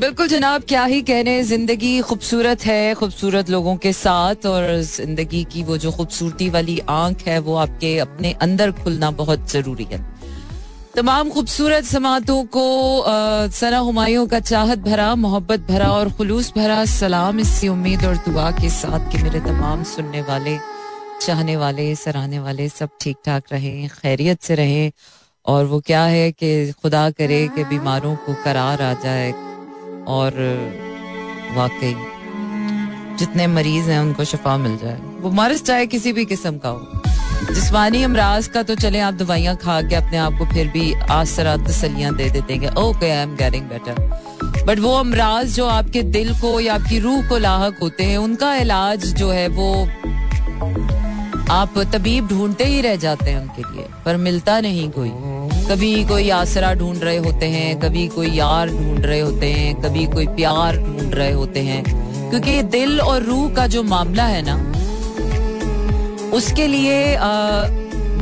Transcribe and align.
बिल्कुल 0.00 0.28
जनाब, 0.28 0.62
क्या 0.68 0.84
ही 0.84 1.00
कहने, 1.02 1.42
ज़िंदगी 1.44 2.00
खूबसूरत 2.00 2.64
है, 2.64 2.94
खूबसूरत 2.94 3.50
लोगों 3.50 3.76
के 3.76 3.92
साथ 3.92 4.46
और 4.46 4.64
ज़िंदगी 4.82 5.42
की 5.44 5.62
वो 5.62 5.76
जो 5.76 5.90
खूबसूरती 5.92 6.48
वाली 6.50 6.78
आँख 6.88 7.22
है, 7.26 7.38
वो 7.38 7.56
आपके 7.56 7.98
अपने 7.98 8.32
अंदर 8.42 8.72
खुलना 8.72 9.10
बहुत 9.18 9.50
ज़रूरी 9.50 9.84
है। 9.84 9.98
तमाम 10.94 11.30
खूबसूरत 11.30 11.84
समातों 11.84 12.44
को 12.46 12.64
सना 13.52 13.78
हमायों 13.80 14.26
का 14.26 14.40
चाहत 14.40 14.78
भरा, 14.78 15.14
मोहब्बत 15.16 15.66
भरा 15.68 15.90
और 15.90 16.12
खुलूस 16.12 16.52
भरा 16.56 16.84
सलाम 16.86 17.40
इसी 17.40 17.68
उम्मीद 17.68 18.04
और 18.04 18.16
दुआ 18.28 18.50
के 18.52 18.70
साथ 18.70 19.12
कि 19.12 19.22
मेरे 19.22 19.40
तमाम 19.40 19.84
सुनने 19.84 20.22
वाले, 20.22 20.56
चाहने 21.20 21.56
वाले, 21.56 21.94
सराहने 21.96 22.38
वाले 22.38 22.68
सब 22.70 22.96
ठीक 23.00 23.16
ठाक 23.26 23.52
रहें, 23.52 23.88
खैरियत 24.00 24.42
से 24.42 24.54
रहें 24.54 24.90
और 25.46 25.64
वो 25.66 25.80
क्या 25.82 26.04
है 26.06 26.30
कि 26.32 26.72
खुदा 26.72 27.08
करे 27.12 27.46
कि 27.48 27.64
बीमारों 27.66 28.16
को 28.16 28.34
करार 28.44 28.82
आ 28.82 28.92
जाए 28.94 29.32
और, 30.10 30.32
वाकई, 31.56 31.94
जितने 33.16 33.46
मरीज़ 33.46 33.90
हैं, 33.90 34.00
उनको 34.00 34.24
शफा 34.24 34.56
मिल 34.56 34.76
जाए। 34.76 34.98
वो 35.20 35.30
मर्ज 35.30 35.62
चाहे 35.62 35.86
किसी 35.86 36.12
भी 36.12 36.24
किस्म 36.24 36.58
का 36.58 36.68
हो। 36.68 37.02
जिसमानी 37.54 38.02
अमराज 38.02 38.46
का 38.46 38.62
तो 38.62 38.74
चले, 38.74 39.00
आप 39.00 39.14
दवाइयाँ 39.14 39.56
खा 39.56 39.80
के 39.82 39.94
अपने 39.94 40.16
आप 40.16 40.32
को 40.32 40.44
फिर 40.44 40.68
भी 40.68 40.92
आसरा 41.10 41.56
तसलियाँ 41.56 42.14
दे 42.14 42.30
देते 42.30 42.54
हैं 42.54 42.74
okay 42.74 43.10
I 43.10 43.22
am 43.22 43.36
getting 43.36 43.64
better 43.64 44.20
but 44.66 44.78
वो 44.78 44.94
अमराज 44.94 45.56
जो 45.56 45.66
आपके 45.66 46.02
दिल 46.02 46.34
को 46.34 46.60
या 46.60 46.74
आपकी 46.74 46.98
रूह 46.98 47.28
को 47.28 47.38
लाक 47.38 47.78
होते 47.82 48.04
हैं, 48.04 48.18
उनका 48.18 48.54
इलाज 48.54 49.06
जो 49.14 49.30
है, 49.30 49.48
वो 49.48 49.84
आप 51.50 51.78
तबीब 51.78 52.26
ढूंढते 52.28 52.64
ही 52.64 52.80
रह 52.80 52.96
जाते 52.96 53.30
हैं 53.30 53.38
उनके 53.38 53.62
लिए। 53.72 53.86
पर 54.04 54.16
मिलता 54.16 54.60
नहीं 54.60 54.90
कोई। 54.90 55.10
कभी 55.70 56.04
कोई 56.04 56.30
आसरा 56.30 56.72
ढूंढ 56.74 57.02
रहे 57.04 57.16
होते 57.16 57.46
हैं, 57.46 57.78
कभी 57.80 58.06
कोई 58.08 58.28
यार 58.28 58.68
ढूंढ 58.68 59.04
रहे 59.06 59.18
होते 59.20 59.50
हैं, 59.52 59.74
कभी 59.82 60.06
कोई 60.06 60.26
प्यार 60.28 60.76
ढूंढ 60.76 61.14
रहे 61.14 61.32
होते 61.32 61.60
हैं। 61.60 61.82
क्योंकि 62.30 62.62
दिल 62.62 63.00
और 63.00 63.22
रूह 63.22 63.54
का 63.54 63.66
जो 63.66 63.82
मामला 63.82 64.24
है 64.24 64.42
ना, 64.46 64.56
उसके 66.34 66.66
लिए 66.66 67.14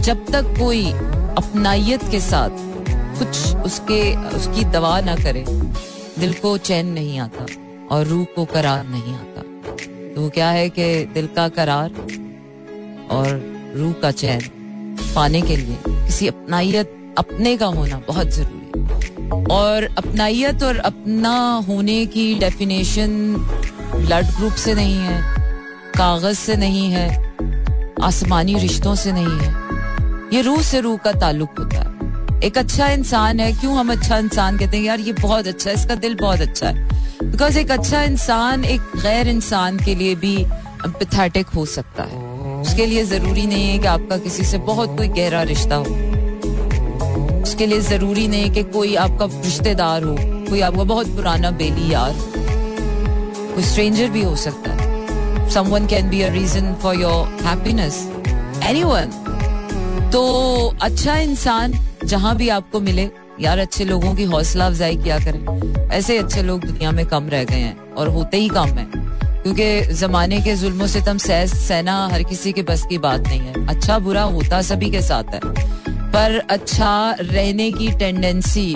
जब 0.02 0.24
तक 0.32 0.54
कोई 0.58 0.84
अपनाइत 0.86 2.04
के 2.10 2.20
साथ 2.20 2.50
कुछ 3.18 3.56
उसके, 3.56 4.00
उसकी 4.36 4.64
दवा 4.66 5.00
ना 5.00 5.14
करे, 5.16 5.44
दिल 6.18 6.32
को 6.34 6.56
चैन 6.58 6.86
नहीं 6.88 7.18
आता 7.20 7.46
और 7.90 8.06
रूह 8.06 8.24
को 8.36 8.44
करार 8.44 8.86
नहीं 8.86 9.14
आता। 9.14 9.42
तो 10.14 10.20
वो 10.20 10.28
क्या 10.28 10.50
है 10.50 10.68
कि 10.68 11.04
दिल 11.14 11.26
का 11.36 11.48
करार 11.48 11.90
और 13.10 13.26
रूह 13.76 13.92
का 13.92 14.10
चैन 14.12 14.40
पाने 15.14 15.42
के 15.42 15.56
लिए 15.56 15.76
किसी 15.88 16.28
अपनाइत 16.28 16.94
अपने 17.18 17.56
का 17.56 17.66
होना 17.66 17.96
बहुत 18.08 18.30
ज़रूरी 18.30 19.46
और 19.50 19.84
अपनाइत 19.98 20.62
और 20.62 20.76
अपना 20.76 21.34
होने 21.68 22.04
की 22.06 22.34
डेफिनेशन 22.34 23.34
ब्लड 23.94 24.26
ग्रुप 24.26 24.52
से 24.54 24.74
नहीं 24.74 24.96
है, 24.96 25.20
कागज़ 25.96 26.38
से 26.38 26.56
नहीं 26.56 26.90
है, 26.90 27.08
आसमानी 28.02 28.54
रिश्तों 28.54 28.94
से 28.94 29.12
नहीं 29.12 29.38
है। 29.38 29.52
ये 30.34 30.42
रूह 30.42 30.62
से 30.62 30.80
रूह 30.80 30.96
का 30.96 31.12
ताल्लुक 31.12 31.58
होता 31.58 31.76
है। 31.76 32.40
एक 32.42 32.58
अच्छा 32.58 32.88
इंसान 32.88 33.40
है, 33.40 33.52
क्यों 33.52 33.76
हम 33.76 33.92
अच्छा 33.92 34.18
इंसान 34.18 34.58
कहते 34.58 34.76
हैं, 34.76 34.84
यार 34.84 35.00
ये 35.00 35.12
बहुत 35.12 35.46
अच्छा 35.46 35.70
है, 35.70 35.76
इसका 35.76 35.94
दिल 35.94 36.14
बहुत 36.14 36.40
अच्छा 36.40 36.68
है। 36.68 36.88
बिकॉज़ 37.22 37.58
एक 37.58 37.70
अच्छा 37.70 38.02
इंसान 38.02 38.64
एक 38.64 38.80
गैर 38.96 39.28
इंसान 39.28 39.78
के 39.78 39.94
लिए 39.94 40.14
भी 40.14 40.36
पैथेटिक 40.86 41.46
हो 41.46 41.66
सकता 41.66 42.02
है। 42.02 42.26
उसके 42.60 42.86
लिए 42.86 43.04
ज़रूरी 43.04 43.46
नहीं 43.46 43.68
है 43.68 43.78
कि 43.78 43.86
आपका 43.86 44.16
किसी 44.18 44.44
से 44.44 44.58
बहुत 44.58 44.96
कोई 44.96 45.08
गहरा 45.08 45.42
रिश्ता 45.42 45.74
हो। 45.74 45.84
उसके 47.48 47.66
लिए 47.66 47.80
ज़रूरी 47.80 48.28
नहीं 48.28 48.50
कि 48.50 48.62
कोई 48.62 48.94
आपका 48.94 49.24
रिश्तेदार 49.24 50.02
हो, 50.02 50.16
कोई 50.20 50.60
आपका 50.60 50.82
बहुत 50.82 51.06
पुराना 51.06 51.50
बेली 51.50 51.92
यार, 51.92 52.14
कोई 53.54 53.62
स्ट्रेंजर 53.62 54.08
भी 54.08 54.22
हो 54.22 54.36
सकता 54.36 54.70
है। 54.70 55.06
Someone 55.48 55.82
can 55.82 56.02
be 56.02 56.20
a 56.20 56.28
reason 56.28 56.66
for 56.84 56.94
your 56.94 57.26
happiness. 57.40 57.94
Anyone. 58.62 59.12
तो 60.12 60.32
अच्छा 60.82 61.16
इंसान 61.16 61.74
जहाँ 62.04 62.36
भी 62.36 62.48
आपको 62.48 62.80
मिले, 62.80 63.10
यार 63.40 63.58
अच्छे 63.58 63.84
लोगों 63.84 64.14
की 64.14 64.24
हौसला 64.24 64.66
अफजाई 64.66 64.96
किया 64.96 65.18
करें। 65.18 65.72
ऐसे 65.90 66.18
अच्छे 66.18 66.42
लोग 66.42 66.64
दुनिया 66.64 66.90
में 66.90 67.06
कम 67.06 67.28
रह 67.28 67.44
गए 67.44 67.56
हैं 67.56 67.94
और 67.94 68.08
होते 68.08 68.36
ही 68.36 68.48
कम 68.48 68.66
है। 68.66 68.86
क्योंकि 69.42 69.94
जमाने 69.94 70.40
के 70.40 70.56
जुल्मों 70.56 70.86
से 70.86 71.00
तम 71.00 71.18
सहना 71.18 72.08
हर 72.12 72.22
किसी 72.22 72.52
के 72.52 72.62
बस 72.62 72.86
की 72.88 72.98
बात 72.98 73.20
नहीं 73.20 73.40
है। 73.40 73.68
अच्छा 73.68 73.98
बुरा 73.98 74.22
होता 74.22 74.62
सभी 74.62 74.90
के 74.90 75.02
साथ 75.02 75.24
है। 75.34 75.77
पर 76.08 76.38
अच्छा 76.50 77.16
रहने 77.20 77.70
की 77.72 77.90
टेंडेंसी 77.98 78.72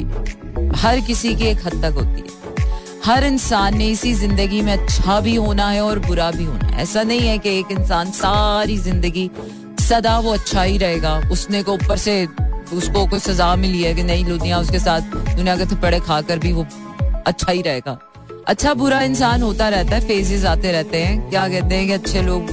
हर 0.76 1.00
किसी 1.00 1.34
की 1.34 1.44
एक 1.44 1.66
हद 1.66 1.81
तक 1.82 1.94
होती 1.94 2.20
है। 2.20 2.31
हर 3.04 3.25
इंसान 3.25 3.76
ने 3.78 3.88
इसी 3.91 4.12
ज़िंदगी 4.15 4.60
में 4.62 4.72
अच्छा 4.72 5.19
भी 5.20 5.34
होना 5.37 5.69
है 5.70 5.81
और 5.81 5.98
बुरा 5.98 6.31
भी 6.31 6.44
होना 6.44 6.66
है। 6.66 6.82
ऐसा 6.82 7.03
नहीं 7.03 7.20
है 7.20 7.38
कि 7.38 7.59
एक 7.59 7.70
इंसान 7.72 8.10
सारी 8.12 8.76
ज़िंदगी 8.78 9.31
सदा 9.81 10.19
वो 10.19 10.32
अच्छा 10.32 10.62
ही 10.62 10.78
रहेगा। 10.78 11.16
उसने 11.32 11.62
को 11.62 11.72
ऊपर 11.75 11.97
से 11.97 12.25
उसको 12.72 13.06
कोई 13.06 13.19
सजा 13.20 13.54
मिली 13.56 13.82
है 13.82 13.94
कि 13.94 14.03
नहीं 14.03 14.25
दुनिया 14.25 14.59
उसके 14.59 14.78
साथ 14.78 15.14
दुनिया 15.37 15.56
के 15.56 15.66
थप्पड़े 15.66 16.00
खाकर 16.00 16.38
भी 16.38 16.53
वो 16.53 16.66
अच्छा 17.26 17.53
ही 17.53 17.62
रहेगा। 17.62 17.99
अच्छा 18.49 18.75
बुरा 18.75 19.00
इंसान 19.03 19.43
होता 19.43 19.69
रहता 19.69 19.94
है 19.97 20.06
फेजेस 20.09 20.44
आते 20.44 20.72
रहते 20.72 21.03
हैं। 21.03 21.31
क्या 21.31 21.49
कहते 21.49 21.75
हैं 21.75 21.87
कि 21.87 21.93
अच्छे 21.93 22.22
लोग 22.22 22.50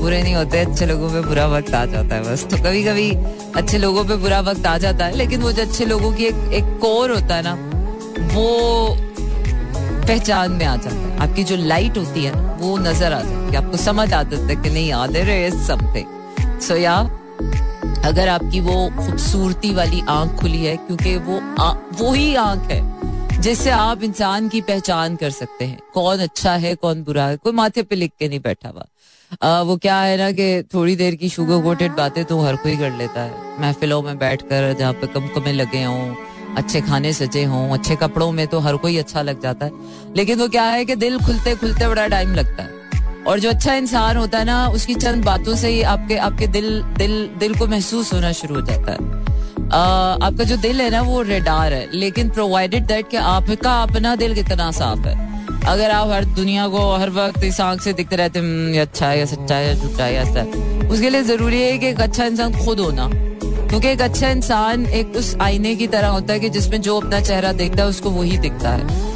बुरे 0.00 0.22
नहीं 0.22 0.34
होते 0.34 0.58
अच्छे 0.60 0.86
लोगों 0.86 1.10
पे 1.10 1.20
बुरा 1.20 1.46
वक्त 1.48 1.74
आ 1.74 1.84
जाता 1.86 2.14
है 2.14 2.22
बस। 2.24 2.44
तो 2.44 2.56
कभी 2.58 2.82
कभी 2.84 3.10
अच्छे 3.56 3.78
लोगों 3.78 4.04
पे 4.04 4.16
बुरा 4.18 4.40
वक्त 4.42 4.66
आ 4.66 4.76
जाता 4.78 5.06
है 5.06 5.16
लेकिन 5.16 5.42
वो 5.42 5.52
जो 5.52 5.62
अच्छे 5.62 5.84
लोगों 5.86 6.12
की 6.12 6.24
एक 6.24 6.52
एक 6.54 6.78
कोर 6.80 7.10
होता 7.10 7.36
है 7.36 7.42
ना 7.44 7.54
वो 8.34 8.96
पहचान 10.06 10.52
में 10.52 10.64
आ 10.66 10.76
जाता 10.76 10.96
है। 10.96 11.18
आपकी 11.20 11.44
जो 11.44 11.56
लाइट 11.56 11.98
होती 11.98 12.24
है 12.24 12.32
वो 12.58 12.76
नज़र 12.78 13.12
आ 13.12 13.20
जाती 13.20 13.52
है 13.52 13.64
आपको 13.64 13.76
समझ 13.78 14.12
आ 14.12 14.22
जाता 14.22 14.46
है 14.46 14.56
कि 14.56 14.70
नहीं 14.70 14.92
आ 14.92 15.06
दे 15.06 15.50
समथिंग 15.66 16.60
सो 16.60 16.76
या 16.76 16.96
अगर 18.04 18.28
आपकी 18.28 18.60
वो 18.60 18.74
खूबसूरती 18.96 19.72
वाली 19.74 20.02
आँख 20.08 20.40
खुली 20.40 20.64
है 20.64 20.76
क्योंकि 20.78 21.16
वो 21.18 21.40
आ, 21.60 21.70
वो 21.92 22.12
ही 22.12 22.34
आँख 22.36 22.70
है 22.70 23.40
जिससे 23.40 23.70
आप 23.70 24.02
इंसान 24.02 24.48
की 24.48 24.60
पहचान 24.62 25.16
कर 25.16 25.30
सकते 25.30 25.64
हैं। 25.64 25.78
कौन 25.94 26.18
अच्छा 26.18 26.52
है 26.54 26.74
कौन 26.76 27.02
बुरा 27.02 27.26
है 27.26 27.36
कोई 27.36 27.52
माथे 27.52 27.82
पे 27.82 27.96
लिख 27.96 28.12
के 28.18 28.28
नहीं 28.28 28.40
बैठा 28.40 28.68
हुआ। 28.68 28.86
वो 29.32 29.76
क्या 29.76 29.96
है 29.96 30.16
ना 30.18 30.30
कि 30.32 30.62
थोड़ी 30.74 30.94
देर 30.96 31.14
की 31.14 31.28
शुगर 31.28 31.62
कोटेड 31.62 31.92
बातें 31.92 32.24
तो 32.24 32.40
हर 32.40 32.56
कोई 32.56 32.76
कर 32.76 32.90
लेता 32.90 33.22
है। 33.22 33.60
महफिलों 33.60 34.02
में 34.02 34.18
बैठ 34.18 34.42
कर 34.42 34.74
जहाँ 34.78 34.92
पे 34.92 35.06
कम 35.06 35.26
कमे 35.26 35.52
लगे 35.52 35.82
हों, 35.84 36.14
अच्छे 36.56 36.80
खाने 36.80 37.12
सजे 37.12 37.44
हों, 37.44 37.70
अच्छे 37.70 37.96
कपड़ों 37.96 38.30
में 38.32 38.46
तो 38.46 38.58
हर 38.58 38.76
कोई 38.76 38.96
अच्छा 38.96 39.22
लग 39.22 39.40
जाता 39.42 39.66
है। 39.66 39.72
लेकिन 40.16 40.38
वो 40.38 40.48
क्या 40.48 40.64
है 40.64 40.84
कि 40.84 40.94
दिल 40.96 41.18
खुलते 41.18 41.54
खुलते 41.54 41.88
बड़ा 41.88 42.06
टाइम 42.06 42.34
लगता 42.34 42.62
है। 42.62 43.24
और 43.24 43.38
जो 43.38 43.48
अच्छा 43.50 43.74
इंसान 43.74 44.16
होता 44.16 44.38
है 44.38 44.44
ना, 44.44 44.66
उसकी 44.68 44.94
चंद 44.94 45.24
बातों 45.24 45.56
से 45.56 45.68
ही 45.68 45.82
आपके 45.82 46.16
आपके 46.18 46.46
दिल 46.46 46.82
दिल 46.98 47.26
दिल 47.38 47.58
को 47.58 47.66
महसूस 47.66 48.12
होना 48.14 48.32
शुरू 48.32 48.54
हो 48.54 48.60
जाता 48.60 48.92
है। 48.92 49.18
आपका 50.22 50.44
जो 50.44 50.56
दिल 50.56 50.80
है 50.80 50.90
ना, 50.90 51.02
वो 51.02 51.22
रेडार 51.22 51.72
है। 51.72 51.88
लेकिन 51.94 52.30
प्रोवाइडेड 52.30 52.86
दैट 52.86 53.08
कि 53.08 53.16
आपका 53.16 53.82
अपना 53.82 54.16
दिल 54.16 54.34
कितना 54.34 54.70
साफ़ 54.70 55.06
है। 55.08 55.39
अगर 55.68 55.90
आप 55.90 56.08
हर 56.08 56.24
दुनिया 56.36 56.66
को 56.68 56.90
हर 56.96 57.10
वक्त 57.12 57.44
इस 57.44 57.60
आँख 57.60 57.80
से 57.82 57.92
दिखते 57.92 58.16
रहते 58.16 58.40
ये 58.72 58.78
अच्छा 58.80 59.08
है, 59.08 59.18
या 59.18 59.24
सच्चा 59.26 59.54
है, 59.54 59.66
या 59.66 59.74
झूठा 59.74 60.04
है 60.04 60.14
ऐसा 60.16 60.88
उसके 60.88 61.10
लिए 61.10 61.22
ज़रूरी 61.24 61.60
है 61.62 61.76
कि 61.78 61.86
एक 61.86 62.00
अच्छा 62.00 62.24
इंसान 62.24 62.52
खुद 62.64 62.80
होना। 62.80 63.08
क्योंकि 63.68 63.88
एक 63.88 64.00
अच्छा 64.02 64.28
इंसान 64.28 64.86
एक 64.86 65.16
उस 65.16 65.34
आईने 65.40 65.74
की 65.76 65.86
तरह 65.86 66.08
होता 66.08 66.32
है 66.32 66.40
कि 66.40 66.48
जिसमें 66.50 66.80
जो 66.80 66.98
अपना 67.00 67.20
चेहरा 67.20 67.52
देखता 67.52 67.82
है, 67.82 67.88
उसको 67.88 68.10
वही 68.10 68.38
दिखता 68.38 68.70
है। 68.70 69.08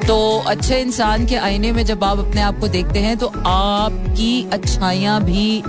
तो 0.00 0.16
अच्छे 0.48 0.80
इंसान 0.80 1.26
के 1.26 1.36
आईने 1.38 1.72
में 1.72 1.84
जब 1.84 2.04
आप 2.04 2.18
अपने 2.18 2.40
आप 2.40 2.58
को 2.60 2.68
देखते 2.68 2.98
हैं 2.98 3.16
तो 3.16 3.26
आपकी 3.46 4.48
अच्छाइयाँ 4.52 5.22
भी, 5.24 5.60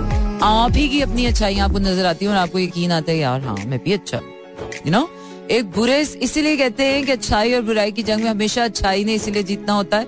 आप 0.42 0.72
ही 0.76 0.88
की 0.88 1.00
अपनी 1.00 1.26
अच्छाइयाँ 1.26 1.66
आपको 1.66 1.78
नज़र 1.78 2.06
आती 2.06 2.24
है 2.24 2.30
और 2.30 2.36
आपको 2.36 2.58
यकीन 2.58 2.92
आता 2.92 3.12
है, 3.12 3.18
यार 3.18 3.40
हाँ 3.40 3.56
मैं 3.66 3.78
भी 3.84 3.92
अच्छा 3.92 4.20
यू 4.86 4.92
नो 4.92 5.08
एक 5.52 5.70
बुरे 5.70 5.98
इसीलिए 6.22 6.56
कहते 6.56 6.84
हैं 6.84 7.04
कि 7.06 7.12
अच्छाई 7.12 7.52
और 7.54 7.62
बुराई 7.62 7.92
की 7.92 8.02
जंग 8.02 8.22
में 8.22 8.28
हमेशा 8.30 8.64
अच्छाई 8.64 9.04
ने 9.04 9.14
इसीलिए 9.14 9.42
जीतना 9.42 9.72
होता 9.72 9.96
है। 9.96 10.06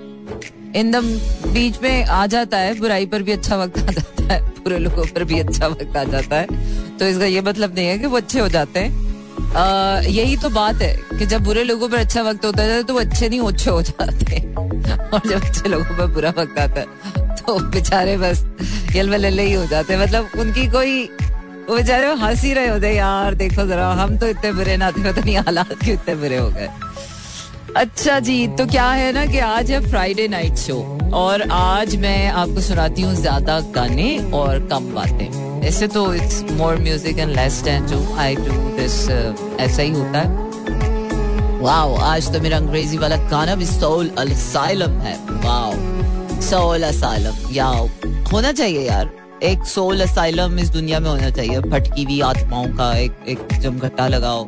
इन 0.75 0.91
दम 0.91 1.07
बीच 1.53 1.77
में 1.81 2.05
आ 2.05 2.25
जाता 2.27 2.57
है, 2.57 2.73
बुराई 2.79 3.05
पर 3.05 3.23
भी 3.23 3.31
अच्छा 3.31 3.57
वक्त 3.57 3.77
आ 3.79 3.91
जाता 3.91 4.33
है, 4.33 4.39
बुरे 4.63 4.77
लोगों 4.79 5.05
पर 5.05 5.23
भी 5.23 5.39
अच्छा 5.39 5.67
वक्त 5.67 5.97
आ 5.97 6.03
जाता 6.03 6.35
है। 6.35 6.97
तो 6.97 7.07
इसका 7.07 7.25
ये 7.25 7.41
मतलब 7.41 7.75
नहीं 7.75 7.87
है 7.87 7.97
कि 7.99 8.05
वो 8.05 8.17
अच्छे 8.17 8.39
हो 8.39 8.47
जाते 8.49 8.79
हैं। 8.79 9.03
यही 10.05 10.37
तो 10.37 10.49
बात 10.49 10.81
है 10.81 10.95
कि 11.19 11.25
जब 11.25 11.43
बुरे 11.43 11.63
लोगों 11.63 11.89
पर 11.89 11.97
अच्छा 11.97 12.21
वक्त 12.21 12.45
होता 12.45 12.63
है 12.63 12.81
तो 12.83 12.93
वो 12.93 12.99
अच्छे 12.99 13.29
नहीं 13.29 13.39
अच्छे 13.41 13.69
हो 13.69 13.81
जाते 13.81 14.39
और 14.55 15.21
जब 15.27 15.43
अच्छे 15.43 15.69
लोगों 15.69 15.97
पर 15.97 16.07
बुरा 16.13 16.29
वक्त 16.37 16.59
आता 16.59 16.79
है 16.79 17.35
तो 17.35 17.59
बेचारे 17.71 18.17
बस 18.17 18.43
यलवल 18.95 19.39
ही 19.39 19.51
हो 19.53 19.65
जाते 19.67 19.97
मतलब 19.97 20.29
उनकी 20.39 20.67
कोई 20.71 21.09
वो 21.67 21.75
बेचारे 21.75 22.07
हंस 22.15 22.41
ही 22.43 22.53
रहे 22.53 22.67
होते, 22.67 22.89
यार 22.91 23.35
देखो 23.35 23.65
जरा, 23.67 23.87
हम 23.93 24.17
तो 24.17 24.27
इतने 24.27 24.51
बुरे 24.53 24.75
ना 24.77 24.89
थे 24.91 25.03
पता 25.03 25.21
नहीं, 25.21 25.37
हालात 25.37 25.73
क्यों 25.83 25.93
इतने 25.93 26.15
बुरे 26.15 26.37
हो 26.37 26.49
गए। 26.49 26.69
अच्छा 27.77 28.19
जी 28.19 28.47
तो 28.47 28.65
क्या 28.65 28.89
है 28.91 29.11
ना 29.11 29.25
कि 29.25 29.39
आज 29.39 29.71
है 29.71 29.79
फ्राइडे 29.89 30.27
नाइट 30.27 30.55
शो 30.57 30.77
और 31.13 31.41
आज 31.51 31.95
मैं 31.95 32.27
आपको 32.29 32.61
सुनाती 32.61 33.01
हूँ 33.01 33.15
ज़्यादा 33.15 33.59
गाने 33.75 34.07
और 34.33 34.59
कम 34.67 34.93
बातें। 34.93 35.63
ऐसे 35.67 35.87
तो 35.87 36.13
it's 36.13 36.41
more 36.51 36.77
music 36.81 37.19
and 37.19 37.35
less 37.35 37.61
जो 37.63 38.15
आई 38.17 38.35
डू 38.35 38.51
दिस 38.77 39.09
ऐसा 39.59 39.81
ही 39.81 39.91
होता 39.91 40.19
है। 40.19 41.59
वाओ 41.61 41.95
आज 42.03 42.31
तो 42.33 42.41
मेरा 42.41 42.57
अंग्रेज़ी 42.57 42.97
वाला 42.97 43.15
गाना 43.29 43.55
भी 43.55 43.65
सोल 43.65 44.09
असाइलम 44.19 44.99
है। 45.01 45.17
वाओ 45.43 46.41
सोल 46.43 46.83
असाइलम 46.83 47.53
या 47.53 47.67
होना 48.31 48.51
चाहिए 48.51 48.87
यार। 48.87 49.09
एक 49.43 49.65
सोल 49.67 50.01
असाइलम 50.01 50.59
इस 50.59 50.69
दुनिया 50.69 50.99
में 50.99 51.09
होना 51.09 51.29
चाहिए। 51.29 51.59
भटकी 51.61 52.03
हुई 52.03 52.19
आत्माओं 52.21 52.67
का 52.75 52.93
एक 52.97 53.25
एक 53.29 53.47
जमघट्टा 53.61 54.07
लगाओ। 54.07 54.47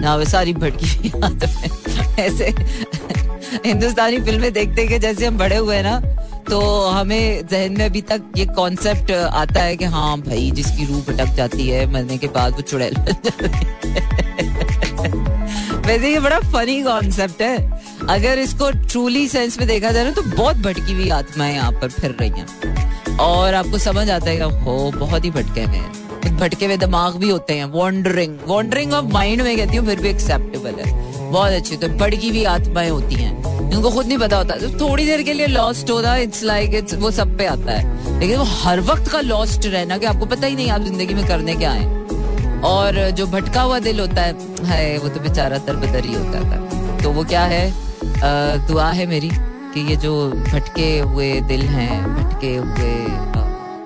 ना 0.00 0.14
वे 0.16 0.24
सारी 0.26 0.52
भटकी 0.54 0.86
हुई 0.88 1.20
आत्माएँ। 1.24 2.16
ऐसे 2.18 2.54
हिंदुस्तानी 3.66 4.18
फ़िल्में 4.20 4.52
देखते 4.52 4.86
के 4.86 4.98
जैसे 4.98 5.26
हम 5.26 5.38
बड़े 5.38 5.56
हुए 5.56 5.82
ना 5.82 6.00
तो 6.50 6.60
हमें 6.88 7.46
जहन 7.46 7.72
में 7.78 7.84
अभी 7.84 8.00
तक 8.02 8.22
ये 8.36 8.44
कॉन्सेप्ट 8.56 9.10
आता 9.10 9.62
है 9.62 9.76
कि 9.76 9.84
हाँ 9.86 10.18
भाई, 10.20 10.50
जिसकी 10.50 10.84
रूह 10.84 11.00
भटक 11.08 11.34
जाती 11.36 11.68
है, 11.68 11.86
मरने 11.92 12.18
के 12.18 12.26
बाद 12.28 12.52
वो 12.52 12.60
चुड़ैल 12.62 12.94
वैसे 15.86 16.12
ये 16.12 16.20
बड़ा 16.20 16.38
फनी 16.52 16.82
कॉन्सेप्ट 16.82 17.42
है। 17.42 17.56
अगर 18.10 18.38
इसको 18.38 18.70
ट्रूली 18.70 19.26
सेंस 19.28 19.58
में 19.58 19.66
देखा 19.68 19.90
जाए 19.92 20.04
ना 20.04 20.10
तो 20.10 20.22
बहुत 20.36 20.56
भटकी 20.56 20.92
हुई 20.92 21.08
आत्माएँ 21.10 21.54
यहाँ 21.54 21.72
पर 21.72 21.88
फिर 21.90 22.16
रही 22.20 22.30
हैं। 22.30 22.87
और 23.20 23.54
आपको 23.54 23.78
समझ 23.78 24.08
आता 24.10 24.30
है 24.30 24.50
हो 24.64 24.90
बहुत 24.96 25.24
ही 25.24 25.30
भटके 25.30 25.62
हुए 25.62 25.76
हैं। 25.76 26.36
भटके 26.38 26.66
हुए 26.66 26.76
दिमाग 26.76 27.14
भी 27.14 27.28
होते 27.28 27.54
हैं। 27.54 27.64
वॉन्डरिंग 27.64 28.36
वॉन्डरिंग 28.46 28.92
ऑफ़ 28.92 29.04
माइंड 29.04 29.42
में 29.42 29.56
कहती 29.56 29.76
हूँ 29.76 29.86
फिर 29.86 30.00
भी 30.00 30.08
एक्सेप्टेबल 30.08 30.80
है। 30.80 31.30
बहुत 31.30 31.52
अच्छी 31.52 31.76
तो 31.76 31.88
भटकी 31.88 32.28
हुई 32.28 32.44
आत्माएँ 32.44 32.90
होती 32.90 33.14
हैं। 33.14 33.32
उनको 33.44 33.90
खुद 33.90 34.06
नहीं 34.06 34.18
पता 34.18 34.36
होता। 34.36 34.54
तो 34.56 34.68
थोड़ी 34.80 35.06
देर 35.06 35.22
के 35.22 35.32
लिए 35.32 35.46
लॉस्ट 35.46 35.90
होना 35.90 36.16
इट्स 36.16 36.42
लाइक 36.42 36.74
इट्स 36.74 36.94
वो 36.94 37.10
सब 37.10 37.36
पे 37.38 37.46
आता 37.46 37.72
है। 37.72 38.20
लेकिन 38.20 38.36
वो 38.36 38.44
हर 38.44 38.80
वक्त 38.80 39.08
का 39.08 39.20
लॉस्ट 39.20 39.66
रहना 39.66 39.98
कि 39.98 40.06
आपको 40.06 40.26
पता 40.26 40.46
ही 40.46 40.56
नहीं 40.56 40.70
आप 40.70 40.80
ज़िंदगी 40.80 41.14
में 41.14 41.26
करने 41.26 41.54
क्या 41.54 41.70
है। 41.70 41.86
और 42.64 43.10
जो 43.10 43.26
भटका 43.26 43.62
हुआ 43.62 43.78
दिल 43.78 44.00
होता 44.00 44.22
है 44.22 44.36
है 44.66 44.98
वो 44.98 45.08
तो 45.08 45.20
बेचारा 45.20 45.58
दरबदर 45.58 46.04
ही 46.04 46.14
होता 46.14 46.40
था। 46.40 46.98
तो 47.02 47.10
वो 47.10 47.24
क्या 47.24 47.42
है? 47.44 47.68
आ, 47.70 48.66
दुआ 48.66 48.90
है 48.90 49.06
मेरी 49.06 49.30
कि 49.74 49.80
ये 49.90 49.96
जो 49.96 50.30
भटके 50.30 50.98
हुए 50.98 51.40
दिल 51.40 51.62
हैं 51.62 52.27
भटके 52.38 52.56
हुए 52.56 52.90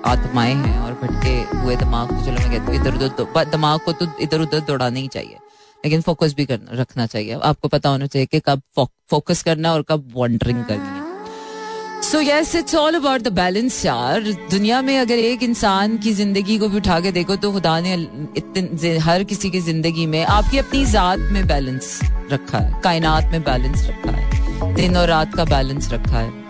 आत्माएँ 0.05 0.53
हैं 0.55 0.79
और 0.79 0.93
भटके 0.93 1.57
हुए 1.57 1.75
दिमाग 1.75 2.09
को, 2.09 2.25
चलो 2.25 2.33
मैं 2.33 2.51
कहती 2.51 2.65
हूँ 2.65 2.75
इधर 2.75 2.95
उधर 2.95 3.45
दिमाग 3.51 3.79
को 3.79 3.91
तो 3.93 4.07
इधर 4.21 4.41
उधर 4.41 4.59
दौड़ाना 4.61 4.99
ही 4.99 5.07
चाहिए। 5.07 5.37
लेकिन 5.83 6.01
फोकस 6.01 6.33
भी 6.33 6.45
करना, 6.45 6.81
रखना 6.81 7.05
चाहिए। 7.05 7.39
आपको 7.43 7.67
पता 7.67 7.89
होना 7.89 8.07
चाहिए 8.07 8.25
कि 8.25 8.39
कब 8.39 8.61
फोकस 9.09 9.41
करना 9.43 9.73
और 9.73 9.81
कब 9.89 10.11
वॉन्डरिंग 10.15 10.63
करनी 10.65 10.87
है। 10.89 12.01
So 12.03 12.21
yes 12.21 12.55
it's 12.55 12.75
all 12.75 12.95
about 12.95 13.21
the 13.21 13.33
balance 13.33 13.85
यार। 13.85 14.21
दुनिया 14.51 14.81
में 14.81 14.97
अगर 14.99 15.17
एक 15.17 15.43
इंसान 15.43 15.97
की 15.97 16.13
ज़िंदगी 16.13 16.57
को 16.59 16.69
भी 16.69 16.77
उठा 16.77 16.99
के 16.99 17.11
देखो 17.11 17.35
तो 17.37 17.51
खुदा 17.51 17.79
ने 17.79 17.93
इतने 18.37 18.97
हर 18.99 19.23
किसी 19.23 19.49
की 19.49 19.59
ज़िंदगी 19.61 20.05
में 20.05 20.23
आपकी 20.27 20.57
अपनी 20.57 20.85
जात 20.85 21.19
में 21.31 21.45
बैलेंस 21.47 21.99
रखा 22.31 22.57
है, 22.57 22.81
कायनात 22.83 23.31
में 23.31 23.41
बैलेंस 23.43 23.87
रखा 23.87 24.11
है, 24.11 24.73
दिन 24.75 24.97
और 24.97 25.07
रात 25.07 25.35
का 25.35 25.45
बैलेंस 25.47 25.91
रखा 25.93 26.17
है। 26.17 26.42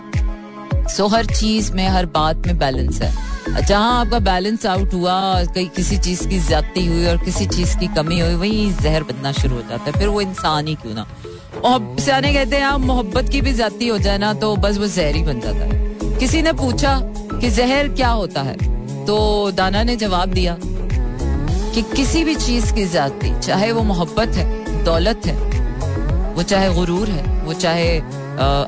सो 0.88 1.06
हर 1.06 1.26
चीज़ 1.26 1.72
में, 1.72 1.86
हर 1.88 2.06
बात 2.06 2.46
में 2.46 2.58
बैलेंस 2.58 3.00
है। 3.02 3.12
जहाँ 3.62 4.00
आपका 4.00 4.18
बैलेंस 4.18 4.66
आउट 4.66 4.92
हुआ, 4.94 5.44
कहीं 5.44 5.68
किसी 5.68 5.96
चीज़ 5.98 6.26
की 6.28 6.38
ज्यादती 6.40 6.86
हुई 6.86 7.06
और 7.06 7.16
किसी 7.18 7.46
चीज़ 7.46 7.76
की 7.78 7.86
कमी 7.86 8.20
हुई, 8.20 8.34
वही 8.34 8.70
जहर 8.72 9.02
बनना 9.02 9.32
शुरू 9.32 9.56
हो 9.56 9.62
जाता 9.62 9.84
है। 9.84 9.92
फिर 9.92 10.08
वो 10.08 10.20
इंसान 10.20 10.66
ही 10.66 10.74
क्यों 10.74 10.94
ना? 10.94 11.06
सियाने 11.98 12.32
कहते 12.34 12.56
हैं 12.56 12.64
आप 12.64 12.80
मोहब्बत 12.80 13.28
की 13.28 13.40
भी 13.40 13.52
ज्यादती 13.52 13.88
हो 13.88 13.98
जाए 13.98 14.18
ना 14.18 14.32
तो 14.34 14.54
बस 14.56 14.78
वो 14.78 14.86
जहर 14.86 15.16
ही 15.16 15.22
बन 15.22 15.40
जाता 15.40 15.64
है। 15.64 16.18
किसी 16.18 16.42
ने 16.42 16.52
पूछा 16.52 16.98
कि 17.40 17.50
जहर 17.50 17.88
क्या 17.88 18.08
होता 18.10 18.42
है? 18.42 18.56
तो 19.06 19.50
दाना 19.50 19.82
ने 19.82 19.96
जवाब 19.96 20.28
दिया 20.28 20.56
कि 20.60 21.82
किसी 21.96 22.24
भी 22.24 22.34
चीज़ 22.34 22.72
की 22.74 22.84
ज्यादती, 22.86 23.38
चाहे 23.40 23.72
वो 23.72 23.82
मोहब्बत 23.82 24.28
है, 24.28 24.84
दौलत 24.84 25.26
है, 25.26 25.36
वो 26.34 26.42
चाहे 26.42 26.72
गुरूर 26.74 27.08
है, 27.08 27.22
वो 27.44 27.52
चाहे 27.54 27.98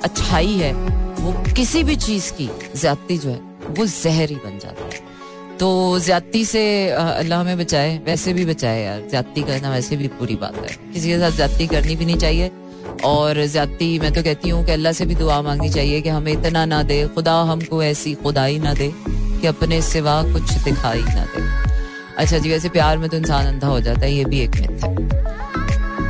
अच्छाई 0.03 0.55
है 0.55 0.73
वो 1.21 1.55
किसी 1.55 1.83
भी 1.83 1.97
चीज़ 1.97 2.33
की 2.33 2.51
ज्यादती 2.77 3.19
जो 3.19 3.31
है, 3.31 3.41
वो 3.79 3.87
जहर 3.87 4.29
ही 4.29 4.37
बन 4.37 4.59
जाता 4.59 4.85
है। 4.85 5.17
तो 5.59 6.01
ज्यादती 6.01 6.45
से 6.45 6.91
अल्लाह 6.91 7.41
हमें 7.41 7.59
बचाए, 7.59 7.99
वैसे 7.99 8.33
भी 8.33 8.45
बचाए 8.45 8.83
यार। 8.83 9.03
ज्यादती 9.11 9.43
करना 9.43 9.71
वैसे 9.71 9.97
भी 9.97 10.09
बुरी 10.09 10.37
बात 10.37 10.57
है। 10.57 10.93
किसी 10.93 11.09
के 11.09 11.19
साथ 11.19 11.31
ज्यादती 11.31 11.67
करनी 11.67 11.97
भी 11.97 12.05
नहीं 12.05 12.17
चाहिए। 12.17 12.51
और 13.05 13.47
ज्यादती, 13.47 13.99
मैं 13.99 14.13
तो 14.13 14.23
कहती 14.23 14.49
हूँ 14.49 14.67
कि 14.67 14.73
अल्लाह 14.73 14.93
से 14.93 15.07
भी 15.07 15.15
दुआ 15.15 15.43
मांगनी 15.43 15.71
चाहिए 15.71 16.01
कि 16.01 16.09
हमें 16.09 16.33
इतना 16.33 16.65
ना 16.65 16.83
दे, 16.83 17.09
खुदा 17.09 17.35
हमको 17.35 17.83
ऐसी 17.83 18.15
खुदाई 18.15 18.59
ना 18.59 18.75
दे 18.75 18.93
कि 19.09 19.47
अपने 19.47 19.83
सिवा 19.83 20.23
कुछ 20.23 20.53
दिखाई 20.53 21.03
ना 21.03 21.25
दे। 21.25 21.43
अच्छा 22.19 22.39
जी, 22.39 22.51
वैसे 22.51 22.69
प्यार 22.69 22.99
में 22.99 23.11
तो 23.11 23.17
इंसान 23.17 23.47
अंधा 23.47 23.67
हो 23.67 23.81
जाता 23.81 24.01
है, 24.01 24.13
ये 24.13 24.25
भी 24.25 24.41
एक 24.41 24.51
मिथ 24.51 24.85
है। 24.85 25.36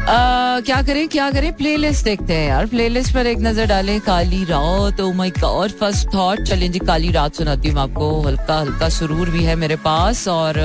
क्या 0.08 0.80
करें 0.82 1.06
क्या 1.08 1.30
करें? 1.30 1.52
प्लेलिस्ट 1.52 2.04
देखते 2.04 2.34
हैं 2.34 2.48
यार। 2.48 2.66
प्लेलिस्ट 2.66 3.14
पर 3.14 3.26
एक 3.26 3.38
नज़र 3.40 3.66
डालें, 3.66 4.00
काली 4.00 4.42
रात 4.44 5.00
oh 5.00 5.12
my 5.12 5.30
God 5.30 5.70
first 5.70 6.08
thought 6.14 6.42
चलें 6.42 6.70
जी, 6.72 6.78
काली 6.80 7.10
रात 7.12 7.34
सुनाती 7.34 7.68
हूँ 7.68 7.80
आपको। 7.80 8.20
हल्का 8.22 8.58
हल्का 8.60 8.88
सुरूर 8.88 9.30
भी 9.30 9.44
है 9.44 9.56
मेरे 9.56 9.76
पास 9.84 10.26
और 10.28 10.60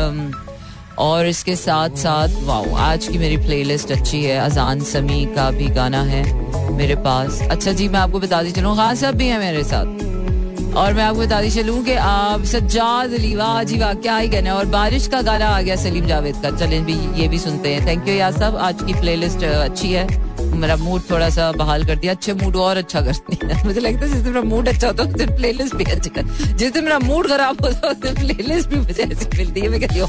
और 1.00 1.28
इसके 1.28 1.56
साथ 1.56 1.96
साथ 1.98 2.30
वाओ 2.46 2.76
आज 2.80 3.08
की 3.08 3.18
मेरी 3.18 3.38
प्लेलिस्ट 3.38 3.92
अच्छी 3.92 4.24
है। 4.24 4.38
अजान 4.40 4.80
समी 4.84 5.26
का 5.36 5.50
भी 5.52 5.68
गाना 5.72 6.02
है 6.04 6.24
मेरे 6.74 6.96
पास। 7.02 7.42
अच्छा 7.50 7.72
जी, 7.72 7.88
मैं 7.88 8.00
आपको 8.00 8.20
बता 8.20 8.44
दी 8.44 8.52
चलूँ। 8.52 8.76
खास 8.78 9.00
साहब 9.02 9.16
भी 9.16 9.28
है 9.28 9.40
मेरे 9.40 9.64
साथ। 9.64 10.10
और 10.77 10.94
मैं 10.94 11.03
आपको 11.03 11.19
बताती 11.19 11.50
चलूँ 11.51 11.83
कि 11.83 11.94
आप 11.94 12.44
सज्जाद 12.44 13.13
अली 13.13 13.35
वाह 13.35 13.63
जी 13.63 13.77
वाह 13.79 13.94
क्या 13.94 14.18
ही 14.18 14.29
कहना 14.29 14.53
और 14.53 14.65
बारिश 14.65 15.07
का 15.07 15.21
गाना 15.21 15.45
आ 15.45 15.62
गया 15.62 15.75
सलीम 15.75 16.06
जावेद 16.06 16.35
का। 16.35 16.51
चलें 16.51 16.85
भी 16.85 17.21
ये 17.21 17.27
भी 17.27 17.39
सुनते 17.39 17.69
हैं। 17.69 17.88
थैंक 17.88 18.07
यू 18.07 18.13
यार 18.13 18.31
साहब। 18.31 18.56
आज 18.57 18.83
की 18.83 18.94
प्लेलिस्ट 18.94 19.44
अच्छी 19.44 19.91
है। 19.91 20.07
मेरा 20.56 20.75
मूड 20.75 21.01
थोड़ा 21.12 21.29
सा 21.29 21.51
बहाल 21.51 21.85
कर 21.85 21.95
दिया। 21.95 22.13
अच्छे 22.13 22.33
मूड 22.33 22.56
और 22.56 22.77
अच्छा 22.77 23.01
करती 23.01 23.38
है 23.44 23.63
मुझे 23.65 23.79
लगता 23.79 24.06
है 24.06 24.12
जिस 24.13 24.21
दिन 24.21 24.33
मेरा 24.33 24.41
मूड 24.41 24.68
अच्छा 24.68 24.88
होता 24.88 25.03
है, 25.03 25.09
उस 25.09 25.15
दिन 25.15 25.35
प्ले 25.35 25.51
लिस्ट 25.51 25.75
भी 25.75 25.83
अच्छी 25.83 26.09
कर 26.09 26.56
जिस 26.56 26.73
दिन 26.73 26.83
मेरा 26.83 27.00
मूड 27.00 27.27
खराब 27.27 27.62
होता 27.62 27.88
है, 27.88 27.94
उस 27.94 28.00
दिन 28.00 28.15
प्ले 28.15 28.44
लिस्ट 28.44 28.69
भी 28.69 28.75
मुझे 28.75 29.03
ऐसी 29.03 29.38
मिलती 29.38 29.62
है। 29.62 29.69
मैं 29.69 29.79
कहती 29.81 30.00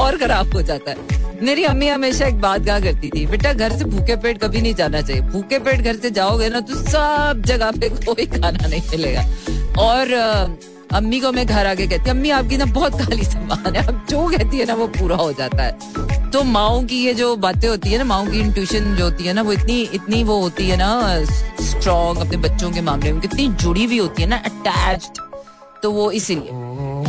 और 0.00 0.16
खराब 0.16 0.54
हो 0.54 0.62
जाता 0.62 0.90
है। 0.90 0.96
मेरी 1.42 1.64
अम्मी 1.64 1.88
हमेशा 1.88 2.26
एक 2.26 2.40
बात 2.40 2.66
कहा 2.66 2.80
करती 2.80 3.08
थी, 3.08 3.26
बेटा, 3.26 3.52
घर 3.52 3.76
से 3.78 3.84
भूखे 3.84 4.16
पेट 4.16 4.38
कभी 4.38 4.60
नहीं 4.60 4.74
जाना 4.74 5.00
चाहिए। 5.00 5.22
भूखे 5.22 5.58
पेट 5.58 5.80
घर 5.80 5.96
से 5.96 6.10
जाओगे 6.10 6.48
ना 6.48 6.60
तो 6.60 6.74
सब 6.74 7.42
जगह 7.46 7.70
पे 7.70 7.88
कोई 7.88 8.26
खाना 8.26 8.66
नहीं 8.66 8.82
मिलेगा। 8.90 9.24
और 9.78 10.12
अम्मी 10.94 11.20
को 11.20 11.30
मैं 11.32 11.46
घर 11.46 11.66
आके 11.66 11.86
कहती 11.86 12.10
अम्मी, 12.10 12.30
आपकी 12.30 12.56
ना 12.56 12.64
बहुत 12.64 12.92
काली 13.00 13.24
सम्मान 13.24 13.74
है। 13.76 13.86
अब 13.86 14.06
जो 14.10 14.26
कहती 14.28 14.58
है 14.58 14.64
ना, 14.64 14.74
वो 14.74 14.86
पूरा 14.88 15.16
हो 15.16 15.32
जाता 15.32 15.62
है। 15.62 16.30
तो 16.30 16.42
माओ 16.44 16.80
की 16.84 16.96
ये 16.96 17.14
जो 17.14 17.34
बातें 17.36 17.68
होती 17.68 17.90
है 17.90 17.98
ना, 17.98 18.04
माओ 18.04 18.26
की 18.26 18.40
इंट्यूशन 18.40 18.94
जो 18.96 19.04
होती 19.04 19.24
है 19.24 19.32
ना, 19.32 19.42
वो 19.42 19.52
इतनी 19.52 19.80
इतनी 19.94 20.22
वो 20.24 20.40
होती 20.40 20.68
है 20.68 20.76
ना 20.76 21.24
स्ट्रॉन्ग 21.24 22.20
अपने 22.20 22.36
बच्चों 22.38 22.70
के 22.70 22.80
मामले 22.80 23.12
में, 23.12 23.20
कितनी 23.20 23.48
जुड़ी 23.54 23.84
हुई 23.84 23.98
होती 23.98 24.22
है 24.22 24.28
ना 24.28 24.36
अटैच्ड 24.36 25.20
तो 25.82 25.90
वो 25.92 26.10
इसीलिए। 26.10 26.50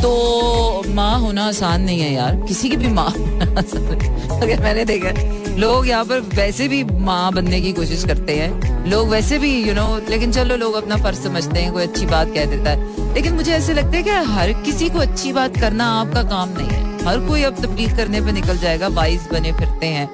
तो 0.01 0.83
माँ 0.93 1.17
होना 1.19 1.47
आसान 1.47 1.81
नहीं 1.81 1.99
है 1.99 2.13
यार, 2.13 2.35
किसी 2.47 2.69
की 2.69 2.77
भी 2.77 2.88
माँ 2.89 3.07
अगर 3.07 4.61
मैंने 4.63 4.85
देखा 4.85 5.11
लोग 5.59 5.87
यहाँ 5.87 6.05
पर 6.05 6.19
वैसे 6.19 6.67
भी 6.67 6.83
माँ 6.83 7.31
बनने 7.31 7.61
की 7.61 7.71
कोशिश 7.73 8.03
करते 8.05 8.35
हैं। 8.35 8.85
लोग 8.89 9.09
वैसे 9.09 9.37
भी 9.39 9.59
यू 9.59 9.65
you 9.65 9.75
नो 9.75 9.97
know, 9.97 10.09
लेकिन 10.09 10.31
चलो 10.31 10.55
लोग 10.55 10.73
अपना 10.73 10.95
फ़र्ज़ 10.95 11.19
समझते 11.19 11.59
हैं 11.59 11.73
कोई 11.73 11.83
अच्छी 11.83 12.05
बात 12.05 12.27
कह 12.27 12.45
देता 12.45 12.69
है। 12.69 13.13
लेकिन 13.13 13.33
मुझे 13.33 13.51
ऐसे 13.51 13.73
लगता 13.73 13.97
है 13.97 14.03
कि 14.03 14.09
हर 14.09 14.53
किसी 14.53 14.89
को 14.89 14.99
अच्छी 14.99 15.33
बात 15.33 15.57
करना 15.57 15.85
आपका 15.85 16.23
काम 16.23 16.49
नहीं 16.49 16.67
है। 16.67 17.05
हर 17.05 17.19
कोई 17.27 17.43
अब 17.43 17.61
तबलीग 17.63 17.97
करने 17.97 18.21
पे 18.21 18.31
निकल 18.31 18.57
जाएगा 18.57 18.87
वाइज 18.87 19.27
बने 19.31 19.51
फिरते 19.51 19.87
हैं। 19.87 20.07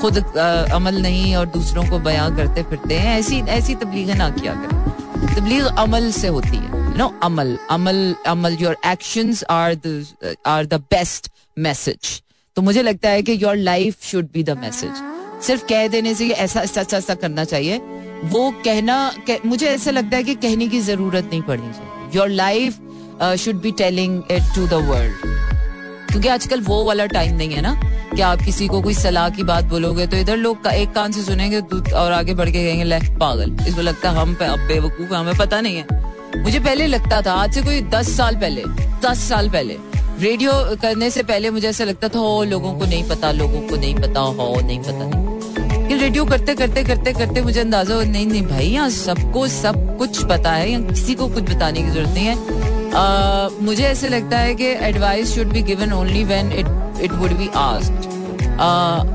खुद 0.00 0.18
आ, 0.18 0.74
अमल 0.76 1.02
नहीं 1.02 1.34
और 1.36 1.46
दूसरों 1.46 1.84
को 1.84 1.98
बयां 1.98 2.36
करते 2.36 2.62
फिरते 2.62 2.94
हैं। 2.94 3.18
ऐसी 3.18 3.40
ऐसी 3.40 3.74
तबलीग 3.74 4.10
ना 4.10 4.30
किया 4.30 4.54
करें। 4.54 5.34
तबलीग 5.34 5.64
अमल 5.64 6.10
से 6.12 6.28
होती 6.28 6.56
है 6.56 6.64
यू 6.64 6.96
नो 6.96 7.14
अमल 7.22 7.58
अमल 7.70 8.14
अमल 8.26 8.56
your 8.60 8.76
actions 8.86 9.44
are 9.44 9.76
are 10.46 10.66
the 10.66 10.74
best 10.74 11.30
message 11.58 12.20
तो 12.56 12.62
मुझे 12.62 12.82
लगता 12.82 13.08
है 13.08 13.22
कि 13.22 13.32
your 13.42 13.56
life 13.56 14.04
should 14.04 14.26
be 14.32 14.42
the 14.42 14.50
message 14.58 15.42
सिर्फ़ 15.44 15.64
कह 15.66 15.86
देने 15.88 16.14
से 16.14 16.28
ऐसा 16.28 16.60
ऐसा 16.60 16.80
ऐसा 16.80 16.96
ऐसा 16.96 17.14
करना 17.14 17.44
चाहिए। 17.44 17.78
वो 18.24 18.50
कहना 18.64 18.96
कह, 19.26 19.38
मुझे 19.46 19.66
ऐसा 19.66 19.90
लगता 19.90 20.16
है 20.16 20.24
कि 20.24 20.34
कहने 20.34 20.68
की 20.68 20.80
ज़रूरत 20.80 21.24
नहीं 21.24 21.40
पड़नी 21.42 21.72
चाहिए। 21.72 22.18
Your 22.18 22.28
life 22.30 22.78
should 23.38 23.60
be 23.62 23.70
telling 23.72 24.22
it 24.30 24.54
to 24.54 24.66
the 24.66 24.74
world 24.88 25.32
क्योंकि 26.10 26.28
आजकल 26.28 26.60
वो 26.60 26.82
वाला 26.84 27.06
टाइम 27.06 27.36
नहीं 27.36 27.50
है 27.50 27.62
ना 27.62 27.74
कि 28.14 28.20
आप 28.22 28.42
किसी 28.44 28.66
को 28.68 28.82
कोई 28.82 28.94
सलाह 28.94 29.28
की 29.30 29.42
बात 29.42 29.64
बोलोगे 29.64 30.06
तो 30.06 30.16
इधर 30.16 30.36
लोग 30.36 30.62
का 30.64 30.70
एक 30.72 30.92
कान 30.92 31.12
से 31.12 31.22
सुनेंगे 31.22 31.60
और 31.92 32.12
आगे 32.12 32.34
बढ़ 32.34 32.50
के 32.50 32.64
कहेंगे 32.64 32.84
ले 32.84 32.98
पागल। 33.18 33.56
इसको 33.68 33.80
लगता 33.80 34.10
है 34.10 34.16
हम 34.16 34.34
पे 34.34 34.44
अब 34.44 34.66
बेवकूफ़ 34.68 35.14
हमें 35.14 35.36
पता 35.38 35.60
नहीं 35.60 35.76
है। 35.76 36.42
मुझे 36.42 36.60
पहले 36.60 36.86
लगता 36.86 37.20
था 37.22 37.32
आज 37.32 37.54
से 37.54 37.62
कोई 37.62 37.80
दस 37.90 38.16
साल 38.16 38.36
पहले 38.36 38.64
दस 39.02 39.28
साल 39.28 39.50
पहले 39.50 39.78
रेडियो 40.20 40.52
करने 40.82 41.10
से 41.10 41.22
पहले 41.22 41.50
मुझे 41.50 41.68
ऐसा 41.68 41.84
लगता 41.84 42.08
था 42.08 42.18
हो 42.18 42.42
लोगों 42.44 42.72
को 42.78 42.84
नहीं 42.84 43.02
पता 43.08 43.30
लोगों 43.32 43.60
को 43.68 43.76
नहीं 43.76 43.94
पता 43.94 44.20
हो 44.20 44.54
नहीं 44.60 44.78
पता। 44.80 45.04
नहीं 45.04 45.88
कि 45.88 45.94
रेडियो 45.96 46.24
करते 46.24 46.54
करते 46.54 46.82
करते 46.84 47.12
करते 47.12 47.40
मुझे 47.42 47.60
अंदाज़ा 47.60 48.02
नहीं 48.02 48.26
नहीं 48.26 48.42
भाई 48.46 48.66
यहाँ 48.66 48.88
सबको 48.90 49.46
सब 49.48 49.96
कुछ 49.98 50.22
पता 50.26 50.52
है 50.52 50.70
यहाँ 50.70 50.82
किसी 50.88 51.14
को 51.14 51.28
कुछ 51.28 51.50
बताने 51.50 51.82
की 51.82 51.90
ज़रूरत 51.90 52.14
नहीं 52.14 52.26
है। 52.26 52.92
आ, 52.94 53.48
मुझे 53.60 53.84
ऐसे 53.84 54.08
लगता 54.08 54.38
है 54.38 54.54
कि 54.54 54.66
advice 54.88 55.34
should 55.34 55.52
be 55.52 55.62
given 55.62 55.92
only 55.92 56.24
when 56.24 56.52
it 56.52 57.02
it 57.02 57.12
would 57.12 57.32
be 57.38 57.48
asked 57.56 58.12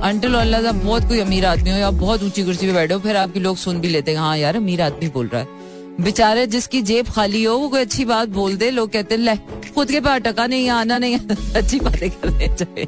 until 0.06 0.34
Allah 0.36 0.72
बहुत 0.72 1.08
कोई 1.08 1.20
अमीर 1.20 1.46
आदमी 1.46 1.72
हो 1.72 1.77
या 1.77 1.91
बहुत 2.01 2.24
ऊँची 2.24 2.44
कुर्सी 2.44 2.68
पे 2.68 2.74
बैठे 2.74 2.94
हो 2.94 3.00
फिर 3.00 3.18
आपके 3.18 3.39
लोग 3.39 3.58
सुन 3.58 3.79
भी 3.82 3.88
लेते 3.88 4.12
हैं 4.12 4.20
हाँ 4.20 4.38
यार 4.38 4.56
अमीर 4.56 4.82
आदमी 4.82 5.10
बोल 5.10 5.27
रहा 5.27 5.41
है। 5.41 5.58
बेचारे 6.00 6.48
जिसकी 6.48 6.82
जेब 6.82 7.08
खाली 7.10 7.44
हो, 7.44 7.58
वो 7.58 7.70
कोई 7.70 7.82
अच्छी 7.82 8.06
बात 8.06 8.29
बोल 8.29 8.56
दे। 8.56 8.70
लोग 8.70 8.91
कहते 8.91 9.15
हैं 9.15 9.72
खुद 9.75 9.91
के 9.91 10.00
पास 10.00 10.22
टका 10.22 10.48
नहीं 10.48 10.70
आना 10.70 10.98
नहीं। 10.98 11.20
अच्छी 11.56 11.79
बातें 11.79 12.10
करने 12.12 12.48
चाहिए 12.48 12.86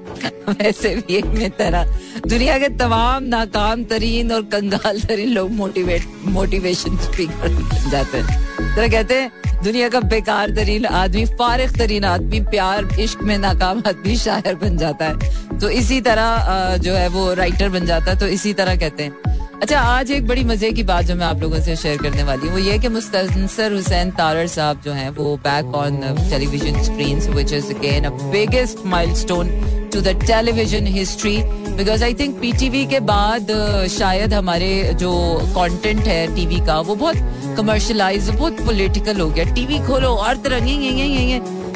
वैसे 0.52 0.96
भी 0.96 1.16
एक 1.16 1.26
में 1.26 1.50
तरह। 1.50 1.84
दुनिया 2.28 2.60
के 2.60 2.70
तमाम 2.70 3.24
नाकाम 3.24 3.84
तरीन 3.84 4.32
और 4.32 4.42
कंगाल 4.42 5.02
तरीन 5.02 5.30
लोग 5.30 5.52
मोटिवेट 5.52 6.08
मोटिवेशन 6.26 6.98
स्पीकर 6.98 7.50
जाते 7.90 8.18
हैं। 8.18 8.46
तरह 8.76 8.88
कहते 8.88 9.14
हैं, 9.14 9.32
दुनिया 9.64 9.90
का 9.90 10.00
बेकार 10.00 10.50
तरीन 10.50 10.86
आदमी 10.86 11.26
फारिग 11.26 11.78
तरीन 11.78 12.04
आदमी, 12.04 12.40
प्यार, 12.40 13.00
इश्क 13.00 13.22
में 13.22 13.38
नाकाम 13.38 13.84
आदमी 13.88 14.18
शायर 14.18 14.56
बन 14.56 14.78
जाता 14.78 15.06
है। 15.06 15.20
तो 15.60 15.70
इसी 15.70 16.02
तरह 16.02 16.46
जो 16.78 16.94
है 16.94 17.08
वो 17.08 17.34
राइटर 17.34 17.70
बन 17.70 17.86
जाता 17.86 18.12
है। 18.12 18.20
तो 18.20 18.28
इसी 18.28 18.54
तरह 18.54 18.76
कहते 18.76 19.04
हैं 19.04 19.31
अच्छा 19.62 19.80
आज 19.80 20.12
एक 20.12 20.28
बड़ी 20.28 20.44
मज़े 20.44 20.72
की 20.72 20.84
बात 20.84 21.06
जो 21.06 21.16
मैं 21.16 21.26
आप 21.26 21.42
लोगों 21.42 21.60
से 21.62 21.76
शेयर 21.76 21.98
करने 21.98 22.24
वाली 22.24 22.48
हूँ 22.48 22.52
वो 22.52 22.60
ये 22.60 22.78
कि 22.80 22.88
मुस्तनसर 22.88 23.74
हुसैन 23.74 24.12
तारर 24.12 24.48
साहब 24.48 24.82
जो 24.82 24.92
हैं 24.92 25.10
वो 25.10 25.36
back 25.38 25.66
on 25.76 26.00
television 26.30 26.82
screen 26.84 27.20
which 27.34 27.54
is 27.54 27.74
again 27.74 28.10
biggest 28.10 28.86
milestone 28.86 29.50
to 29.94 30.02
the 30.02 30.08
television 30.08 30.88
history 30.88 31.38
because 31.78 32.04
I 32.04 32.14
think 32.14 32.40
PTV 32.42 32.86
के 32.86 33.00
बाद 33.00 33.52
uh, 33.52 33.88
शायद 33.88 34.34
हमारे 34.34 34.94
जो 35.00 35.14
कंटेंट 35.58 36.00
है 36.00 36.36
टीवी 36.36 36.60
का 36.66 36.80
वो 36.80 36.96
बहुत 36.96 37.56
कमर्शलाइज 37.58 38.30
बहुत 38.30 38.66
पॉलिटिकल 38.66 39.20
हो 39.20 39.30
गया। 39.30 39.54
टीवी 39.54 39.80
खोलो 39.80 40.08
और 40.08 40.38
तरह 40.38 40.66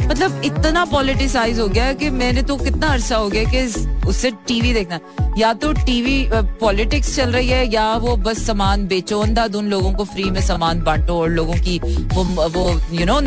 मतलब 0.08 0.42
इतना 0.46 0.84
पॉलिटिसाइज 0.86 1.60
हो 1.60 1.68
गया 1.68 1.92
कि 1.94 2.10
मैंने 2.12 2.42
तो 2.44 2.56
कितना 2.58 2.88
अरसा 2.88 3.18
हो 3.18 3.30
गया 3.30 3.44
कि 3.52 3.64
उससे 4.08 4.32
टीवी 4.48 4.74
देखना। 4.74 5.00
या 5.38 5.54
तो 5.54 5.72
टीवी 5.76 6.18
पॉलिटिक्स 6.60 7.16
चल 7.16 7.32
रही 7.32 7.50
है 7.50 7.66
या 7.74 7.86
वो 7.96 8.16
बस 8.18 8.46
सामान 8.48 8.86
बेचो 8.88 9.20
अंधाध 9.20 9.56
उन 9.56 9.70
लोगों 9.70 9.94
को 9.94 10.04
फ्री 10.06 10.24
में 10.32 10.42
सामान 10.42 10.82
बांटो 10.84 11.20
और 11.22 11.30
लोगों 11.30 11.56
की 11.68 11.80
वो 12.14 12.24
वो 12.50 12.70
यू 12.92 13.06
नो 13.06 13.20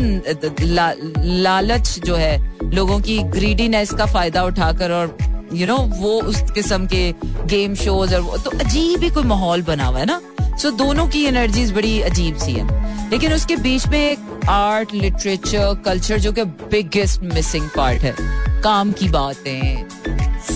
लालच 1.43 1.99
जो 2.05 2.15
है 2.15 2.37
लोगों 2.73 2.99
की 2.99 3.17
ग्रीडीनेस 3.35 3.91
का 3.91 4.05
फ़ायदा 4.05 4.43
उठाकर 4.43 4.91
और 4.91 5.17
यू 5.53 5.57
you 5.57 5.67
नो 5.67 5.77
know, 5.77 6.01
वो 6.01 6.21
उस 6.21 6.41
किस्म 6.51 6.87
के 6.87 7.11
गेम 7.47 7.75
शोज़ 7.75 8.15
और 8.15 8.39
तो 8.39 8.51
अजीब 8.59 9.03
ही 9.03 9.09
कोई 9.09 9.23
माहौल 9.23 9.61
बना 9.61 9.85
हुआ 9.85 9.99
है 9.99 10.05
ना। 10.05 10.21
सो 10.59 10.71
दोनों 10.71 11.07
की 11.07 11.23
एनर्जीज 11.25 11.71
बड़ी 11.71 12.01
अजीब 12.01 12.37
सी 12.37 12.51
है। 12.51 13.09
लेकिन 13.09 13.33
उसके 13.33 13.55
बीच 13.55 13.87
में 13.87 13.99
एक 13.99 14.49
आर्ट 14.49 14.93
लिटरेचर 14.93 15.81
कल्चर 15.85 16.19
जो 16.19 16.31
कि 16.31 16.43
बिगेस्ट 16.43 17.21
मिसिंग 17.23 17.69
पार्ट 17.77 18.01
है। 18.01 18.15
काम 18.61 18.91
की 18.91 19.07
बातें 19.07 19.85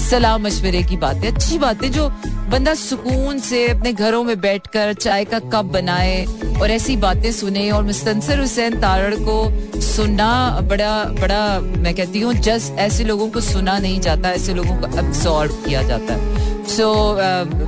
सलाह 0.04 0.38
मशवरे 0.38 0.82
की 0.84 0.98
बातें। 0.98 1.28
अच्छी 1.28 1.58
बातें 1.58 1.92
जो 1.92 2.10
बंदा 2.52 2.74
सुकून 2.76 3.40
से 3.40 3.68
अपने 3.70 3.94
घरों 3.94 4.24
में 4.24 4.40
बैठकर 4.42 4.94
चाय 4.96 5.26
का 5.26 5.40
कप 5.52 5.66
बनाए 5.74 6.26
और 6.62 6.72
ऐसी 6.72 6.96
बातें 6.98 7.32
सुने। 7.32 7.70
और 7.72 7.84
मुस्तनसर 7.84 8.40
हुसैन 8.40 8.80
तारड़ 8.82 9.16
को 9.20 9.82
सुनना 9.82 10.60
बड़ा 10.64 10.94
बड़ा, 11.22 11.60
मैं 11.60 11.94
कहती 11.96 12.20
हूँ 12.20 12.34
जस्ट 12.36 12.80
ऐसे 12.80 13.04
लोगों 13.04 13.30
को 13.30 13.42
सुना 13.42 13.78
नहीं 13.80 14.00
जाता, 14.02 14.32
ऐसे 14.32 14.54
लोगों 14.54 14.76
को 14.76 14.98
अब्सॉर्ब 14.98 15.64
किया 15.66 15.82
जाता। 15.84 16.14
है 16.14 16.66
so 16.68 16.88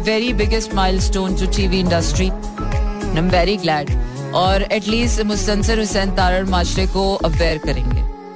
very 0.04 0.34
biggest 0.34 0.74
milestone 1.01 1.36
to 1.36 1.46
TV 1.56 1.80
industry 1.80 2.30
I 2.30 3.18
am 3.18 3.30
very 3.30 3.56
glad 3.58 3.92
और 4.36 4.63
एटलीस्ट 4.72 5.22
मुस्तनसर 5.25 5.80
हुसैन 5.80 6.15
तारड़ 6.15 6.46
माशरे 6.50 6.86
को 6.88 7.13
अवेयर 7.25 7.58
करेंगे। 7.65 7.95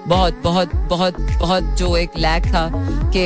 बहुत 0.09 0.41
बहुत 0.43 0.75
बहुत 0.89 1.19
बहुत 1.39 1.63
जो 1.79 1.95
एक 1.97 2.17
लैक 2.17 2.45
था 2.45 2.69
कि 3.13 3.23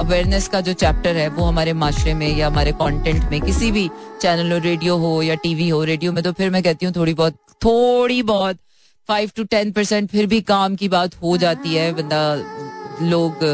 अवेयरनेस 0.00 0.48
का 0.48 0.60
जो 0.60 0.72
चैप्टर 0.72 1.16
है, 1.16 1.28
वो 1.28 1.44
हमारे 1.44 1.72
माशरे 1.72 2.14
में 2.14 2.36
या 2.36 2.46
हमारे 2.46 2.72
कंटेंट 2.72 3.30
में 3.30 3.40
किसी 3.40 3.70
भी 3.72 3.88
चैनल 4.20 4.52
हो 4.52 4.58
रेडियो 4.58 4.96
हो 4.96 5.22
या 5.22 5.34
टीवी 5.34 5.68
हो 5.68 5.82
रेडियो 5.84 6.12
में 6.12 6.22
तो 6.24 6.32
फिर 6.32 6.50
मैं 6.50 6.62
कहती 6.62 6.86
हूँ 6.86 6.94
थोड़ी 6.96 7.14
बहुत 7.14 7.34
थोड़ी 7.64 8.22
बहुत 8.22 8.56
फाइव 9.08 9.30
टू 9.36 9.44
टेन 9.44 9.72
परसेंट 9.72 10.10
फिर 10.10 10.26
भी 10.26 10.40
काम 10.40 10.76
की 10.76 10.88
बात 10.88 11.14
हो 11.22 11.36
जाती 11.36 11.74
है, 11.74 11.92
बंदा, 11.92 12.22
लोग 13.02 13.44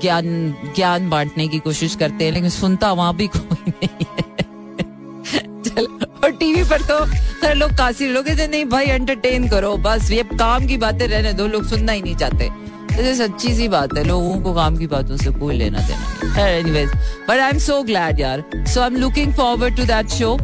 ज्ञान 0.00 0.54
ज्ञान 0.76 1.10
बांटने 1.10 1.48
की 1.48 1.58
कोशिश 1.58 1.96
करते 1.96 2.24
हैं, 2.24 2.32
लेकिन 2.32 2.50
सुनता 2.50 2.92
वहाँ 2.92 3.16
भी 3.16 3.26
कोई 3.36 3.72
नहीं 3.72 4.06
है। 4.10 5.62
चल। 5.62 6.09
और 6.24 6.30
टीवी 6.32 6.62
पर 6.70 6.82
तो 6.82 6.98
हर 7.42 7.54
लोग 7.54 7.70
काशी 7.76 8.06
लोग 8.08 8.28
नहीं 8.30 8.64
भाई 8.66 8.86
एंटरटेन 8.86 9.48
करो, 9.48 9.76
बस 9.78 10.10
ये 10.10 10.22
काम 10.32 10.66
की 10.66 10.76
बातें 10.78 11.06
रहने 11.08 11.32
दो, 11.32 11.46
लोग 11.46 11.64
सुनना 11.68 11.92
ही 11.92 12.02
नहीं 12.02 12.16
चाहते। 12.16 12.50
ये 12.98 13.14
सच्ची 13.16 13.54
सी 13.54 13.68
बात 13.68 13.96
है, 13.98 14.04
लोगों 14.04 14.40
को 14.42 14.52
काम 14.54 14.76
की 14.76 14.86
बातों 14.86 15.16
से 15.16 15.30
कोई 15.32 15.56
लेना 15.56 15.86
देना 15.88 16.46
anyways 16.48 16.88
but 17.28 17.38
I 17.38 17.50
am 17.50 17.58
so 17.58 17.82
glad 17.82 18.20
यार। 18.20 18.44
So 18.66 18.80
I 18.80 18.86
am 18.86 18.96
looking 18.96 19.32
forward 19.34 19.76
to 19.76 19.84
that 19.86 20.08
show 20.10 20.38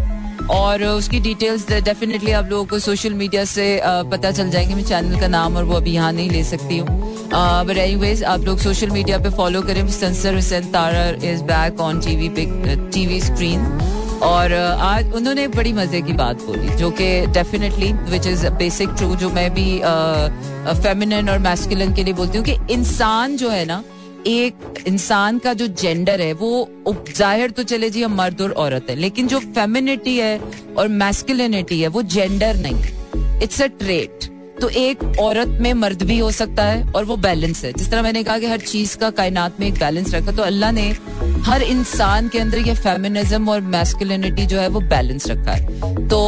और 0.52 0.82
उसकी 0.84 1.20
डिटेल्स 1.20 1.66
डेफिनेटली 1.70 2.32
आप 2.32 2.48
लोगों 2.50 2.64
को 2.66 2.78
सोशल 2.78 3.14
मीडिया 3.14 3.44
से 3.44 3.80
पता 3.84 4.30
चल 4.30 4.50
जाएँगे। 4.50 4.74
मैं 4.74 4.84
चैनल 4.84 5.20
का 5.20 5.28
नाम 5.28 5.56
और 5.56 5.64
वो 5.64 5.74
अभी 5.74 5.92
यहाँ 5.92 6.12
नहीं 6.12 6.30
ले 6.30 6.42
सकती 6.44 6.78
हूँ। 6.78 6.88
बट 7.66 7.76
एनीवेज 7.76 8.22
आप 8.24 8.40
लोग 8.44 8.58
सोशल 8.58 8.90
मीडिया 8.90 9.18
पे 9.18 9.30
फॉलो 9.36 9.62
करें। 9.62 9.86
संसर 9.90 10.34
Hussain 10.34 10.70
Tarar 10.72 11.24
is 11.24 11.42
back 11.44 11.80
on 11.80 12.00
TV 12.00 12.28
TV 12.28 13.20
screen 13.20 13.64
और 14.22 14.52
आज 14.52 15.12
उन्होंने 15.14 15.46
बड़ी 15.48 15.72
मज़े 15.72 16.00
की 16.02 16.12
बात 16.14 16.42
बोली, 16.42 16.68
जो 16.76 16.90
कि 16.90 17.26
definitely 17.34 17.92
which 18.10 18.26
is 18.26 18.46
basic 18.58 18.90
true 18.98 19.16
जो 19.16 19.30
मैं 19.30 19.50
भी 19.54 19.78
फेमिनिन 20.82 21.28
और 21.30 21.38
मैस्कुलिन 21.40 21.92
के 21.94 22.04
लिए 22.04 22.14
बोलती 22.14 22.38
हूँ 22.38 22.44
कि 22.46 22.56
इंसान 22.74 23.36
जो 23.36 23.50
है 23.50 23.64
ना, 23.64 23.82
एक 24.26 24.84
इंसान 24.86 25.38
का 25.38 25.52
जो 25.54 25.66
जेंडर 25.74 26.20
है, 26.20 26.32
वो 26.34 26.68
ज़ाहिर 27.08 27.50
तो 27.50 27.62
चले 27.64 27.90
जी 27.90 28.02
हम 28.02 28.14
मर्द 28.16 28.40
और 28.42 28.52
औरत 28.52 28.86
है, 28.90 28.96
लेकिन 28.96 29.28
जो 29.28 29.38
फेमिनिटी 29.40 30.16
है 30.18 30.38
और 30.78 30.88
मैस्कुलिनिटी 31.02 31.80
है, 31.80 31.88
वो 31.88 32.02
जेंडर 32.04 32.56
नहीं 32.58 33.40
इट्स 33.42 33.62
अ 33.62 33.66
ट्रेट 33.78 34.30
तो 34.60 34.68
एक 34.70 35.02
औरत 35.20 35.48
में 35.60 35.72
मर्द 35.74 36.02
भी 36.02 36.18
हो 36.18 36.30
सकता 36.32 36.62
है 36.64 36.92
और 36.92 37.04
वो 37.04 37.16
बैलेंस 37.18 37.64
है। 37.64 37.72
जिस 37.72 37.90
तरह 37.90 38.02
मैंने 38.02 38.22
कहा 38.24 38.38
कि 38.38 38.46
हर 38.46 38.60
चीज़ 38.60 38.96
का 38.98 39.10
कायनात 39.12 39.60
में 39.60 39.66
एक 39.66 39.74
बैलेंस 39.80 40.14
रखा 40.14 40.32
तो 40.32 40.42
अल्लाह 40.42 40.72
ने 40.72 40.92
हर 41.46 41.62
इंसान 41.62 42.28
के 42.28 42.38
अंदर 42.38 42.58
ये 42.58 42.72
फेमिनिज्म 42.74 43.48
और 43.48 43.60
मैस्कुलिनिटी 43.64 44.46
जो 44.46 44.58
है 44.60 44.68
वो 44.68 44.80
बैलेंस 44.82 45.26
रखा 45.26 45.52
है। 45.52 46.08
तो 46.08 46.18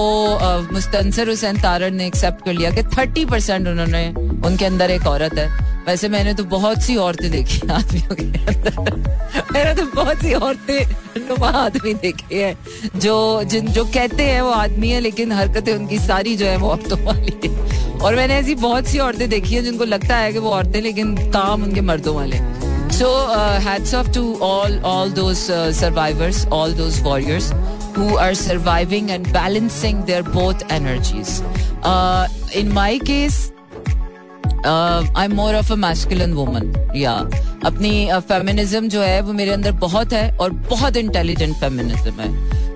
मुस्तनसर 0.72 1.28
हुसैन 1.28 1.56
तारर 1.60 1.90
ने 1.90 2.06
एक्सेप्ट 2.06 2.44
कर 2.44 2.52
लिया 2.52 2.70
कि 2.70 2.82
थर्टी 2.88 3.24
परसेंट 3.24 3.66
उन्होंने, 3.68 4.08
उनके 4.48 4.64
अंदर 4.64 4.90
एक 4.90 5.06
औरत 5.06 5.34
है। 5.38 5.48
वैसे 5.86 6.08
मैंने 6.08 6.34
तो 6.34 6.44
बहुत 6.44 6.82
सी 6.82 6.96
औरतें 6.96 7.30
देखी 7.30 7.60
आदमियों 7.68 8.14
के 8.14 8.24
मैंने 9.52 9.74
तो 9.74 9.86
बहुत 9.94 10.16
सी 10.16 10.32
औरतें, 10.34 10.86
नुमा 11.18 11.48
आदमी 11.58 11.94
देखे 11.94 12.44
हैं, 12.44 12.56
जो, 12.96 13.42
जिन, 13.44 13.68
जो 13.68 13.84
कहते 13.86 14.22
हैं 14.22 14.40
वो 14.42 14.50
आदमी 14.50 14.90
है, 14.90 15.00
लेकिन 15.00 15.32
हरकतें 15.32 15.74
उनकी 15.74 15.98
सारी 15.98 16.36
जो 16.36 16.46
है 16.46 16.56
वो 16.56 16.70
औरतों 16.70 16.98
वाली 17.04 17.34
है। 17.44 17.98
और 17.98 18.16
मैंने 18.16 18.34
ऐसी 18.34 18.54
बहुत 18.56 18.86
सी 18.86 18.98
औरतें 18.98 19.28
देखी 19.28 19.54
हैं 19.54 19.64
जिनको 19.64 19.84
लगता 19.84 20.16
है 20.16 20.32
कि 20.32 20.38
वो 20.38 20.50
औरतें, 20.50 20.80
लेकिन 20.82 21.16
काम 21.30 21.62
उनके 21.62 21.80
मर्दों 21.80 22.14
वाले 22.16 22.40
So 22.97 23.11
hats 23.63 23.93
off 23.95 24.13
to 24.13 24.33
all 24.43 24.79
all 24.85 25.11
those 25.11 25.37
survivors 25.79 26.45
all 26.53 26.73
those 26.73 27.01
warriors 27.03 27.53
who 27.95 28.05
are 28.17 28.33
surviving 28.33 29.09
and 29.11 29.27
balancing 29.33 29.97
their 30.05 30.23
both 30.25 30.63
energies. 30.71 31.33
Uh, 31.83 32.27
in 32.55 32.71
my 32.73 32.93
case, 33.09 33.41
I 34.65 35.25
am 35.25 35.33
more 35.35 35.55
of 35.55 35.71
a 35.71 35.75
masculine 35.75 36.33
woman 36.33 36.71
या 36.95 37.13
अपनी 37.65 37.89
फेमिनिज्म 38.27 38.79
uh, 38.79 38.91
जो 38.91 39.01
है 39.01 39.19
वो 39.21 39.33
मेरे 39.33 39.51
अंदर 39.51 39.71
बहुत 39.79 40.13
है 40.13 40.29
और 40.37 40.51
बहुत 40.69 40.97
इंटेलिजेंट 40.97 41.55
फेमिनिज्म 41.55 42.19
है 42.19 42.29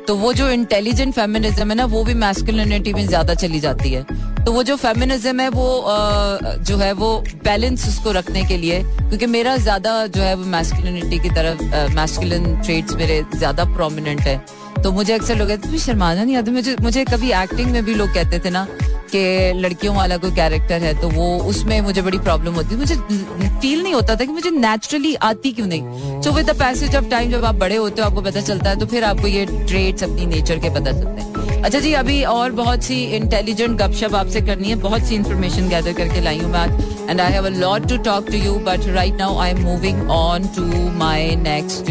तो 0.08 0.14
वो 0.16 0.32
जो 0.32 0.48
इंटेलिजेंट 0.50 1.14
फेमिनिज्म 1.14 1.68
है 1.70 1.74
ना 1.76 1.84
वो 1.84 2.02
भी 2.04 2.14
मैस्कुलिनिटी 2.14 2.92
में 2.92 3.06
ज़्यादा 3.06 3.34
चली 3.34 3.60
जाती 3.60 3.92
है। 3.92 4.02
तो 4.44 4.52
वो 4.52 4.62
जो 4.62 4.76
फेमिनिज्म 4.76 5.40
है 5.40 5.48
वो 5.50 5.66
आ, 5.80 6.56
जो 6.58 6.76
है 6.76 6.92
वो 6.92 7.10
बैलेंस 7.44 7.86
उसको 7.88 8.12
रखने 8.12 8.44
के 8.44 8.56
लिए 8.56 8.82
क्योंकि 8.82 9.26
मेरा 9.26 9.56
ज़्यादा 9.58 10.06
जो 10.06 10.22
है 10.22 10.34
वो 10.34 10.44
मैस्कुलिनिटी 10.50 11.18
की 11.18 11.30
तरफ़ 11.30 11.62
मैस्कुलिन 11.94 12.56
ट्रेड्स 12.62 12.94
मेरे 12.96 13.22
ज़्यादा 13.36 13.64
प्रोमिनेंट 13.74 14.20
है। 14.20 14.36
तो 14.82 14.92
मुझे 14.92 15.12
अक्सर 15.12 15.36
लोग 15.36 15.48
कहते 15.48 15.78
शर्माना 15.78 16.24
नहीं 16.24 16.36
आता 16.36 16.52
मुझे 16.52 16.76
मुझे 16.82 17.04
कभी 17.04 17.32
एक्टिंग 17.42 17.70
में 17.72 17.84
भी 17.84 17.94
लोग 17.94 18.14
कहते 18.14 18.38
थे 18.44 18.50
ना 18.50 18.66
कि 19.12 19.20
लड़कियों 19.56 19.94
वाला 19.96 20.16
कोई 20.16 20.30
कैरेक्टर 20.34 20.82
है 20.82 20.92
तो 21.00 21.08
वो 21.10 21.26
उसमें 21.48 21.80
मुझे 21.80 22.02
बड़ी 22.02 22.18
प्रॉब्लम 22.18 22.54
होती। 22.54 22.76
मुझे 22.76 22.94
फील 22.94 23.82
नहीं 23.82 23.92
होता 23.94 24.14
था 24.16 24.24
कि 24.24 24.32
मुझे 24.32 24.50
नेचुरली 24.50 25.14
आती 25.22 25.52
क्यों 25.52 25.66
नहीं। 25.66 26.20
So 26.22 26.30
with 26.32 26.50
the 26.50 26.58
passage 26.58 26.96
of 26.96 27.08
time 27.10 27.30
जब 27.30 27.44
आप 27.44 27.54
बड़े 27.56 27.76
होते 27.76 28.02
हो, 28.02 28.08
आपको 28.08 28.22
पता 28.22 28.40
चलता 28.40 28.70
है 28.70 28.78
तो 28.78 28.86
फिर 28.86 29.04
आपको 29.04 29.26
ये 29.28 29.44
ट्रेड्स 29.46 30.04
अपनी 30.04 30.26
नेचर 30.26 30.58
के 30.58 30.70
पता 30.70 30.92
चलते 30.92 31.20
हैं। 31.20 31.60
अच्छा 31.62 31.78
जी, 31.78 31.92
अभी 31.94 32.22
और 32.24 32.52
बहुत 32.52 32.84
सी 32.84 33.02
इंटेलिजेंट 33.16 33.78
गपशप 33.78 34.14
आपसे 34.14 34.40
करनी 34.40 34.68
है। 34.68 34.76
बहुत 34.80 35.02
सी 35.08 35.14
इन्फॉर्मेशन 35.14 35.68
गैदर 35.68 35.92
करके 35.92 36.20
लाई 36.20 36.38
हूँ 36.38 36.50
मैं 36.52 36.66
and 37.10 37.20
I 37.20 37.32
have 37.32 37.46
a 37.46 37.50
lot 37.58 37.88
to 37.88 37.96
talk 38.08 38.30
to 38.30 38.38
you 38.38 38.54
but 38.68 38.88
right 38.94 39.18
now 39.18 39.38
I 39.38 39.50
am 39.50 39.62
moving 39.64 40.10
on 40.10 40.46
to 40.56 40.64
my 40.98 41.36
next 41.42 41.90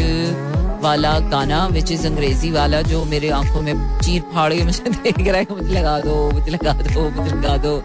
वाला 0.82 1.18
गाना 1.30 1.66
विच 1.68 1.92
इज़ 1.92 2.06
अंग्रेज़ी 2.08 2.52
वाला, 2.52 2.82
जो 2.82 3.04
मेरे 3.06 3.30
आँखों 3.30 3.62
में 3.62 4.00
चीर 4.00 4.22
फाड़ 4.34 4.54
के 4.54 4.64
मुझे 4.64 4.90
देख 4.90 5.28
रहा 5.28 5.38
है, 5.38 5.48
मुझे 5.52 5.74
लगा 5.74 6.00
दो, 6.00 6.32
मुझे 6.32 6.52
लगा 6.52 6.74
दो, 6.74 7.10
मुझे 7.10 7.36
लगा 7.36 7.58
दो। 7.58 7.76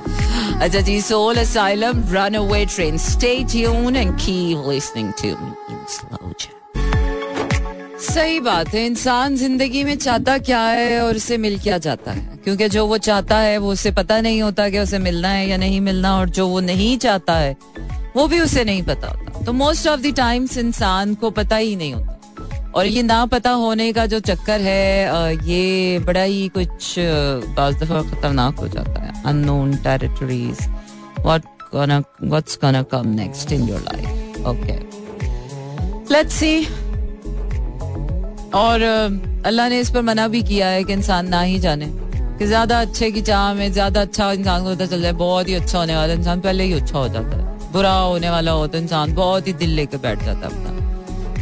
अच्छा 0.61 0.81
जी 0.81 1.01
soul 1.01 1.37
asylum 1.37 2.05
run 2.13 2.35
away 2.35 2.65
train 2.67 2.99
stay 2.99 3.37
tune 3.45 3.97
and 3.97 4.15
keep 4.17 4.69
listening 4.69 5.13
to 5.13 5.37
सही 8.01 8.41
बात 8.41 8.69
है, 8.69 8.87
इंसान 8.87 9.37
ज़िंदगी 9.37 9.85
में 9.85 9.97
चाहता 9.97 10.39
क्या 10.39 10.61
है 10.61 11.01
और 11.03 11.17
उसे 11.17 11.37
मिल 11.37 11.59
क्या 11.59 11.79
जाता 11.79 12.13
है? 12.13 12.39
क्योंकि 12.45 12.69
जो 12.69 12.87
वो 12.87 12.99
चाहता 12.99 13.39
है, 13.39 13.59
वो 13.59 13.73
उसे 13.73 13.91
पता 13.91 14.21
नहीं 14.21 14.43
होता 14.43 14.69
कि 14.71 14.79
उसे 14.79 14.99
मिलना 14.99 15.29
है 15.29 15.49
या 15.49 15.57
नहीं 15.57 15.81
मिलना, 15.81 16.17
और 16.19 16.29
जो 16.29 16.49
वो 16.49 16.61
नहीं 16.61 16.99
चाहता 16.99 17.35
है, 17.35 17.57
वो 18.17 18.27
भी 18.27 18.41
उसे 18.41 18.65
नहीं 18.65 18.83
पता 18.83 19.09
होता। 19.09 19.45
तो 19.45 19.53
मोस्ट 19.53 19.87
ऑफ़ 19.87 20.01
द 20.01 20.15
टाइम्स 20.17 20.59
इंसान 20.59 21.15
को 21.15 21.31
पता 21.31 21.57
ही 21.57 21.77
नहीं 21.77 21.95
होता। 21.95 22.16
और 22.77 22.87
ये 22.87 23.03
ना 23.03 23.25
पता 23.27 23.51
होने 23.51 23.93
का 23.93 24.07
जो 24.07 24.21
चक्कर 24.21 24.61
है 24.61 25.35
ये 25.49 25.99
बड़ा 26.07 26.23
ही 26.23 26.49
कुछ 26.57 26.95
बाज 27.57 27.75
दफ़ा 27.83 28.03
खतरनाक 28.11 28.59
हो 28.61 28.69
जाता 28.69 29.03
है। 29.03 29.23
Unknown 29.27 29.77
territories 29.85 30.59
what 31.21 31.43
gonna, 31.71 31.97
what's 32.33 32.57
gonna 32.57 32.83
come 32.91 33.09
next 33.15 33.53
in 33.55 33.63
your 33.69 33.81
life? 33.87 34.37
Okay. 34.51 34.77
और 38.55 38.83
अल्लाह 39.47 39.69
ने 39.69 39.81
इस 39.81 39.91
पर 39.91 40.03
मना 40.03 40.27
भी 40.29 40.43
किया 40.43 40.69
है 40.69 40.85
कि 40.85 40.93
इंसान 40.93 41.29
ना 41.29 41.41
ही 41.43 41.59
जाने। 41.59 41.87
कि 42.39 42.47
ज़्यादा 42.47 42.81
अच्छे 42.81 43.11
की 43.11 43.23
चाह 43.23 43.53
में, 43.55 43.73
ज़्यादा 43.73 44.01
अच्छा 44.01 44.31
इंसान 44.33 44.65
को 44.65 44.75
पता 44.75 44.87
चल 44.87 45.03
जाए, 45.03 45.13
बहुत 45.15 45.49
ही 45.49 45.55
अच्छा 45.55 45.79
होने 45.79 45.97
वाला 45.97 46.13
इंसान 46.13 46.41
पहले 46.41 46.65
ही 46.65 46.73
अच्छा 46.73 46.99
हो 46.99 47.09
जाता 47.09 47.37
है। 47.37 47.73
बुरा 47.73 47.93
होने 47.93 48.31
वाला 48.31 48.53
हो 48.53 48.67
तो 48.67 48.79
इंसान 48.79 49.15
बहुत 49.15 49.47
ही 49.49 49.53
दिल 49.55 49.71
लेके 49.77 49.97
बैठ 49.99 50.25
जाता 50.25 50.49
है 50.49 50.55
अपना। 50.55 50.76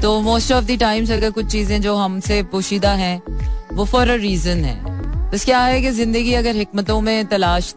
तो 0.04 0.20
मोस्ट 0.20 0.52
ऑफ़ 0.52 0.64
द 0.64 0.76
टाइम्स 0.80 1.10
अगर 1.10 1.30
कुछ 1.30 1.46
चीज़ें 1.46 1.80
जो 1.82 1.94
हमसे 1.96 2.42
पोशीदा 2.42 2.90
हैं, 2.92 3.22
वो 3.72 3.84
फॉर 3.84 4.08
अ 4.08 4.14
रीजन 4.14 4.64
है। 4.64 5.30
बस 5.30 5.44
क्या 5.44 5.60
है 5.60 5.80
कि 5.82 5.90
ज़िंदगी 5.90 6.34
अगर 6.34 6.56
हिकमतों 6.56 7.00
में 7.00 7.26
तलाश 7.26 7.72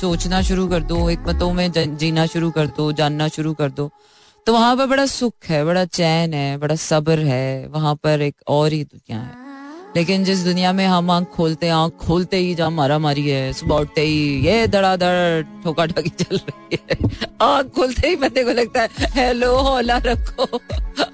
सोचना 0.00 0.42
शुरू 0.42 0.66
कर 0.68 0.82
दो 0.82 0.96
हमतों 1.08 1.52
में 1.52 1.72
जीना 1.72 2.26
शुरू 2.26 2.50
कर 2.50 2.66
दो, 2.66 2.90
जानना 2.92 3.28
शुरू 3.28 3.54
कर 3.54 3.70
दो 3.70 3.90
तो 4.46 4.52
वहाँ 4.52 4.76
पर 4.76 4.86
बड़ा 4.86 5.06
सुख 5.06 5.34
है, 5.48 5.64
बड़ा 5.64 5.84
चैन 5.84 6.34
है, 6.34 6.56
बड़ा 6.58 6.74
सब्र 6.76 7.18
है, 7.18 7.66
वहाँ 7.66 7.94
पर 7.94 8.22
एक 8.22 8.36
और 8.48 8.72
ही 8.72 8.84
दुनिया 8.84 9.20
है। 9.20 9.41
लेकिन 9.96 10.24
जिस 10.24 10.44
दुनिया 10.44 10.72
में 10.72 10.86
हम 10.86 11.10
आँख 11.10 11.28
खोलते 11.28 11.66
हैं, 11.66 11.72
आँख 11.72 11.92
खोलते 12.00 12.36
ही 12.36 12.54
जहाँ 12.54 12.70
मारा 12.70 12.98
मारी 12.98 13.28
है, 13.28 13.52
सुबह 13.52 13.76
उठते 13.76 14.00
ही 14.00 14.46
ये 14.46 14.66
धड़ाधड़ 14.68 15.42
ठोका 15.64 15.86
ठोकी 15.86 16.08
चल 16.08 16.36
रही 16.36 16.78
है। 16.80 16.96
आँख 17.42 17.66
खोलते 17.66 18.08
ही 18.08 18.16
बंदे 18.16 18.44
को 18.44 18.50
लगता 18.50 18.82
है, 18.82 18.88
हेलो, 19.10 19.56
हौला 19.56 19.98
रखो। 20.06 20.60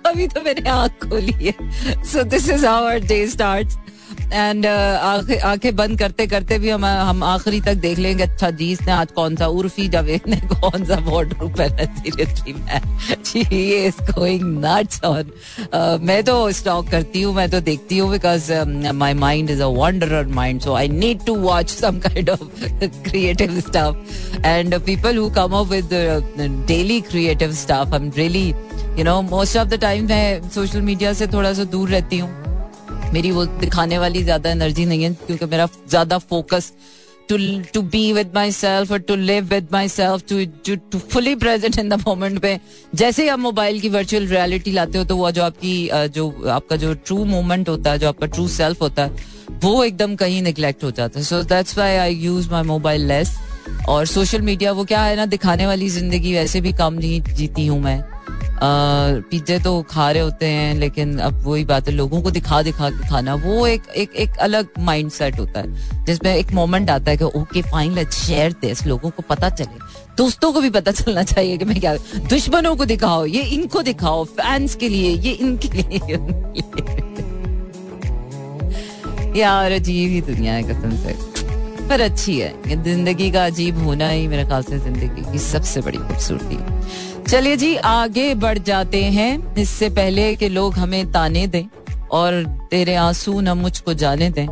अभी 0.07 0.27
तो 0.29 0.41
मैंने 0.41 0.69
आँख 0.71 1.05
खोली 1.05 1.33
है। 1.33 2.05
So 2.05 2.23
this 2.25 2.49
is 2.51 2.67
our 2.67 2.99
day 2.99 3.27
start 3.27 3.69
and 4.33 4.65
uh, 4.65 5.45
आँखें 5.45 5.75
बंद 5.77 5.99
करते 5.99 6.27
करते 6.27 6.59
भी 6.59 6.71
हम 6.71 6.85
हम 6.85 7.23
आखिरी 7.25 7.61
तक 7.61 7.75
देख 7.75 7.99
लेंगे 7.99 8.23
अच्छा 8.23 8.51
जी 8.51 8.71
इसने 8.73 8.93
आज 8.93 9.13
कौन 9.13 9.37
सा 9.37 9.47
उर्फी 9.47 9.89
जावेद 9.89 10.29
ने 10.29 10.37
कौन 10.37 10.85
सा 10.85 10.97
वार्डर 11.07 11.47
पहना 11.59 11.85
सीरियसली 13.25 14.39
मैं 14.43 14.83
ऑन 15.05 15.31
मैं 16.03 16.23
तो 16.25 16.51
स्टॉक 16.53 16.89
करती 16.91 17.23
हूँ 17.23 17.35
मैं 17.35 17.49
तो 17.51 17.61
देखती 17.61 17.99
हूँ 17.99 18.11
because 18.11 18.53
my 18.95 19.15
mind 19.15 19.51
is 19.51 19.63
a 19.63 19.67
wanderer 19.67 20.27
mind 20.27 20.61
so 20.61 20.75
I 20.75 20.89
need 20.89 21.25
to 21.27 21.35
watch 21.35 21.71
some 21.71 21.99
kind 21.99 22.31
of 22.31 22.65
creative 23.11 23.61
stuff 23.61 24.47
and 24.47 24.79
people 24.81 25.17
who 25.17 25.31
come 25.31 25.53
up 25.53 25.67
with 25.67 25.95
daily 26.69 27.01
creative 27.01 27.53
stuff 27.53 27.95
I 27.95 28.01
am 28.01 28.11
really 28.17 28.49
you 28.99 29.05
know 29.05 29.21
most 29.23 29.57
of 29.57 29.69
the 29.69 29.81
time 29.81 30.09
मैं 30.09 30.51
social 30.51 30.81
media 30.81 31.13
से 31.13 31.27
थोड़ा 31.27 31.53
सा 31.53 31.65
दूर 31.65 31.89
रहती 31.89 32.19
हूँ। 32.19 32.48
मेरी 33.13 33.31
वो 33.31 33.45
दिखाने 33.61 33.99
वाली 33.99 34.23
ज़्यादा 34.23 34.51
एनर्जी 34.51 34.85
नहीं 34.87 35.03
है, 35.03 35.13
क्योंकि 35.27 35.47
मेरा 35.47 35.69
ज़्यादा 35.89 36.19
focus 36.21 36.73
to 37.29 37.81
be 37.85 38.13
with 38.13 38.31
myself 38.53 38.93
और 38.93 38.99
to 39.01 39.15
live 39.17 39.45
with 39.47 39.69
myself 39.89 40.23
to 40.29 40.75
to 40.93 40.99
fully 40.99 41.35
present 41.37 41.79
in 41.79 41.89
the 41.89 42.01
moment 42.07 42.39
पे। 42.41 42.59
जैसे 42.95 43.23
ही 43.23 43.29
आप 43.29 43.39
मोबाइल 43.39 43.81
की 43.81 43.89
वर्चुअल 43.89 44.27
रियलिटी 44.29 44.73
लाते 44.73 44.99
हो 44.99 45.05
तो 45.05 45.17
वो 45.17 45.31
जो 45.31 45.43
आपकी 45.43 45.91
जो 46.11 46.31
आपका 46.51 46.77
जो 46.77 46.93
ट्रू 46.97 47.25
मोमेंट 47.25 47.69
होता 47.69 47.91
है, 47.91 47.99
जो 47.99 48.09
आपका 48.09 48.27
ट्रू 48.29 48.47
सेल्फ 48.51 48.83
होता 48.83 49.05
है, 49.05 49.27
वो 49.63 49.85
एकदम 49.85 50.15
कहीं 50.17 50.41
निग्लेक्ट 50.43 50.85
हो 50.85 50.91
जाता 50.91 51.19
है। 51.19 51.25
So 51.25 51.43
that's 51.45 51.79
why 51.79 51.97
I 51.97 52.15
use 52.17 52.51
my 52.51 52.63
mobile 52.65 53.07
less 53.09 53.37
और 53.89 54.07
सोशल 54.07 54.41
मीडिया, 54.41 54.73
वो 54.73 54.85
क्या 54.85 55.03
है 55.03 55.17
ना, 55.17 55.27
दिखाने 55.27 55.67
वाली 55.67 55.89
ज़िंदगी 55.89 56.35
वैसे 56.35 56.61
भी 56.61 56.73
कम 56.73 56.95
नहीं 56.95 57.21
जीती 57.23 57.67
हूँ 57.67 57.81
मैं। 57.81 58.03
पिज्जे 58.63 59.59
तो 59.59 59.83
खा 59.83 60.11
रहे 60.11 60.23
होते 60.23 60.47
हैं, 60.47 60.75
लेकिन 60.75 61.19
अब 61.19 61.43
वही 61.43 61.65
बात 61.65 61.89
है, 61.89 61.95
लोगों 61.95 62.23
को 62.23 62.31
दिखा 62.31 62.63
दिखा 62.63 62.91
के 62.91 63.09
खाना 63.09 63.35
वो 63.35 63.67
एक 63.67 63.83
एक 63.97 64.15
एक 64.17 64.37
अलग 64.37 64.69
माइंड 64.79 65.11
सेट 65.11 65.39
होता 65.39 65.61
है, 65.61 66.05
जिसमें 66.05 66.35
एक 66.35 66.53
मोमेंट 66.53 66.91
आता 66.91 67.11
है 67.11 67.17
कि 67.17 67.25
okay 67.25 67.63
fine 67.63 67.95
let's 67.95 68.25
share 68.27 68.53
this 68.53 68.87
लोगों 68.87 69.11
को 69.11 69.23
पता 69.23 69.49
चले। 69.49 69.79
दोस्तों 70.17 70.53
को 70.53 70.61
भी 70.61 70.71
पता 70.71 70.91
चलना 70.93 71.23
चाहिए 71.23 71.57
कि 71.57 71.65
मैं 71.65 71.81
क्या, 71.81 71.97
दुश्मनों 72.29 72.77
को 72.77 72.85
दिखाओ, 72.85 73.25
ये 73.27 73.43
इनको 73.43 73.83
दिखाओ 73.83 74.25
फैंस 74.25 74.75
के 74.75 74.89
लिए, 74.89 75.11
ये 75.11 75.33
इनके 75.33 75.69
लिए। 75.69 75.99
यार, 79.41 79.73
अजीब 79.73 80.11
ही 80.11 80.21
दुनिया 80.21 80.53
है 80.53 80.63
कसम 80.63 80.97
से। 80.97 81.28
पर 81.89 82.01
अच्छी 82.01 82.39
है 82.39 82.83
ज़िंदगी 82.85 83.31
का 83.31 83.45
अजीब 83.47 83.79
होना 83.85 84.09
ही 84.09 84.27
मेरे 84.29 84.45
ख्याल 84.45 84.63
से 84.63 84.79
ज़िंदगी 84.79 85.33
की 85.33 85.39
सबसे 85.41 85.81
बड़ी 85.81 85.99
खूबसूरती 85.99 86.59
चलिए 87.23 87.57
जी, 87.57 87.75
आगे 87.77 88.35
बढ़ 88.37 88.59
जाते 88.61 89.03
हैं। 89.05 89.55
इससे 89.57 89.89
पहले 89.91 90.35
कि 90.37 90.49
लोग 90.49 90.75
हमें 90.75 91.13
ताने 91.13 91.47
दें 91.47 91.65
और 92.13 92.43
तेरे 92.71 92.95
आँसू 92.97 93.41
न 93.41 93.59
मुझको 93.59 93.95
जाने 93.95 94.31
दें 94.31 94.47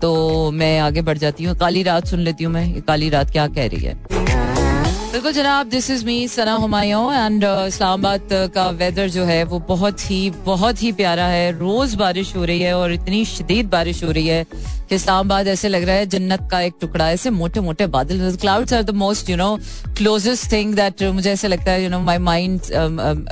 तो 0.00 0.50
मैं 0.52 0.78
आगे 0.80 1.02
बढ़ 1.02 1.18
जाती 1.18 1.44
हूँ। 1.44 1.56
काली 1.58 1.82
रात 1.82 2.06
सुन 2.06 2.20
लेती 2.20 2.44
हूँ 2.44 2.52
मैं 2.52 2.80
काली 2.82 3.08
रात 3.10 3.30
क्या 3.30 3.46
कह 3.48 3.66
रही 3.66 3.84
है। 3.84 3.94
बिल्कुल 5.12 5.32
जनाब 5.32 5.68
this 5.68 5.90
is 5.90 6.04
me 6.06 6.16
Sana 6.28 6.52
Humayun 6.54 7.12
and 7.14 7.44
Islamabad 7.44 8.28
का 8.54 8.68
वेदर 8.72 9.08
जो 9.08 9.24
है, 9.24 9.42
वो 9.44 9.58
बहुत 9.68 10.10
ही 10.10 10.30
बहुत 10.46 10.82
ही 10.82 10.92
प्यारा 10.92 11.26
है। 11.26 11.50
रोज 11.58 11.94
बारिश 11.94 12.34
हो 12.36 12.44
रही 12.44 12.60
है 12.60 12.74
और 12.76 12.92
इतनी 12.92 13.24
शदीद 13.26 13.68
बारिश 13.70 14.02
हो 14.04 14.10
रही 14.10 14.26
है 14.28 14.44
कि 14.88 14.94
इस्लामाबाद 14.94 15.48
ऐसे 15.48 15.68
लग 15.68 15.84
रहा 15.84 15.96
है 15.96 16.06
जन्नत 16.06 16.48
का 16.50 16.60
एक 16.60 16.74
टुकड़ा, 16.80 17.10
ऐसे 17.10 17.30
मोटे 17.30 17.60
मोटे 17.60 17.86
बादल 17.88 18.36
clouds 18.40 18.72
are 18.72 18.82
the 18.82 18.90
most 18.96 19.30
you 19.30 19.36
know 19.36 19.56
closest 19.96 20.50
thing 20.52 20.74
that 20.74 21.02
मुझे 21.14 21.30
ऐसे 21.32 21.48
लगता 21.48 21.70
है 21.72 21.82
यू 21.84 21.90
नो 21.90 22.00
माई 22.00 22.18
माइंड 22.20 22.60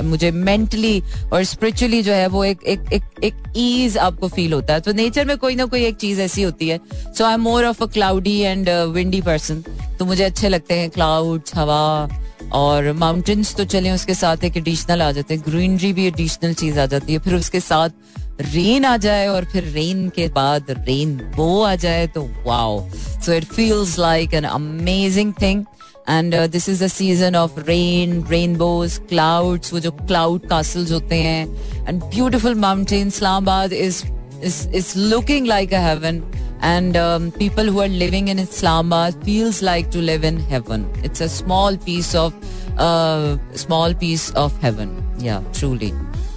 मुझे 0.04 0.30
मेंटली 0.30 1.00
और 1.32 1.44
स्पिरिचुअली 1.44 2.02
जो 2.02 2.12
है 2.12 2.26
वो 2.28 2.44
एक 2.44 2.62
एक 2.64 2.92
एक 2.92 3.24
एक 3.24 3.42
ईज 3.56 3.98
आपको 3.98 4.28
फील 4.28 4.52
होता 4.52 4.74
है। 4.74 4.80
तो 4.80 4.92
नेचर 4.92 5.24
में 5.24 5.36
कोई 5.38 5.54
ना 5.54 5.64
कोई 5.66 5.84
एक 5.84 5.96
चीज़ 5.96 6.20
ऐसी 6.20 6.42
होती 6.42 6.68
है। 6.68 6.80
So 7.18 7.24
I 7.24 7.34
am 7.34 7.40
more 7.40 7.64
of 7.64 7.82
a 7.82 7.86
cloudy 7.88 8.38
and 8.38 8.68
windy 8.94 9.20
person 9.22 9.62
तो 9.98 10.04
मुझे 10.04 10.24
अच्छे 10.24 10.48
लगते 10.48 10.74
हैं 10.74 10.90
क्लाउड्स 10.90 11.54
हवा 11.56 12.08
और 12.52 12.92
माउंटेन्स 12.92 13.54
तो 13.56 13.64
चले, 13.64 13.90
उसके 13.90 14.14
साथ 14.14 14.44
एक 14.44 14.56
एडिशनल 14.56 15.02
आ 15.02 15.10
जाते 15.12 15.34
हैं। 15.34 15.42
ग्रीनरी 15.44 15.92
भी 15.92 16.06
एडिशनल 16.06 16.54
चीज़ 16.54 16.78
आ 16.80 16.86
जाती 16.86 17.12
है। 17.12 17.18
फिर 17.18 17.34
उसके 17.34 17.60
साथ 17.60 17.90
रेन 18.40 18.84
आ 18.84 18.96
जाए 18.96 19.26
और 19.28 19.44
फिर 19.52 19.64
रेन 19.74 20.08
के 20.16 20.28
बाद 20.28 20.70
रेन 20.88 21.20
वो 21.36 21.62
आ 21.62 21.74
जाए 21.74 22.06
तो 22.14 22.22
wow 22.46 22.80
so 22.94 23.32
it 23.32 23.44
feels 23.44 23.98
like 23.98 24.34
an 24.34 24.44
amazing 24.44 25.32
thing 25.42 25.64
and 26.08 26.34
this 26.50 26.68
is 26.68 26.84
the 26.84 26.86
season 26.88 27.36
of 27.36 27.60
rain 27.66 28.24
rainbows 28.30 28.98
clouds 29.08 29.72
वो 29.72 29.80
जो 29.80 29.90
क्लाउड 29.90 30.48
कासल्स 30.48 30.92
होते 30.92 31.16
हैं. 31.16 31.46
And 31.88 32.02
beautiful 32.02 32.54
mountain 32.54 33.08
Islamabad 33.08 33.72
is 33.72 34.04
is 34.44 34.92
looking 34.98 35.46
like 35.46 35.74
a 35.74 35.88
heaven 35.88 36.22
and 36.64 36.96
um, 36.96 37.24
people 37.32 37.64
who 37.64 37.80
are 37.80 37.88
living 37.88 38.28
in 38.28 38.38
Islamabad 38.38 39.16
feels 39.24 39.62
like 39.62 39.90
to 39.90 39.98
live 39.98 40.22
in 40.22 40.38
heaven. 40.38 40.84
It's 41.02 41.20
a 41.20 41.28
small 41.28 41.76
piece 41.76 42.14
of 42.14 42.32
uh, 42.78 43.36
small 43.54 43.94
piece 43.94 44.30
of 44.30 44.56
heaven. 44.60 44.96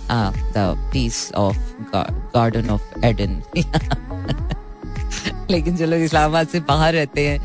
The 0.08 0.78
piece 0.92 1.32
of 1.32 1.58
garden 2.34 2.70
of 2.70 2.82
Eden. 3.04 3.44
लेकिन 5.50 5.76
जो 5.78 5.86
लोग 5.86 6.02
इस्लामाबाद 6.02 6.48
से 6.48 6.60
बाहर 6.60 6.94
रहते 6.94 7.28
हैं 7.28 7.40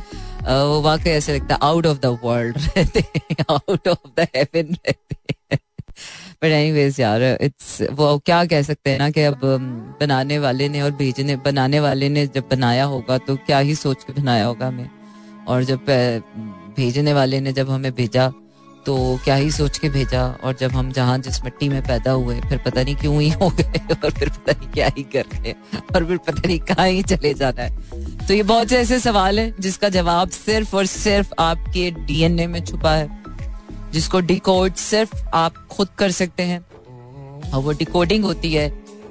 वो 0.65 0.81
वाकई 0.81 1.11
ऐसे 1.11 1.35
लगता 1.35 1.55
है 1.55 1.61
आउट 1.63 1.87
ऑफ़ 1.87 1.99
द 1.99 2.19
वर्ल्ड 2.25 2.57
रहते 2.59 3.01
हैं 3.01 3.37
आउट 3.51 3.89
ऑफ़ 3.89 4.09
द 4.17 4.27
हेवन 4.37 4.75
रहते 4.87 5.17
हैं 5.53 5.59
बट 6.43 6.45
एनीवेज 6.45 7.01
यार 7.01 7.23
इट्स 7.41 7.83
वो 7.93 8.19
क्या 8.19 8.45
कह 8.45 8.63
सकते 8.63 8.91
हैं 8.91 8.99
ना 8.99 9.11
कि 9.11 9.23
अब 9.23 9.41
बनाने 10.01 10.39
वाले 10.39 10.69
ने 10.69 10.81
और 10.81 10.91
भेजने, 10.91 11.37
बनाने 11.37 11.81
वाले 11.81 12.09
ने 12.09 12.27
जब 12.27 12.49
बनाया 12.51 12.85
होगा 12.85 13.19
तो 13.19 13.37
क्या 13.37 13.59
ही 13.59 13.75
सोच 13.75 14.05
के 14.05 14.13
बनाया 14.13 14.45
होगा 14.45 14.67
हमें 14.67 14.91
और 15.49 15.65
जब 15.65 15.85
भेजने 16.77 17.13
वाले 17.13 17.41
ने 17.41 17.53
जब 17.53 17.71
हमें 17.71 17.95
भेजा 17.95 18.33
तो 18.87 18.95
क्या 19.25 19.35
ही 19.35 19.51
सोच 19.51 19.79
के 19.79 19.89
भेजा 19.89 20.25
और 20.45 20.55
जब 20.61 20.73
हम 20.73 20.91
जहाँ 20.93 21.19
जिस 21.19 21.43
मिट्टी 21.45 21.69
में 21.69 21.83
पैदा 21.83 22.13
हुए, 22.13 22.41
फिर 22.41 22.59
पता 22.59 22.83
नहीं 22.83 22.95
क्यों 22.97 23.21
ही 23.21 23.29
हो 23.31 23.49
गए 23.51 23.81
और 23.95 24.11
फिर 24.11 24.29
पता 24.29 24.53
नहीं 24.53 24.69
क्या 24.69 24.89
ही 24.97 25.03
कर 25.13 25.25
रहे 25.33 25.53
और 25.95 26.05
फिर 26.05 26.17
पता 26.17 26.43
नहीं 26.47 26.59
कहाँ 26.61 26.89
ही 26.89 27.03
चले 27.03 27.33
जाना 27.35 27.63
है। 27.63 28.27
तो 28.27 28.35
ये 28.35 28.43
बहुत 28.43 28.69
से 28.69 28.79
ऐसे 28.79 28.99
सवाल 28.99 29.39
है 29.41 29.53
जिसका 29.61 29.89
जवाब 29.89 30.31
सिर्फ़ 30.31 30.77
और 30.77 30.87
सिर्फ़ 30.87 31.33
आपके 31.39 31.91
डीएनए 31.91 32.47
में 32.47 32.65
छुपा 32.65 32.95
है, 32.95 33.09
जिसको 33.93 34.21
डिकोड 34.23 34.75
सिर्फ़ 34.75 35.15
आप 35.35 35.67
खुद 35.71 35.89
कर 35.99 36.11
सकते 36.11 36.43
हैं। 36.43 36.61
और 37.51 37.63
वो 37.63 37.73
डिकोडिंग 37.73 38.25
होती 38.25 38.53
है 38.55 38.69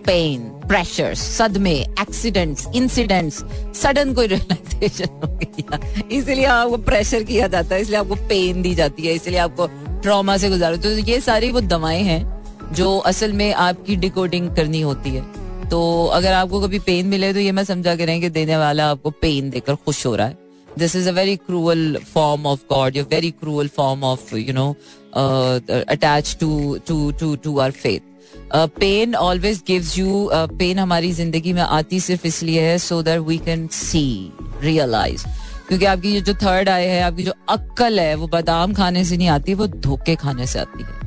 पेन 0.09 0.41
प्रेशर 0.67 1.13
सदमे 1.15 1.73
एक्सीडेंट्स 2.01 2.67
इंसिडेंट्स 2.75 3.43
सडन 3.81 4.13
कोई 4.13 4.27
रियलाइजेशन 4.27 5.09
हो 5.15 5.27
गया 5.33 5.79
इसलिए 6.11 6.45
आपको 6.45 6.77
प्रेशर 6.79 7.23
किया 7.23 7.47
जाता 7.47 7.75
है, 7.75 7.81
इसलिए 7.81 7.99
आपको 7.99 8.15
पेन 8.29 8.61
दी 8.61 8.73
जाती 8.75 9.07
है, 9.07 9.13
इसलिए 9.15 9.39
आपको 9.39 9.67
ट्रॉमा 10.01 10.37
से 10.37 10.49
गुजारो। 10.49 10.77
तो 10.77 10.89
ये 10.89 11.19
सारी 11.21 11.51
वो 11.51 11.61
दवाएँ 11.63 12.01
हैं 12.03 12.73
जो 12.73 12.97
असल 13.11 13.33
में 13.33 13.53
आपकी 13.53 13.95
डिकोडिंग 13.97 14.49
करनी 14.55 14.81
होती 14.81 15.09
है। 15.09 15.21
तो 15.69 16.05
अगर 16.13 16.33
आपको 16.33 16.61
कभी 16.61 16.79
पेन 16.81 17.07
मिले 17.07 17.33
तो 17.33 17.39
ये 17.39 17.51
मैं 17.51 17.63
समझा 17.65 17.95
करें 17.95 18.19
कि 18.21 18.29
देने 18.31 18.57
वाला 18.57 18.89
आपको 18.91 19.09
पेन 19.21 19.49
देकर 19.49 19.75
खुश 19.77 20.05
हो 20.05 20.15
रहा 20.15 20.27
है। 20.27 20.37
This 20.77 20.95
is 20.95 21.09
a 21.09 21.11
very 21.13 21.35
cruel 21.37 21.97
form 22.13 22.45
of 22.47 22.59
God 22.69 22.97
very 23.11 23.31
cruel 23.31 23.67
form 23.77 24.03
of 24.03 24.35
you 24.35 24.53
know 24.53 24.69
attach 25.15 26.37
to 26.39 26.77
to 26.87 27.11
to 27.19 27.35
to 27.35 27.57
our 27.59 27.71
faith 27.73 28.08
pain 28.53 29.15
always 29.15 29.61
gives 29.67 29.97
you 29.97 30.29
pain 30.33 30.79
हमारी 30.79 31.11
ज़िंदगी 31.13 31.53
में 31.53 31.61
आती 31.61 31.99
सिर्फ़ 31.99 32.27
इसलिए 32.27 32.61
है 32.61 32.77
so 32.79 33.01
that 33.03 33.19
we 33.19 33.37
can 33.37 33.67
see 33.67 34.31
realize 34.61 35.25
क्योंकि 35.67 35.85
आपकी 35.85 36.19
जो 36.21 36.33
थर्ड 36.33 36.69
आई 36.69 36.85
है, 36.85 37.01
आपकी 37.01 37.23
जो 37.23 37.33
अक्कल 37.49 37.99
है, 37.99 38.15
वो 38.15 38.27
बादाम 38.27 38.73
खाने 38.73 39.03
से 39.05 39.17
नहीं 39.17 39.27
आती, 39.29 39.53
वो 39.53 39.67
धोखे 39.67 40.15
खाने 40.15 40.47
से 40.47 40.59
आती 40.59 40.83
है। 40.83 40.97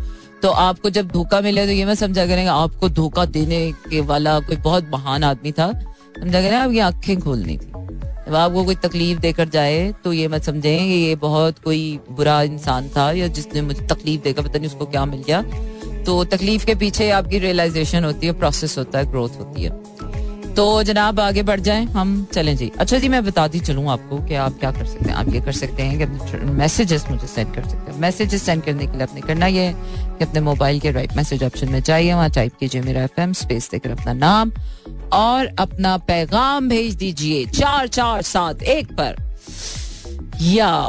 तो 0.43 0.49
आपको 0.49 0.91
जब 0.91 1.09
धोखा 1.09 1.41
मिले 1.41 1.67
तो 1.67 1.73
ये 1.73 1.85
मैं 1.85 1.95
समझा 1.95 2.27
करेंगे 2.27 2.51
आपको 2.51 2.89
धोखा 2.91 3.25
देने 3.27 3.61
के 3.91 4.01
वाला 4.03 4.39
कोई 4.41 4.57
बहुत 4.59 4.91
महान 4.93 5.25
आदमी 5.25 5.53
था। 5.53 5.71
समझा 6.21 6.41
करें, 6.41 6.57
आपकी 6.57 6.79
आँखें 6.79 7.21
खोलनी 7.21 7.57
थी। 7.57 7.71
जब 8.27 8.35
आपको 8.37 8.65
कोई 8.65 8.75
तकलीफ़ 8.75 9.19
देकर 9.21 9.49
जाए 9.49 9.93
तो 10.05 10.13
ये 10.13 10.29
मत 10.29 10.43
समझें 10.43 10.71
ये 10.71 11.15
बहुत 11.17 11.59
कोई 11.59 11.99
बुरा 12.11 12.41
इंसान 12.43 12.89
था 12.89 13.11
या 13.13 13.27
जिसने 13.29 13.63
मुझे 13.63 13.87
तकलीफ़ 13.87 14.23
देकर 14.23 14.43
पता 14.43 14.59
नहीं 14.59 14.69
उसको 14.69 14.87
क्या 14.87 15.05
मिल 15.05 15.23
गया। 15.27 15.41
तो 16.05 16.25
तकलीफ़ 16.25 16.67
के 16.67 16.75
पीछे 16.75 17.11
आपकी 17.11 17.39
रियलाइजेशन 17.39 18.05
होती 18.05 18.27
है 18.27 18.33
प्रोसेस 18.33 18.79
होता 18.79 18.99
है 18.99 19.11
ग्रोथ 19.11 19.31
होती 19.31 19.63
है। 19.63 19.71
तो 20.55 20.83
जनाब, 20.83 21.21
आगे 21.21 21.43
बढ़ 21.43 21.61
जाएँ, 21.61 21.85
हम 21.85 22.27
चलें 22.33 22.57
जी। 22.57 22.73
अच्छा 22.79 22.99
जी, 22.99 23.09
मैं 23.09 23.25
बताती 23.25 23.61
चलूँ 23.61 23.89
आपको 23.89 24.19
कि 24.19 24.35
आप 24.35 24.59
क्या 24.61 24.71
कर 24.71 24.87
सकते 24.87 25.05
हैं। 25.05 25.15
आप 25.15 25.29
ये 25.29 25.41
कर 25.41 25.53
सकते 25.53 25.83
हैं 25.83 25.99
कि 25.99 26.05
अपने 26.05 26.51
मैसेजेस 26.53 27.05
मुझे 27.11 27.27
सेंड 27.27 27.55
कर 27.55 27.63
सकते 27.63 27.93
हैं। 27.93 28.01
मैसेजेस 28.01 28.43
सेंड 28.43 28.63
करने 28.63 28.87
के 28.87 28.93
लिए 28.93 29.03
अपने 29.03 29.21
करना 29.21 29.47
ये 29.47 29.63
है 29.63 29.73
कि 30.19 30.25
अपने 30.25 30.41
मोबाइल 30.41 30.81
के 30.81 30.91
राइट 30.91 31.17
मैसेज 31.17 31.45
ऑप्शन 31.45 31.69
में 31.69 31.83
जाइए, 31.83 32.13
वहाँ 32.13 32.31
टाइप 32.31 32.53
कीजिए 32.61 32.81
मेरा 32.81 33.03
एफएम 33.03 33.33
स्पेस 33.33 33.71
देकर 33.71 33.91
अपना 33.91 34.13
नाम 34.13 34.53
और 35.13 35.47
अपना 35.59 35.97
पैगाम 35.97 36.69
भेज 36.69 36.95
दीजिए। 36.95 37.47
चार 37.47 37.89
चार, 37.89 38.23
सात, 38.23 38.63
एक 38.63 38.93
पर। 38.93 39.17
या 40.41 40.89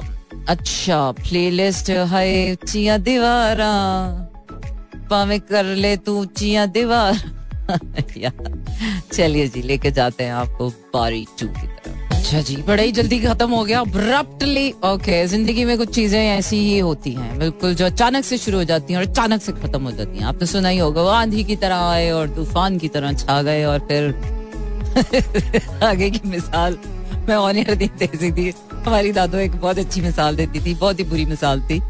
अच्छा 0.50 1.12
प्लेलिस्ट 1.12 1.90
है 1.90 2.56
दीवारा। 2.98 4.23
पावे 5.14 5.40
कर 5.52 5.66
ले 5.78 5.96
तू 6.06 6.24
चिया 6.38 6.66
दीवार। 6.76 7.22
चलिए 9.14 9.48
जी, 9.48 9.62
लेके 9.62 9.92
जाते 9.92 10.24
हैं 10.24 10.34
आपको 10.34 10.70
बारी 10.94 11.26
टू 11.40 11.48
की 11.48 11.68
तरफ़। 11.68 12.16
अच्छा 12.16 12.42
जी 12.42 12.56
बड़ा 12.68 12.84
ही 12.84 12.92
जल्दी 12.92 13.20
खत्म 13.20 13.50
हो 13.52 13.64
गया 13.64 13.80
अब्रप्टली 13.80 14.70
ओके 14.86 15.26
ज़िंदगी 15.28 15.66
में 15.66 15.78
कुछ 15.78 15.90
चीज़ें 15.96 16.20
ऐसी 16.20 16.58
ही 16.58 16.78
होती 16.80 17.12
हैं, 17.12 17.38
बिल्कुल, 17.40 17.74
जो 17.76 17.86
अचानक 17.86 18.24
से 18.26 18.38
शुरू 18.38 18.58
हो 18.58 18.64
जाती 18.64 18.94
हैं 18.94 19.00
और 19.00 19.08
अचानक 19.08 19.42
से 19.42 19.52
खत्म 19.52 19.82
हो 19.84 19.92
जाती 19.92 20.18
हैं। 20.18 20.26
आप 20.26 20.40
तो 20.40 20.46
सुना 20.46 20.70
ही 20.70 20.78
होगा, 20.78 21.02
वो 21.02 21.10
आंधी 21.10 21.44
की 21.44 21.56
तरह 21.56 21.76
आए 21.76 22.10
और 22.12 22.30
तूफ़ान 22.36 22.78
की 22.78 22.88
तरह 22.88 23.14
छा 23.14 23.42
गए 23.42 23.64
और 23.64 23.80
फिर 23.80 24.02
आगे 25.84 26.10
की 26.10 26.30
मिसाल, 26.30 26.78
मैं 27.30 27.36
और 27.36 27.54
तेज़ी 27.76 28.32
थी। 28.32 28.54
हमारी 28.86 29.12
दादो 29.12 29.38
एक 29.38 29.56
बहुत 29.56 29.78
अच्छी 29.80 30.02
मिसाल 30.02 30.36
देती 30.36 30.60
थी, 30.60 30.74
बहुत 30.76 31.00
ही 31.00 31.04
बुरी 31.04 31.26
मिसाल 31.26 31.62
थी। 31.62 31.82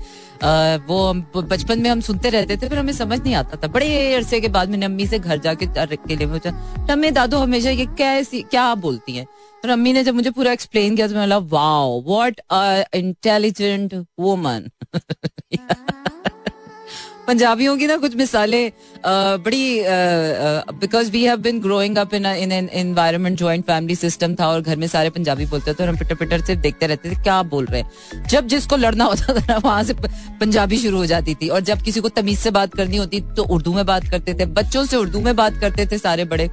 वो 0.88 1.06
हम 1.08 1.22
बचपन 1.36 1.82
में 1.82 1.90
हम 1.90 2.00
सुनते 2.02 2.30
रहते 2.30 2.58
थे, 2.58 2.70
फिर 2.70 2.78
हमें 2.78 2.94
समझ 2.94 3.20
नहीं 3.20 3.36
आता 3.36 3.58
था। 3.58 3.68
बड़े 3.70 4.14
अरसे 4.16 4.40
के 4.42 4.48
बाद 4.50 4.70
मैंने 4.70 4.86
अम्मी 4.86 5.08
से 5.08 5.20
घर 5.20 5.38
जाके 5.40 5.68
के 5.68 6.16
लिए 6.16 6.28
पूछा 6.28 6.50
अम्मी, 6.92 7.12
दादू, 7.12 7.38
हमेशा 7.38 7.70
ये 7.70 7.86
कैसी 7.98 8.42
क्या 8.44 8.74
बोलती 8.78 9.16
है? 9.16 9.26
तो 9.64 9.72
अम्मी 9.72 9.94
ने 9.94 10.04
जब 10.04 10.16
मुझे 10.16 10.32
पूरा 10.32 10.52
एक्सप्लेन 10.52 10.96
किया 10.96 11.08
तो 11.08 11.16
मैं 11.16 11.28
wow 11.50 12.02
what 12.04 12.40
a 12.52 12.84
intelligent 12.96 13.94
woman 14.20 14.70
पंजाबियों 17.28 17.76
की 17.78 17.88
ना 17.88 17.96
कुछ 17.98 18.16
मिसालें 18.16 18.72
बड़ी 19.44 19.84
because 20.80 21.12
we 21.12 21.24
have 21.26 21.38
been 21.42 21.60
growing 21.62 21.98
up 21.98 22.14
in 22.14 22.26
in 22.26 22.52
an 22.52 22.70
environment 22.74 23.38
joint 23.40 23.66
family 23.66 23.96
system 23.96 24.36
था 24.36 24.48
और 24.48 24.62
घर 24.62 24.78
में 24.78 24.88
सारे 24.88 25.10
पंजाबी 25.10 25.46
बोलते 25.46 25.74
थे 25.74 25.84
और 25.84 25.90
हम 25.90 25.98
पिटर 25.98 26.16
पिटर 26.16 26.42
से 26.42 26.56
देखते 26.58 26.88
रहते 26.88 27.10
थे 27.10 27.22
क्या 27.24 27.42
बोल 27.44 27.66
रहे 27.66 27.82
हैं। 27.82 28.28
जब 28.28 28.48
जिसको 28.48 28.76
लड़ना 28.78 29.06
होता 29.06 29.34
था 29.34 29.46
ना, 29.48 29.58
वहाँ 29.58 29.84
से 29.84 29.94
पंजाबी 30.40 30.78
शुरू 30.78 30.98
हो 30.98 31.06
जाती 31.06 31.36
थी 31.36 31.50
और 31.50 31.60
जब 31.62 31.82
किसी 31.82 32.02
को 32.02 32.10
तमीज 32.12 32.40
से 32.40 32.52
बात 32.52 32.76
करनी 32.76 32.98
होती 32.98 33.22
तो 33.36 33.44
उर्दू 33.46 33.74
में 33.74 33.86
बात 33.86 34.10
करते 34.12 34.34
थे, 34.34 34.46
बच्चों 34.48 34.86
से 34.86 34.98
उर्दू 34.98 35.20
में 35.22 35.36
बात 35.36 35.60
करते 35.62 35.86
थे 35.86 35.98
सारे 35.98 36.26
बड़े। 36.26 36.50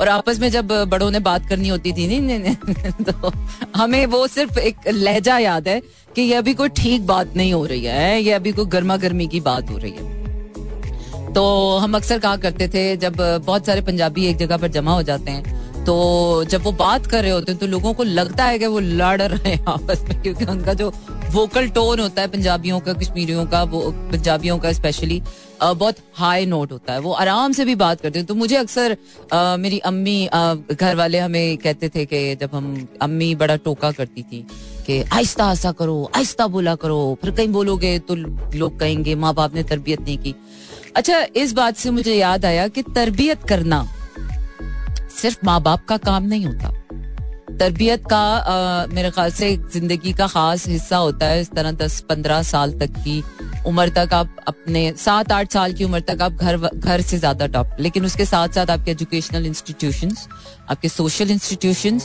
और 0.00 0.08
आपस 0.08 0.38
में 0.38 0.48
जब 0.50 0.68
बड़ों 0.88 1.10
ने 1.10 1.18
बात 1.20 1.48
करनी 1.48 1.68
होती 1.68 1.92
थी 1.92 2.06
नहीं, 2.06 2.38
नहीं, 2.38 2.90
तो 3.04 3.32
हमें 3.76 4.04
वो 4.06 4.26
सिर्फ़ 4.26 4.58
एक 4.58 4.76
लहजा 4.88 5.38
याद 5.38 5.68
है 5.68 5.80
कि 6.16 6.22
ये 6.22 6.34
अभी 6.34 6.54
कोई 6.54 6.68
ठीक 6.68 7.06
बात 7.06 7.36
नहीं 7.36 7.52
हो 7.52 7.64
रही 7.66 7.84
है 7.84 8.22
ये 8.22 8.32
अभी 8.32 8.52
कोई 8.52 8.66
गर्मा 8.66 8.96
गर्मी 8.96 9.26
की 9.26 9.40
बात 9.40 9.70
हो 9.70 9.76
रही 9.76 9.92
है। 9.92 11.32
तो 11.32 11.42
हम 11.78 11.94
अक्सर 11.96 12.18
कहा 12.18 12.36
करते 12.36 12.68
थे 12.68 12.96
जब 12.96 13.16
बहुत 13.46 13.66
सारे 13.66 13.80
पंजाबी 13.80 14.26
एक 14.26 14.36
जगह 14.36 14.56
पर 14.56 14.68
जमा 14.68 14.92
हो 14.92 15.02
जाते 15.02 15.30
हैं 15.30 15.84
तो 15.84 16.44
जब 16.44 16.62
वो 16.62 16.72
बात 16.72 17.06
कर 17.06 17.22
रहे 17.22 17.30
होते 17.32 17.52
हैं 17.52 17.60
तो 17.60 17.66
लोगों 17.66 17.92
को 17.94 18.02
लगता 18.02 18.44
है 18.44 18.58
कि 18.58 18.66
वो 18.66 18.78
लड़ 18.78 19.22
रहे 19.22 19.52
हैं 19.52 19.64
आपस 19.68 20.04
में 20.08 20.20
क्योंकि 20.22 20.44
उनका 20.44 20.74
जो 20.74 20.92
वोकल 21.30 21.68
टोन 21.68 22.00
होता 22.00 22.22
है 22.22 22.28
पंजाबियों 22.28 22.78
का, 22.80 22.92
कश्मीरियों 22.92 23.44
का, 23.46 23.62
वो 23.64 23.80
पंजाबियों 24.12 24.58
का 24.58 24.72
स्पेशली 24.72 25.20
बहुत 25.62 25.96
हाई 26.14 26.46
नोट 26.46 26.72
होता 26.72 26.92
है। 26.92 27.00
वो 27.00 27.12
आराम 27.14 27.52
से 27.52 27.64
भी 27.64 27.74
बात 27.74 28.00
करते 28.00 28.18
हैं। 28.18 28.26
तो 28.26 28.34
मुझे 28.34 28.56
अक्सर 28.56 28.96
मेरी 29.58 29.78
अम्मी 29.80 30.28
घर 30.72 30.96
वाले 30.96 31.18
हमें 31.18 31.56
कहते 31.58 31.88
थे 31.88 32.04
कि 32.06 32.34
जब 32.36 32.50
हम, 32.54 32.88
अम्मी 33.02 33.34
बड़ा 33.34 33.56
टोका 33.58 33.90
करती 33.92 34.22
थी 34.22 34.46
कि 34.86 35.02
आहिस्ता 35.02 35.44
आहिस्ता 35.44 35.72
करो, 35.72 36.10
आहिस्ता 36.16 36.46
बोला 36.48 36.74
करो, 36.76 37.18
फिर 37.22 37.30
कहीं 37.30 37.48
बोलोगे 37.48 37.98
तो 38.00 38.14
लोग 38.14 38.78
कहेंगे 38.80 39.14
माँ 39.16 39.34
बाप 39.34 39.54
ने 39.54 39.62
तरबियत 39.62 40.00
नहीं 40.00 40.18
की। 40.18 40.34
अच्छा 40.96 41.24
इस 41.36 41.52
बात 41.52 41.76
से 41.76 41.90
मुझे 41.90 42.14
याद 42.14 42.44
आया 42.44 42.68
कि 42.68 42.82
तरबियत 42.84 43.44
करना 43.44 43.86
सिर्फ़ 45.12 45.38
माँ 45.44 45.60
बाप 45.62 45.84
का 45.84 45.96
काम 46.00 46.22
नहीं 46.24 46.46
होता। 46.46 46.69
तरबियत 47.60 48.04
का 48.10 48.18
आ, 48.18 48.86
मेरे 48.86 49.10
ख्याल 49.10 49.30
से 49.30 49.56
ज़िंदगी 49.72 50.12
का 50.12 50.26
खास 50.26 50.66
हिस्सा 50.68 50.96
होता 50.96 51.26
है 51.26 51.40
इस 51.40 51.50
तरह 51.50 51.72
दस 51.72 52.00
पंद्रह 52.08 52.42
साल 52.42 52.72
तक 52.80 52.98
की 53.04 53.22
उम्र 53.66 53.88
तक 53.96 54.14
आप 54.14 54.36
अपने 54.48 54.82
सात 54.98 55.32
आठ 55.32 55.52
साल 55.52 55.72
की 55.72 55.84
उम्र 55.84 56.00
तक 56.08 56.22
आप 56.22 56.32
घर 56.32 56.56
घर 56.56 57.00
से 57.00 57.18
ज़्यादा 57.18 57.46
टॉप 57.46 57.76
लेकिन 57.80 58.04
उसके 58.04 58.24
साथ 58.24 58.48
साथ 58.48 58.70
आपके 58.70 58.90
एजुकेशनल 58.90 59.46
इंस्टीट्यूशन 59.46 60.16
आपके 60.70 60.88
सोशल 60.88 61.30
इंस्टीट्यूशन 61.30 62.00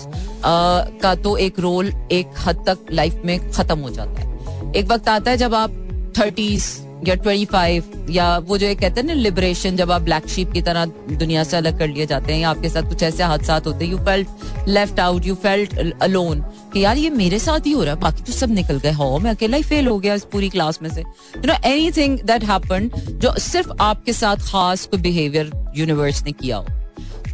का 1.02 1.16
तो 1.24 1.36
एक 1.38 1.60
रोल 1.60 1.94
एक 2.12 2.34
हद 2.48 2.64
तक 2.68 2.86
लाइफ 2.92 3.22
में 3.26 3.52
खत्म 3.52 3.80
हो 3.80 3.90
जाता 3.90 4.22
है। 4.22 4.72
एक 4.76 4.88
वक्त 4.88 5.10
आता 5.10 5.32
है 5.32 5.38
जब 5.38 5.54
आप 5.56 5.72
थर्टीज 6.20 6.64
या 7.08 7.16
ट्वेंटी 7.16 7.46
फाइव 7.46 8.08
या 8.10 8.38
वो 8.40 8.58
जो 8.58 8.68
एक 8.68 8.80
कहते 8.80 9.02
हैं 9.02 9.08
ना 9.08 9.14
लिबरेशन 9.14 9.76
जब 9.76 9.92
आप 9.92 10.02
ब्लैक 10.02 10.28
शीप 10.28 10.52
की 10.52 10.62
तरह 10.62 10.86
दुनिया 11.12 11.44
से 11.44 11.58
अलग 11.58 11.80
कर 11.80 11.88
लिए 11.88 12.06
जाते 12.06 12.34
हैं 12.34 12.40
या 12.42 12.50
आपके 12.50 12.70
साथ 12.70 12.90
कुछ 12.90 13.04
ऐसे 13.04 13.24
हादसा 13.24 13.62
होते 13.66 13.86
हैं 13.86 13.92
you 13.92 13.98
felt 14.06 14.68
left 14.68 15.00
out 15.00 15.26
you 15.26 15.36
felt 15.36 16.02
alone 16.02 16.42
कि 16.74 16.84
यार 16.84 16.98
ये 16.98 17.10
मेरे 17.10 17.40
साथ 17.40 17.66
ही 17.66 17.72
हो 17.72 17.84
रहा 17.84 17.94
है, 17.94 18.00
बाकी 18.02 18.24
तो 18.24 18.34
सब 18.34 18.52
निकल 18.52 18.78
गए, 18.78 18.92
हो, 18.92 19.18
मैं 19.20 19.32
अकेला 19.32 19.58
ही 19.58 19.64
फेल 19.64 19.88
हो 19.88 19.98
गया 20.00 20.14
इस 20.14 20.24
पूरी 20.32 20.50
क्लास 20.50 20.80
में 20.82 20.90
से। 20.90 21.02
You 21.02 21.48
know 21.48 21.54
anything 21.92 22.20
that 22.22 22.44
happen 22.44 22.90
जो 23.16 23.34
सिर्फ़ 23.40 23.72
आपके 23.82 24.14
साथ 24.14 24.38
खास 24.44 24.86
कोई 24.86 25.02
बिहेवियर 25.02 25.52
यूनिवर्स 25.78 26.24
ने 26.24 26.32
किया 26.32 26.58
हो। 26.58 26.66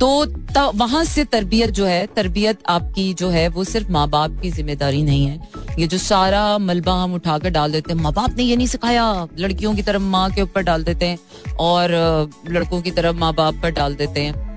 तो 0.01 0.71
वहाँ 0.73 1.03
से 1.05 1.23
तरबियत 1.25 1.69
जो 1.69 1.85
है, 1.85 2.05
तरबियत 2.07 2.59
आपकी 2.69 3.13
जो 3.13 3.29
है, 3.29 3.47
वो 3.47 3.63
सिर्फ़ 3.63 3.91
माँ 3.91 4.07
बाप 4.09 4.39
की 4.41 4.51
ज़िम्मेदारी 4.51 5.01
नहीं 5.03 5.25
है। 5.25 5.49
ये 5.79 5.87
जो 5.87 5.97
सारा 5.97 6.57
मलबा 6.57 6.93
हम 6.93 7.13
उठाकर 7.13 7.49
डाल 7.49 7.71
देते 7.71 7.93
हैं 7.93 8.01
माँ 8.01 8.13
बाप 8.13 8.37
ने 8.37 8.43
ये 8.43 8.55
नहीं 8.55 8.67
सिखाया। 8.67 9.27
लड़कियों 9.39 9.73
की 9.75 9.81
तरफ़ 9.81 10.01
माँ 10.03 10.29
के 10.31 10.41
ऊपर 10.41 10.63
डाल 10.63 10.83
देते 10.83 11.05
हैं 11.05 11.17
और 11.59 11.91
लड़कों 12.49 12.81
की 12.81 12.91
तरफ़ 12.91 13.15
माँ 13.15 13.33
बाप 13.33 13.61
पर 13.63 13.71
डाल 13.71 13.95
देते 13.95 14.21
हैं। 14.21 14.49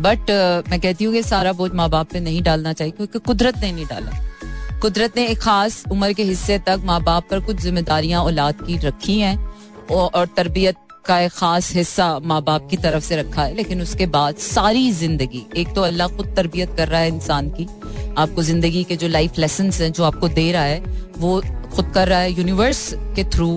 बट 0.00 0.30
मैं 0.70 0.80
कहती 0.80 1.04
हूँ 1.04 1.14
कि 1.14 1.22
सारा 1.22 1.52
बोझ 1.52 1.70
माँ 1.72 1.88
बाप 1.90 2.12
पे 2.12 2.20
नहीं 2.20 2.42
डालना 2.42 2.72
चाहिए, 2.72 2.92
क्योंकि 2.92 3.18
कुदरत 3.18 3.56
ने 3.56 3.72
नहीं 3.72 3.86
डाला। 3.86 4.78
कुदरत 4.82 5.16
ने 5.16 5.26
एक 5.26 5.38
खास 5.38 5.82
उम्र 5.92 6.12
के 6.12 6.22
हिस्से 6.24 6.58
तक 6.58 6.82
माँ 6.84 7.02
बाप 7.02 7.26
पर 7.30 7.40
कुछ 7.40 7.56
जिम्मेदारियाँ 7.56 8.22
औलाद 8.22 8.62
की 8.66 8.76
रखी 8.78 9.18
हैं 9.20 9.36
और 9.90 10.26
तरबियत 10.36 10.76
का 11.04 11.18
एक 11.20 11.32
खास 11.32 11.72
हिस्सा 11.74 12.18
माँ 12.18 12.40
बाप 12.42 12.68
की 12.70 12.76
तरफ़ 12.76 13.04
से 13.04 13.16
रखा 13.16 13.42
है, 13.42 13.54
लेकिन 13.54 13.82
उसके 13.82 14.06
बाद 14.06 14.36
सारी 14.36 14.90
ज़िंदगी, 14.92 15.44
एक 15.56 15.74
तो 15.74 15.82
अल्लाह 15.82 16.08
खुद 16.08 16.34
तरबियत 16.36 16.74
कर 16.76 16.88
रहा 16.88 17.00
है 17.00 17.08
इंसान 17.08 17.48
की, 17.50 17.66
आपको 18.18 18.42
ज़िंदगी 18.42 18.84
के 18.84 18.96
जो 18.96 19.08
लाइफ 19.08 19.38
लेसन 19.38 19.70
हैं, 19.70 19.92
जो 19.92 20.04
आपको 20.04 20.28
दे 20.28 20.50
रहा 20.52 20.62
है, 20.62 20.82
वो 21.18 21.40
खुद 21.74 21.90
कर 21.94 22.08
रहा 22.08 22.18
है 22.18 22.32
यूनिवर्स 22.32 22.88
के 23.16 23.24
थ्रू 23.24 23.50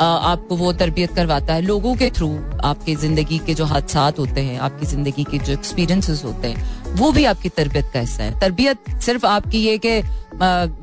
आपको 0.00 0.56
वो 0.56 0.72
तरबियत 0.72 1.14
करवाता 1.14 1.54
है। 1.54 1.62
लोगों 1.62 1.94
के 1.96 2.10
थ्रू 2.10 2.28
आपके 2.64 2.94
ज़िंदगी 2.96 3.38
के 3.46 3.54
जो 3.54 3.64
हादसा 3.64 4.12
होते 4.18 4.40
हैं, 4.40 4.58
आपकी 4.60 4.86
ज़िंदगी 4.86 5.24
के 5.24 5.38
जो 5.38 5.52
एक्सपीरियंसेस 5.52 6.24
होते 6.24 6.48
हैं, 6.48 6.94
वो 6.96 7.10
भी 7.12 7.24
आपकी 7.24 7.48
तरबियत 7.50 7.90
का 7.94 8.00
हिस्सा 8.00 8.22
है। 8.24 8.38
तरबियत 8.40 8.90
सिर्फ़ 9.02 9.26
आपकी 9.26 9.58
ये 9.58 9.76
कि 9.78 10.00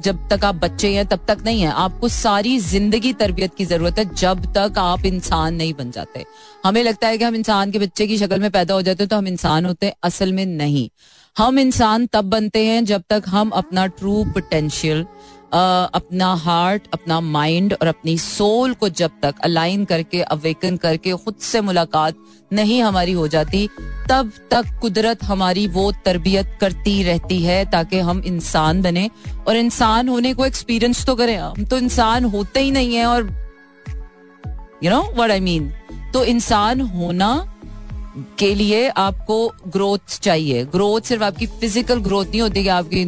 जब 0.02 0.28
तक 0.30 0.44
आप 0.46 0.56
बच्चे 0.56 0.94
हैं, 0.94 1.06
तब 1.08 1.20
तक 1.28 1.38
नहीं 1.46 1.62
है। 1.62 1.72
आपको 1.74 2.08
सारी 2.10 2.58
ज़िंदगी 2.62 3.14
तरबियत 3.16 3.56
की 3.56 3.66
ज़रूरत 3.66 4.00
है, 4.00 4.06
जब 4.16 4.46
तक 4.56 4.78
आप 4.78 5.06
इंसान 5.06 5.56
नहीं 5.56 5.74
बन 5.74 5.92
जाते। 5.92 6.26
हमें 6.66 6.84
लगता 6.84 7.08
है 7.08 7.18
कि 7.18 7.24
हम 7.24 7.36
इंसान 7.36 7.72
के 7.72 7.80
बच्चे 7.80 8.08
की 8.08 8.18
शक्ल 8.18 8.40
में 8.40 8.50
पैदा 8.52 8.74
हो 8.74 8.82
जाते 8.82 9.04
हैं 9.04 9.10
तो 9.10 9.18
हम 9.18 9.28
इंसान 9.28 9.66
होते 9.66 9.86
हैं, 9.86 9.94
असल 10.04 10.34
में 10.34 10.46
नहीं। 10.48 10.90
हम 11.36 11.60
इंसान 11.60 12.06
तब 12.06 12.26
बनते 12.26 12.66
हैं 12.66 12.84
जब 12.86 13.04
तक 13.10 13.24
हम 13.28 13.50
अपना 13.56 13.86
ट्रू 13.90 14.24
पोटेंशियल 14.28 15.06
अपना 15.52 16.34
हार्ट 16.36 16.88
अपना 16.94 17.20
माइंड 17.20 17.74
और 17.74 17.88
अपनी 17.88 18.18
सोल 18.18 18.74
को 18.74 18.90
जब 18.90 19.12
तक 19.22 19.36
अलाइन 19.44 19.86
करके 19.86 20.22
अवेकन 20.22 20.78
करके 20.78 21.14
खुद 21.14 21.36
से 21.42 21.62
मुलाकात 21.62 22.16
नहीं 22.54 22.82
हमारी 22.84 23.12
हो 23.12 23.28
जाती, 23.28 23.68
तब 24.10 24.32
तक 24.52 24.78
कुदरत 24.82 25.24
हमारी 25.24 25.68
वो 25.68 25.92
तरबियत 26.06 26.58
करती 26.62 27.02
रहती 27.04 27.42
है 27.44 27.64
ताकि 27.72 28.00
हम 28.00 28.22
इंसान 28.26 28.82
बने। 28.82 29.10
और 29.48 29.56
इंसान 29.56 30.10
होने 30.10 30.34
को 30.34 30.46
एक्सपीरियंस 30.46 31.06
तो 31.06 31.16
करें 31.16 31.38
हम 31.38 31.66
तो 31.66 31.78
इंसान 31.78 32.26
होते 32.26 32.60
ही 32.60 32.72
नहीं 32.72 32.96
है 32.96 33.06
और 33.06 33.30
you 34.84 34.90
know 34.90 35.02
what 35.14 35.32
I 35.32 35.40
mean 35.40 35.74
तो 36.14 36.24
इंसान 36.26 36.82
होना 36.82 37.30
के 38.40 38.54
लिए 38.56 38.88
आपको 38.90 39.38
ग्रोथ 39.68 40.20
चाहिए। 40.22 40.64
ग्रोथ 40.66 41.02
सिर्फ़ 41.04 41.24
आपकी 41.24 41.46
फ़िज़िकल 41.46 42.00
ग्रोथ 42.02 42.26
नहीं 42.26 42.42
होती 42.42 42.64
कि 42.64 42.70
आपकी 42.70 43.02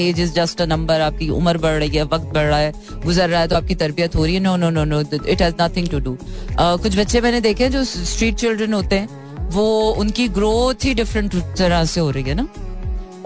age 0.00 0.20
is 0.20 0.32
just 0.34 0.60
a 0.62 0.66
number 0.66 1.00
आपकी 1.00 1.28
उम्र 1.30 1.58
बढ़ 1.58 1.74
रही 1.74 1.96
है, 1.96 2.04
वक्त 2.04 2.32
बढ़ 2.34 2.44
रहा 2.44 2.58
है, 2.58 2.72
गुजर 3.04 3.28
रहा 3.28 3.40
है 3.40 3.48
तो 3.48 3.56
आपकी 3.56 3.74
तरबियत 3.76 4.16
हो 4.16 4.24
रही 4.24 4.34
है। 4.34 4.40
No 4.40 4.56
no 4.56 4.70
no 4.70 4.84
no 4.84 5.00
it 5.00 5.42
has 5.42 5.54
nothing 5.60 5.88
to 5.88 5.98
do 6.00 6.16
कुछ 6.60 6.98
बच्चे 6.98 7.20
मैंने 7.20 7.40
देखे 7.40 7.68
जो 7.70 7.84
स्ट्रीट 7.84 8.34
चिल्ड्रन 8.34 8.72
होते 8.74 8.96
हैं, 8.96 9.08
वो 9.50 9.90
उनकी 9.92 10.28
ग्रोथ 10.30 10.84
ही 10.84 10.94
डिफरेंट 10.94 11.34
तरह 11.58 11.84
से 11.84 12.00
हो 12.00 12.10
रही 12.10 12.24
है 12.24 12.34
ना। 12.34 12.48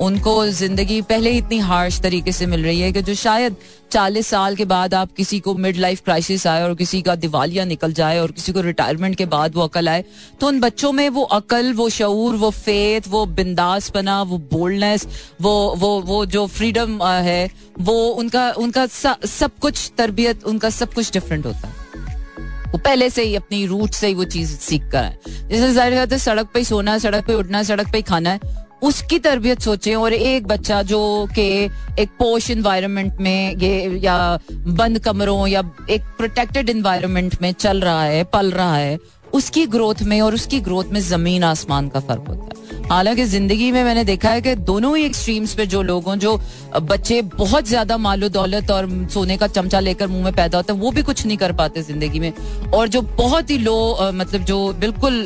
उनको 0.01 0.33
ज़िंदगी 0.49 1.01
पहले 1.03 1.31
ही 1.31 1.39
इतनी 1.39 1.59
हार्श 1.61 2.01
तरीके 2.01 2.33
से 2.33 2.47
मिल 2.47 2.65
रही 2.65 2.81
है 2.81 2.93
कि 2.93 3.03
जो 3.03 3.15
शायद 3.17 3.57
चालीस 3.91 4.27
साल 4.27 4.57
के 4.57 4.65
बाद 4.65 4.95
आप 4.95 5.13
किसी 5.13 5.39
को 5.41 5.55
मिड 5.57 5.77
लाइफ 5.77 6.03
क्राइसिस 6.05 6.47
आए 6.47 6.63
और 6.63 6.75
किसी 6.75 7.01
का 7.03 7.15
दिवालिया 7.17 7.65
निकल 7.65 7.93
जाए 7.93 8.19
और 8.19 8.33
किसी 8.33 8.53
को 8.53 8.61
रिटायरमेंट 8.61 9.17
के 9.17 9.27
बाद 9.27 9.55
वो 9.55 9.63
अकल 9.63 9.89
आए 9.89 10.05
तो 10.41 10.47
उन 10.47 10.61
बच्चों 10.61 10.93
में 10.93 11.09
वो 11.09 11.23
अकल, 11.23 11.73
वो 11.73 11.89
शूर 11.89 12.37
वो 12.37 12.51
फेथ 12.51 13.09
वो 13.09 13.25
बिंदास 13.29 13.89
पना 13.91 14.21
वो 14.23 14.39
बोल्डनेस 14.51 15.07
वो 15.41 15.55
वो 15.79 16.01
वो 16.03 16.25
जो 16.27 16.47
फ्रीडम 16.49 17.03
है, 17.03 17.51
वो 17.81 17.95
उनका 18.11 18.51
उनका 18.59 18.87
सब 18.87 19.59
कुछ 19.61 19.91
तरबियत, 19.99 20.45
उनका 20.45 20.71
सब 20.71 20.95
कुछ 20.95 21.13
डिफरेंट 21.13 21.47
होता 21.47 21.69
है। 21.69 21.87
वो 22.69 22.79
पहले 22.79 23.11
से 23.11 23.23
ही 23.23 23.35
अपनी 23.37 23.67
रूट 23.67 23.91
से 23.93 24.07
ही 24.07 24.15
वो 24.15 24.25
चीज़ 24.27 24.57
सीख 24.61 24.91
कर 24.93 25.05
है 25.05 25.49
जैसे 25.49 25.73
ज़ाहिर 25.73 26.19
सड़क 26.19 26.49
पे 26.55 26.59
ही 26.59 26.65
सोना 26.65 26.93
है, 26.93 26.99
सड़क 26.99 27.27
पे 27.27 27.35
उठना 27.35 27.59
है, 27.59 27.65
सड़क 27.65 27.93
पे 27.93 27.99
ही 27.99 28.03
खाना 28.05 28.31
है 28.31 28.67
उसकी 28.83 29.19
तरबियत 29.19 29.61
सोचे 29.61 29.95
और 29.95 30.13
एक 30.13 30.47
बच्चा 30.47 30.83
जो 30.83 31.29
के 31.35 31.49
एक 32.03 32.09
पोश 32.19 32.51
इन्वायरमेंट 32.51 33.15
में 33.21 33.57
ये 33.57 34.01
या 34.03 34.39
बंद 34.51 34.99
कमरों 34.99 35.47
या 35.47 35.63
एक 35.91 36.03
प्रोटेक्टेड 36.03 36.69
इन्वायरमेंट 36.69 37.43
में 37.43 37.53
चल 37.53 37.81
रहा 37.81 38.03
है, 38.03 38.25
पल 38.25 38.51
रहा 38.51 38.77
है 38.77 38.99
उसकी 39.35 39.67
ग्रोथ 39.67 40.03
में 40.03 40.21
और 40.21 40.35
उसकी 40.35 40.61
ग्रोथ 40.61 40.93
में 40.93 41.01
ज़मीन 41.01 41.45
आसमान 41.45 41.89
का 41.89 42.01
फ़र्क 42.01 42.29
होता 42.29 42.43
है। 42.43 42.87
हालाँकि 42.89 43.25
ज़िंदगी 43.25 43.71
में 43.73 43.83
मैंने 43.85 44.05
देखा 44.05 44.31
है 44.31 44.41
कि 44.43 44.55
दोनों 44.57 44.97
ही 44.97 45.05
एक्सट्रीम्स 45.05 45.55
पे 45.55 45.67
जो 45.67 45.83
लोग 45.83 46.05
हों, 46.05 46.15
जो 46.17 46.37
बच्चे 46.83 47.21
बहुत 47.23 47.67
ज़्यादा 47.69 47.97
मालो 47.99 48.29
दौलत 48.29 48.71
और 48.71 48.89
सोने 49.13 49.37
का 49.37 49.47
चमचा 49.47 49.81
लेकर 49.81 50.07
मुँह 50.09 50.25
में 50.25 50.33
पैदा 50.33 50.59
होते 50.59 50.73
हैं, 50.73 50.81
वो 50.81 50.91
भी 50.91 51.03
कुछ 51.03 51.25
नहीं 51.27 51.37
कर 51.37 51.53
पाते 51.53 51.83
ज़िंदगी 51.83 52.21
में। 52.21 52.33
और 52.75 52.89
जो 52.89 53.03
बहुत 53.03 53.51
ही 53.51 53.59
लो 53.59 54.11
मतलब 54.15 54.45
जो 54.45 54.73
बिल्कुल 54.81 55.25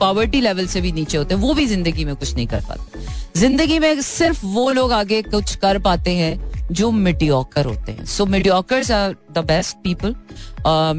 पॉवर्टी 0.00 0.40
लेवल 0.40 0.66
से 0.66 0.80
भी 0.80 0.92
नीचे 0.92 1.18
होते 1.18 1.34
हैं, 1.34 1.42
वो 1.42 1.54
भी 1.54 1.66
ज़िंदगी 1.66 2.04
में 2.04 2.14
कुछ 2.16 2.34
नहीं 2.34 2.46
कर 2.46 2.60
पाते। 2.68 3.04
ज़िंदगी 3.36 3.78
में 3.78 4.00
सिर्फ़ 4.00 4.44
वो 4.46 4.70
लोग 4.72 4.92
आगे 4.92 5.20
कुछ 5.22 5.54
कर 5.62 5.78
पाते 5.78 6.10
हैं 6.16 6.66
जो 6.72 6.90
मिडियोकर 6.90 7.64
होते 7.66 7.92
हैं। 7.92 8.04
So 8.04 8.26
mediocres 8.26 8.90
are 8.90 9.16
the 9.32 9.44
best 9.46 9.76
people 9.84 10.14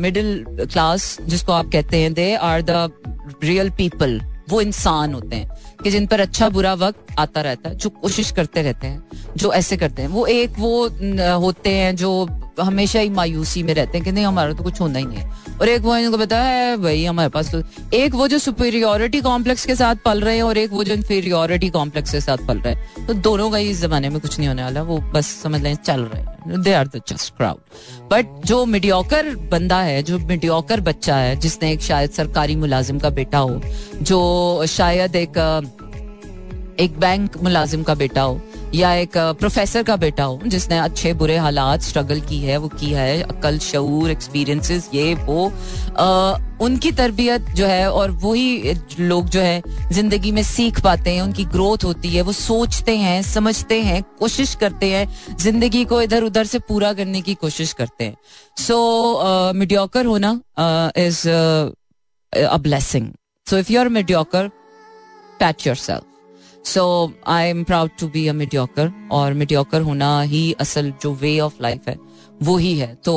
middle 0.01 0.45
class 0.61 1.17
जिसको 1.21 1.51
आप 1.51 1.69
कहते 1.73 2.01
हैं 2.01 2.13
they 2.13 2.33
are 2.35 2.61
the 2.61 2.89
real 3.43 3.69
people 3.77 4.19
वो 4.49 4.61
इंसान 4.61 5.13
होते 5.13 5.35
हैं 5.35 5.49
कि 5.83 5.91
जिन 5.91 6.05
पर 6.07 6.19
अच्छा 6.19 6.49
बुरा 6.49 6.73
वक्त 6.73 7.15
आता 7.19 7.41
रहता 7.41 7.69
है, 7.69 7.75
जो 7.75 7.89
कोशिश 7.89 8.31
करते 8.31 8.61
रहते 8.61 8.87
हैं, 8.87 9.03
जो 9.37 9.53
ऐसे 9.53 9.77
करते 9.77 10.01
हैं। 10.01 10.09
वो 10.09 10.25
एक 10.25 10.53
वो 10.59 10.87
होते 11.37 11.69
हैं 11.69 11.95
जो 11.95 12.27
हमेशा 12.61 12.99
ही 12.99 13.09
मायूसी 13.09 13.63
में 13.63 13.73
रहते 13.73 13.97
हैं 13.97 14.05
कि 14.05 14.11
नहीं, 14.11 14.25
हमारा 14.25 14.53
तो 14.53 14.63
कुछ 14.63 14.81
होना 14.81 14.99
ही 14.99 15.05
नहीं 15.05 15.17
है। 15.17 15.31
और 15.61 15.69
एक 15.69 15.81
वो 15.81 15.97
इनको 15.97 16.17
पता 16.17 16.39
है, 16.39 16.77
भाई, 16.77 17.03
हमारे 17.05 17.29
पास 17.29 17.51
तो 17.51 17.61
एक 17.93 18.15
वो 18.15 18.27
जो 18.27 18.37
सुपेरियोरिटी 18.37 19.21
कॉम्प्लेक्स 19.21 19.65
के 19.65 19.75
साथ 19.75 19.95
पल 20.05 20.21
रहे 20.21 20.35
हैं 20.35 20.43
और 20.43 20.57
एक 20.57 20.71
वो 20.73 20.83
जो 20.83 20.93
इन्फीरियोरिटी 20.93 21.69
कॉम्प्लेक्स 21.69 22.11
के 22.11 22.21
साथ 22.21 22.37
पल 22.37 22.57
रहे 22.57 22.73
हैं। 22.73 23.07
तो 23.07 23.13
दोनों 23.13 23.49
का 23.51 23.57
ही 23.57 23.69
इस 23.69 23.81
जमाने 23.81 24.09
में 24.09 24.19
कुछ 24.19 24.37
नहीं 24.39 24.47
होने 24.47 24.63
वाला, 24.63 24.81
वो 24.81 24.97
बस 24.97 25.27
समझ 25.43 25.61
लें, 25.61 25.75
चल 25.75 26.01
रहे 26.01 26.21
हैं। 26.21 26.36
They 26.47 26.73
are 26.73 26.87
the 26.87 27.01
just 27.07 27.35
crowd 27.37 28.09
but 28.11 28.45
जो 28.45 28.65
मिडियोकर 28.65 29.35
बंदा 29.51 29.79
है, 29.81 30.01
जो 30.03 30.19
मिडियोकर 30.19 30.81
बच्चा 30.81 31.15
है, 31.15 31.35
जिसने 31.35 31.71
एक 31.71 31.81
शायद 31.81 32.11
सरकारी 32.11 32.55
मुलाजिम 32.55 32.99
का 32.99 33.09
बेटा 33.09 33.39
हो, 33.39 33.61
जो 34.01 34.65
शायद 34.67 35.15
एक 35.15 35.37
एक 36.79 36.99
बैंक 36.99 37.37
मुलाजिम 37.43 37.83
का 37.83 37.93
बेटा 37.95 38.21
हो 38.21 38.39
या 38.77 38.93
एक 38.93 39.17
प्रोफेसर 39.39 39.83
का 39.83 39.95
बेटा 39.95 40.23
हो 40.23 40.39
जिसने 40.45 40.77
अच्छे 40.79 41.13
बुरे 41.13 41.37
हालात 41.37 41.81
स्ट्रगल 41.81 42.19
की 42.21 42.37
है 42.39 42.57
वो 42.57 42.67
की 42.69 42.91
है 42.93 43.21
अकल 43.23 43.57
शूर 43.59 44.11
एक्सपीरियंसेस 44.11 44.89
ये 44.93 45.13
वो 45.15 45.51
आ, 45.97 46.37
उनकी 46.61 46.91
तरबियत 46.91 47.49
जो 47.55 47.65
है 47.65 47.89
और 47.91 48.11
वही 48.23 48.73
लोग 48.99 49.29
जो 49.29 49.41
है 49.41 49.61
ज़िंदगी 49.91 50.31
में 50.31 50.41
सीख 50.43 50.81
पाते 50.83 51.11
हैं 51.11 51.21
उनकी 51.21 51.45
ग्रोथ 51.45 51.83
होती 51.83 52.09
है 52.09 52.21
वो 52.21 52.31
सोचते 52.31 52.97
हैं 52.97 53.21
समझते 53.23 53.81
हैं 53.81 54.01
कोशिश 54.19 54.55
करते 54.55 54.89
हैं 54.91 55.37
ज़िंदगी 55.37 55.83
को 55.85 56.01
इधर 56.01 56.23
उधर 56.23 56.45
से 56.45 56.59
पूरा 56.59 56.93
करने 56.93 57.21
की 57.21 57.33
कोशिश 57.35 57.73
करते 57.73 58.03
हैं। 58.03 58.15
सो 58.57 59.53
मिडियोकर 59.55 60.05
होना 60.05 60.31
is 60.97 61.27
a 61.29 62.57
blessing 62.57 63.11
so 63.47 63.57
if 63.57 63.71
you 63.73 63.79
are 63.79 63.89
mediocre 63.89 64.47
patch 65.39 65.67
yourself 65.75 66.16
so 66.67 66.83
I 67.27 67.49
am 67.49 67.63
proud 67.63 67.89
to 67.99 68.07
be 68.07 68.27
a 68.27 68.33
और 69.11 69.33
मिडियोकर 69.33 69.81
होना 69.81 70.09
ही 70.21 70.51
असल 70.59 70.93
जो 71.01 71.13
वे 71.13 71.39
ऑफ़ 71.39 71.61
लाइफ 71.61 71.87
है, 71.87 71.95
वो 72.43 72.57
ही 72.57 72.77
है। 72.77 72.93
तो 72.95 73.13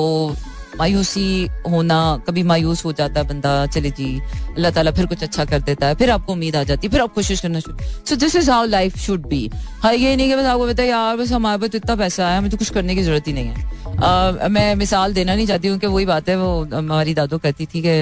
मायूसी 0.79 1.49
होना 1.71 2.01
कभी 2.27 2.43
मायूस 2.43 2.85
हो 2.85 2.93
जाता 2.93 3.21
है 3.21 3.27
बंदा 3.29 3.55
चले 3.67 3.91
जी 3.91 4.11
अल्लाह 4.21 4.71
ताला 4.71 4.91
फिर 4.91 5.07
कुछ 5.07 5.23
अच्छा 5.23 5.45
कर 5.45 5.61
देता 5.63 5.87
है 5.87 5.95
फिर 5.95 6.11
आपको 6.11 6.33
उम्मीद 6.33 6.57
आ 6.57 6.63
जाती 6.63 6.87
है 6.87 6.91
फिर 6.93 7.01
आप 7.01 7.15
कोशिश 7.15 7.41
करना 7.41 7.61
शुरू। 7.61 7.77
So 8.09 8.17
this 8.17 8.37
is 8.37 8.51
how 8.51 8.67
life 8.67 8.99
should 8.99 9.27
be 9.29 9.43
हाँ 9.83 9.95
ये 9.95 10.17
नहीं 10.17 10.29
कि 10.29 10.37
बस 10.37 10.47
आपको 10.47 10.67
बताया 10.67 10.89
यार 10.91 11.17
बस 11.17 11.33
हमारे 11.33 11.59
पास 11.59 11.71
तो 11.71 11.79
इतना 11.79 11.97
पैसा 11.97 12.27
आया 12.29 12.39
हमें 12.39 12.51
तो 12.51 12.57
कुछ 12.57 12.71
करने 12.71 12.95
की 12.95 13.03
ज़रूरत 13.03 13.29
ही 13.29 13.33
नहीं 13.33 13.49
है। 13.49 13.79
Uh, 13.91 14.49
मैं 14.49 14.75
मिसाल 14.77 15.15
देना 15.15 15.35
नहीं 15.35 15.47
चाहती 15.47 15.69
हूँ 15.69 15.79
कि 15.79 15.87
वही 15.87 16.07
बात 16.07 16.29
है 16.29 16.37
वो 16.39 16.51
हमारी 16.73 17.15
दादो 17.15 17.39
कहती 17.39 17.67
थी 17.67 17.81
कि 17.83 17.95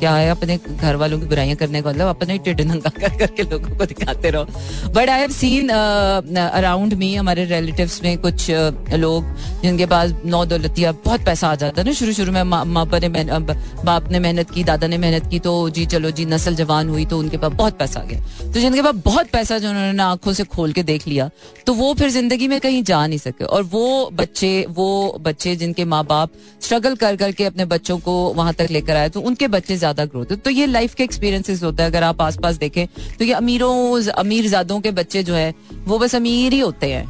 क्या 0.00 0.14
है 0.14 0.30
अपने 0.30 0.58
घर 0.76 0.96
वालों 0.96 1.18
की 1.20 1.26
बुराइयाँ 1.26 1.56
करने 1.56 1.82
का 1.82 1.90
मतलब? 1.90 2.08
अपने 2.08 2.38
टिड 2.38 2.60
नंगा 2.60 2.90
कर 2.98 3.16
करके 3.18 3.42
लोगों 3.42 3.76
को 3.78 3.86
दिखाते 3.86 4.30
रहो। 4.30 4.44
But 4.92 5.08
I 5.08 5.20
have 5.20 5.30
seen 5.32 5.68
around 5.68 6.94
me 6.94 7.14
हमारे 7.14 7.44
रिलेटिव्स 7.44 8.02
में 8.04 8.18
कुछ 8.18 8.50
लोग 8.94 9.24
जिनके 9.62 9.86
पास 9.86 10.14
नौ 10.24 10.44
दौलतिया 10.46 10.92
बहुत 11.04 11.24
पैसा 11.24 11.48
आ 11.48 11.54
जाता 11.54 11.80
है 11.80 11.86
ना 11.88 11.92
शुरू 12.06 12.14
शुरू 12.14 12.32
में 12.32 12.50
बाप 12.50 12.94
ने 12.94 13.08
बाप 13.84 14.10
ने 14.10 14.18
मेहनत 14.20 14.50
की, 14.50 14.62
दादा 14.64 14.86
ने 14.86 14.98
मेहनत 14.98 15.26
की 15.30 15.38
तो 15.40 15.52
जी 15.70 15.86
चलो 15.86 16.10
जी, 16.10 16.24
नस्ल 16.26 16.54
जवान 16.54 16.88
हुई 16.88 17.04
तो 17.06 17.18
उनके 17.18 17.36
पास 17.36 17.52
बहुत 17.52 17.78
पैसा 17.78 18.00
आ 18.00 18.04
गया। 18.04 18.20
तो 18.42 18.60
जिनके 18.60 18.82
पास 18.82 18.94
बहुत 19.04 19.30
पैसा 19.30 19.58
जो 19.58 19.68
उन्होंने 19.70 20.02
आँखों 20.02 20.32
से 20.32 20.44
खोल 20.46 20.72
के 20.72 20.82
देख 20.84 21.06
लिया 21.08 21.28
तो 21.66 21.74
वो 21.74 21.92
फिर 21.94 22.10
ज़िंदगी 22.10 22.48
में 22.48 22.58
कहीं 22.60 22.82
जा 22.84 23.06
नहीं 23.06 23.18
सके। 23.18 23.44
और 23.46 23.62
वो 23.64 24.10
बच्चे 24.14 24.66
वो 24.70 25.18
बच्चे 25.20 25.54
जिनके 25.56 25.84
माँ 25.86 26.04
बाप 26.06 26.30
स्ट्रगल 26.62 26.96
कर 26.96 27.16
करके 27.16 27.44
अपने 27.44 27.64
बच्चों 27.66 27.98
को 27.98 28.12
वहाँ 28.34 28.54
तक 28.54 28.68
लेकर 28.70 28.96
आए 28.96 29.08
तो 29.08 29.20
उनके 29.22 29.48
बच्चे 29.48 29.76
ज़्यादा 29.76 30.04
ग्रोथ 30.06 30.36
तो 30.36 30.50
ये 30.50 30.66
लाइफ 30.68 30.94
के 30.94 31.04
एक्सपीरियंसेस 31.04 31.62
होता 31.62 31.82
है, 31.82 31.90
अगर 31.90 32.02
आप 32.04 32.22
आसपास 32.22 32.56
देखें 32.58 32.86
तो 33.18 33.24
ये 33.24 33.32
अमीरों 33.34 34.02
अमीर 34.14 34.48
जादों 34.48 34.80
के 34.80 34.90
बच्चे 34.92 35.22
जो 35.22 35.34
है, 35.34 35.54
वो 35.84 35.98
बस 35.98 36.14
अमीर 36.14 36.52
ही 36.52 36.60
होते 36.60 36.92
हैं। 36.92 37.06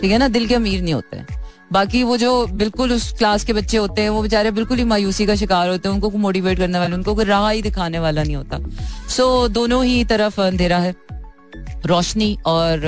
ठीक 0.00 0.10
है 0.10 0.18
ना? 0.18 0.28
दिल 0.28 0.46
के 0.46 0.54
अमीर 0.54 0.82
नहीं 0.82 0.94
होते। 0.94 1.16
हैं 1.16 1.26
बाकी 1.72 2.02
वो 2.02 2.16
जो 2.16 2.46
बिल्कुल 2.46 2.92
उस 2.92 3.12
क्लास 3.12 3.44
के 3.44 3.52
बच्चे 3.52 3.76
होते 3.76 4.02
हैं 4.02 4.10
वो 4.10 4.22
बेचारे 4.22 4.50
बिल्कुल 4.50 4.78
ही 4.78 4.84
मायूसी 4.84 5.26
का 5.26 5.34
शिकार 5.34 5.68
होते 5.68 5.88
हैं 5.88 5.94
उनको 5.94 6.10
मोटिवेट 6.10 6.58
करने 6.58 6.78
वाले 6.78 6.94
उनको 6.94 7.14
कोई 7.14 7.24
राह 7.24 7.50
ही 7.50 7.62
दिखाने 7.62 7.98
वाला 7.98 8.22
नहीं 8.22 8.36
होता। 8.36 8.58
सो 9.08 9.46
so, 9.46 9.54
दोनों 9.54 9.84
ही 9.84 10.04
तरफ़ 10.04 10.40
अंधेरा 10.40 10.78
है। 10.78 11.07
रोशनी 11.86 12.36
और 12.46 12.80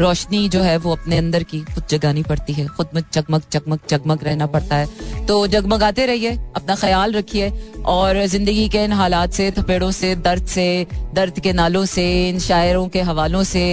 रोशनी 0.00 0.48
जो 0.48 0.60
है 0.60 0.76
वो 0.76 0.92
अपने 0.92 1.16
अंदर 1.18 1.42
की 1.42 1.60
खुद 1.64 1.84
जगानी 1.90 2.22
पड़ती 2.22 2.52
है। 2.52 2.66
खुद 2.68 2.88
में 2.94 3.02
चकमक 3.12 3.42
चकमक 3.52 3.80
चकमक 3.88 4.24
रहना 4.24 4.46
पड़ता 4.46 4.76
है। 4.76 5.26
तो 5.26 5.46
जगमगाते 5.46 6.06
रहिए, 6.06 6.30
अपना 6.56 6.74
ख्याल 6.74 7.12
रखिए 7.12 7.50
और 7.86 8.24
ज़िंदगी 8.26 8.68
के 8.68 8.84
इन 8.84 8.92
हालात 8.92 9.32
से, 9.32 9.50
थपेड़ों 9.50 9.90
से, 9.90 10.14
दर्द 10.16 10.46
से, 10.46 10.86
दर्द 11.14 11.38
के 11.40 11.52
नालों 11.52 11.84
से, 11.86 12.28
इन 12.28 12.38
शायरों 12.40 12.86
के 12.88 13.00
हवालों 13.02 13.42
से 13.44 13.64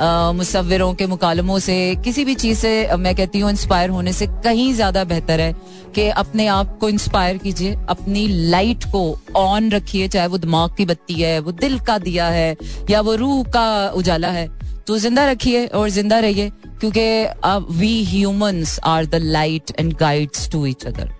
मुसविरों 0.00 0.92
के 0.94 1.06
मुकालमों 1.06 1.58
से, 1.58 1.74
किसी 2.04 2.24
भी 2.24 2.34
चीज़ 2.34 2.58
से 2.58 2.96
मैं 2.96 3.14
कहती 3.14 3.40
हूँ 3.40 3.50
इंस्पायर 3.50 3.90
होने 3.90 4.12
से 4.12 4.26
कहीं 4.44 4.72
ज़्यादा 4.74 5.04
बेहतर 5.04 5.40
है 5.40 5.52
कि 5.94 6.08
अपने 6.10 6.46
आप 6.46 6.76
को 6.78 6.88
इंस्पायर 6.88 7.36
कीजिए, 7.38 7.74
अपनी 7.88 8.26
लाइट 8.28 8.84
को 8.84 9.02
ऑन 9.36 9.70
रखिए, 9.70 10.08
चाहे 10.08 10.26
वो 10.26 10.38
दिमाग 10.38 10.74
की 10.76 10.84
बत्ती 10.86 11.14
है, 11.14 11.38
वो 11.38 11.52
दिल 11.52 11.78
का 11.80 11.98
दिया 11.98 12.26
है, 12.28 12.56
या 12.90 13.00
वो 13.00 13.14
रूह 13.14 13.44
का 13.46 13.83
उजाला 13.88 14.28
है। 14.28 14.48
तो 14.86 14.98
ज़िंदा 14.98 15.30
रखिए 15.30 15.66
और 15.66 15.88
ज़िंदा 15.88 16.18
रहिए 16.18 16.50
क्योंकि 16.80 17.26
we 17.78 18.04
humans 18.04 18.78
are 18.84 19.06
the 19.06 19.14
light 19.14 19.72
and 19.80 19.92
guides 19.96 20.48
to 20.50 20.66
each 20.66 20.86
other 20.86 21.10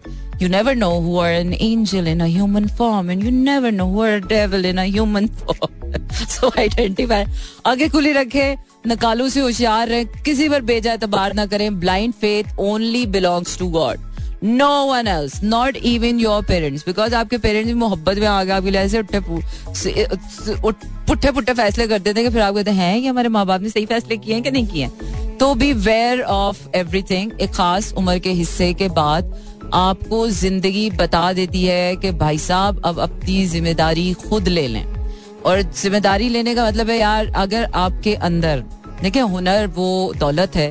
You 0.40 0.48
never 0.48 0.72
know 0.74 1.00
who 1.00 1.12
are 1.18 1.32
an 1.32 1.52
angel 1.64 2.08
in 2.08 2.20
a 2.20 2.26
human 2.26 2.66
form, 2.78 3.08
and 3.08 3.22
you 3.22 3.30
never 3.30 3.70
know 3.70 3.86
who 3.90 4.00
are 4.02 4.14
a 4.14 4.20
devil 4.20 4.64
in 4.64 4.78
a 4.78 4.86
human 4.86 5.28
form. 5.28 5.74
So 6.30 6.50
identify 6.58 7.24
आगे 7.66 7.88
खुली 7.88 8.12
रखे 8.12 8.54
नकालों 8.86 9.28
से 9.28 9.40
होशियार 9.40 9.88
रहे 9.88 10.04
किसी 10.24 10.48
पर 10.48 10.62
बेजा 10.70 10.92
एतबार 10.92 11.34
ना 11.34 11.46
करें 11.46 11.78
blind 11.80 12.12
faith 12.14 12.58
only 12.60 13.06
belongs 13.06 13.58
to 13.58 13.68
God 13.68 13.98
no 14.44 14.68
one 14.86 15.08
else 15.08 15.42
not 15.44 15.76
even 15.76 16.18
your 16.20 16.42
parents 16.44 16.84
because 16.86 17.14
आपके 17.14 17.38
पेरेंट्स 17.38 17.68
भी 17.68 17.78
मोहब्बत 17.80 18.18
में 18.18 18.26
आ 18.26 18.42
गए, 18.44 18.52
आपके 18.52 18.70
लिए 18.70 18.80
ऐसे 18.80 18.98
उठे 18.98 19.20
पुट्ठे 21.06 21.30
पुट्ठे 21.32 21.52
फैसले 21.54 21.86
कर 21.86 21.98
देते 21.98 22.20
हैं 22.20 22.28
कि 22.28 22.34
फिर 22.34 22.42
आप 22.42 22.54
कहते 22.54 22.70
हैं 22.70 23.00
कि 23.00 23.06
हमारे 23.06 23.28
माँ 23.28 23.46
बाप 23.46 23.60
ने 23.62 23.68
सही 23.68 23.86
फैसले 23.86 24.16
किए 24.16 24.34
हैं 24.34 24.42
कि 24.42 24.50
नहीं 24.50 24.66
किए? 24.66 24.88
तो 25.40 25.54
बी 25.54 25.72
वेयर 25.72 26.20
ऑफ़ 26.22 26.68
एवरीथिंग 26.76 27.40
एक 27.40 27.52
खास 27.52 27.92
उम्र 27.98 28.18
के 28.18 28.30
हिस्से 28.32 28.72
के 28.74 28.88
बाद 28.90 29.34
आपको 29.74 30.26
ज़िंदगी 30.30 30.88
बता 30.92 31.32
देती 31.32 31.64
है 31.64 31.96
कि 31.96 32.10
भाई 32.12 32.38
साहब, 32.38 32.80
अब 32.84 32.98
अपनी 33.00 33.44
ज़िम्मेदारी 33.46 34.12
खुद 34.28 34.48
ले 34.48 34.66
लें। 34.68 34.84
और 35.46 35.62
ज़िम्मेदारी 35.62 36.28
लेने 36.28 36.54
का 36.54 36.66
मतलब 36.66 36.90
है, 36.90 36.98
यार, 36.98 37.32
अगर 37.36 37.64
आपके 37.74 38.14
अंदर, 38.14 38.64
देखिए, 39.02 39.22
हुनर 39.22 39.66
वो 39.66 40.12
दौलत 40.18 40.56
है 40.56 40.70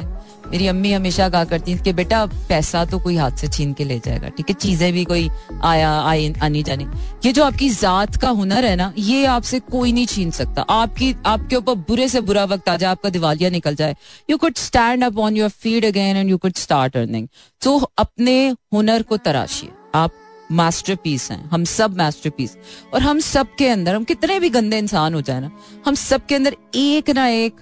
मेरी 0.54 0.68
अम्मी 0.68 0.92
हमेशा 0.94 1.30
कहा 1.30 1.44
करती 1.44 1.76
थी 1.76 1.80
कि, 1.80 1.94
बेटा, 1.94 2.26
पैसा 2.26 2.86
तो 2.86 3.00
कोई 3.00 3.16
हाथ 3.16 3.32
से 3.32 3.48
छीन 3.48 3.74
के 3.74 3.84
ले 3.84 3.98
जाएगा, 4.00 4.30
ठीक 4.30 4.50
है? 4.50 4.56
चीज़ें 4.56 4.94
भी 4.94 5.04
कोई 5.04 5.30
आया, 5.64 5.92
आई, 6.02 6.34
आनी 6.44 6.64
जानी। 6.64 6.86
ये 7.26 7.32
जो 7.32 7.44
आपकी 7.44 7.70
जात 7.70 8.16
का 8.16 8.30
हुनर 8.30 8.66
है 8.66 8.76
ना, 8.76 8.94
ये 8.98 9.26
आपसे 9.26 9.60
कोई 9.60 9.94
नहीं 9.94 10.06
छीन 10.06 10.32
सकता। 10.32 10.62
आपकी, 10.62 11.16
आपके 11.26 11.56
ऊपर 11.56 11.76
बुरे 11.88 12.08
से 12.08 12.22
बुरा 12.22 12.44
वक्त 12.44 12.70
आ 12.70 12.76
जाए, 12.78 12.92
आपका 12.92 13.10
दिवालिया 13.10 13.50
निकल 13.50 13.76
जाए। 13.76 13.96
You 14.30 14.38
could 14.38 14.56
stand 14.58 15.04
up 15.04 15.18
on 15.18 15.38
your 15.38 15.50
feet 15.50 15.86
again 15.86 16.18
and 16.18 16.30
you 16.30 16.38
could 16.38 16.56
start 16.56 16.98
earning 16.98 17.28
तो 17.62 17.78
अपने 17.98 18.50
हुनर 18.74 19.02
को 19.02 19.18
तराशिए। 19.18 19.70
आप 19.96 20.12
मास्टर 20.52 20.96
पीस 20.96 21.30
हैं। 21.32 21.44
हम 21.50 21.64
सब 21.66 21.98
मास्टर 21.98 22.30
पीस 22.30 22.58
और 22.94 23.02
हम 23.02 23.20
सब 23.20 23.56
के 23.58 23.68
अंदर, 23.68 23.96
हम 23.96 24.04
कितने 24.04 24.40
भी 24.40 24.50
गंदे 24.50 24.78
इंसान 24.78 25.14
हो 25.14 25.22
जाए 25.22 25.42
ना, 25.42 25.52
हम 25.86 25.96
सब 25.96 26.26
के 26.26 26.36
अंदर 26.36 26.56
एक 26.76 27.10
ना 27.10 27.28
एक 27.28 27.56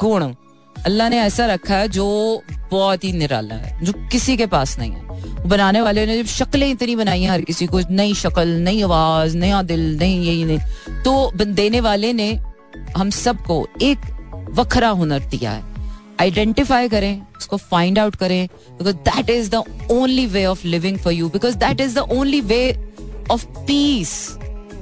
गुण 0.00 0.32
अल्लाह 0.86 1.08
ने 1.08 1.18
ऐसा 1.20 1.46
रखा 1.46 1.76
है 1.76 1.88
जो 1.88 2.06
बहुत 2.70 3.04
ही 3.04 3.12
निराला 3.12 3.54
है, 3.54 3.84
जो 3.84 3.92
किसी 4.12 4.36
के 4.36 4.46
पास 4.46 4.78
नहीं 4.78 4.92
है। 4.92 5.48
बनाने 5.48 5.80
वाले 5.80 6.06
ने 6.06 6.16
जब 6.18 6.28
शक्लें 6.28 6.68
इतनी 6.70 6.96
बनाई 6.96 7.22
हैं, 7.22 7.30
हर 7.30 7.40
किसी 7.42 7.66
को, 7.66 7.80
नई 7.90 8.14
शक्ल, 8.14 8.48
नई 8.60 8.82
आवाज़, 8.82 9.36
नया 9.36 9.62
दिल 9.62 9.98
नहीं 9.98 10.22
यही 10.24 10.44
नहीं 10.44 11.02
तो 11.04 11.44
देने 11.44 11.80
वाले 11.80 12.12
ने 12.12 12.32
हम 12.96 13.10
सबको 13.10 13.66
एक 13.82 13.98
वखरा 14.50 14.88
हुनर 14.90 15.20
दिया 15.30 15.50
है। 15.50 15.70
आइडेंटिफाई 16.20 16.88
करें, 16.88 17.22
उसको 17.38 17.56
फाइंड 17.56 17.98
आउट 17.98 18.16
करें 18.16 18.46
because 18.72 18.96
that 19.08 19.30
is 19.30 19.50
the 19.50 19.62
only 19.90 20.26
way 20.26 20.44
of 20.46 20.66
living 20.66 20.98
for 20.98 21.12
you 21.12 21.28
because 21.28 21.56
that 21.58 21.80
is 21.80 21.94
the 21.94 22.08
only 22.12 22.40
way 22.40 22.62
of 23.30 23.46
peace 23.66 24.12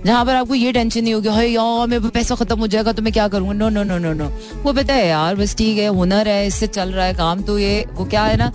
जहाँ 0.06 0.24
पर 0.24 0.34
आपको 0.34 0.54
ये 0.54 0.72
टेंशन 0.72 1.02
नहीं 1.02 1.14
होगी, 1.14 1.28
हाय 1.28 1.50
यार, 1.50 1.86
मेरे 1.88 2.08
पैसा 2.10 2.34
खत्म 2.34 2.58
हो 2.58 2.66
जाएगा 2.66 2.92
तो 2.92 3.02
मैं 3.02 3.12
क्या 3.12 3.26
करूँगा? 3.28 3.52
No 3.54 3.68
no 3.68 3.82
no 3.84 3.98
no 3.98 4.12
no 4.14 4.28
वो 4.62 4.72
पता 4.72 4.94
है 4.94 5.06
यार, 5.08 5.34
बस 5.36 5.54
ठीक 5.56 5.78
है, 5.78 5.88
हुनर 5.88 6.28
है, 6.28 6.46
इससे 6.46 6.66
चल 6.68 6.92
रहा 6.92 7.06
है 7.06 7.14
काम 7.14 7.42
तो 7.42 7.58
ये, 7.58 7.84
वो 7.92 8.04
क्या 8.06 8.24
है 8.24 8.36
ना 8.36 8.52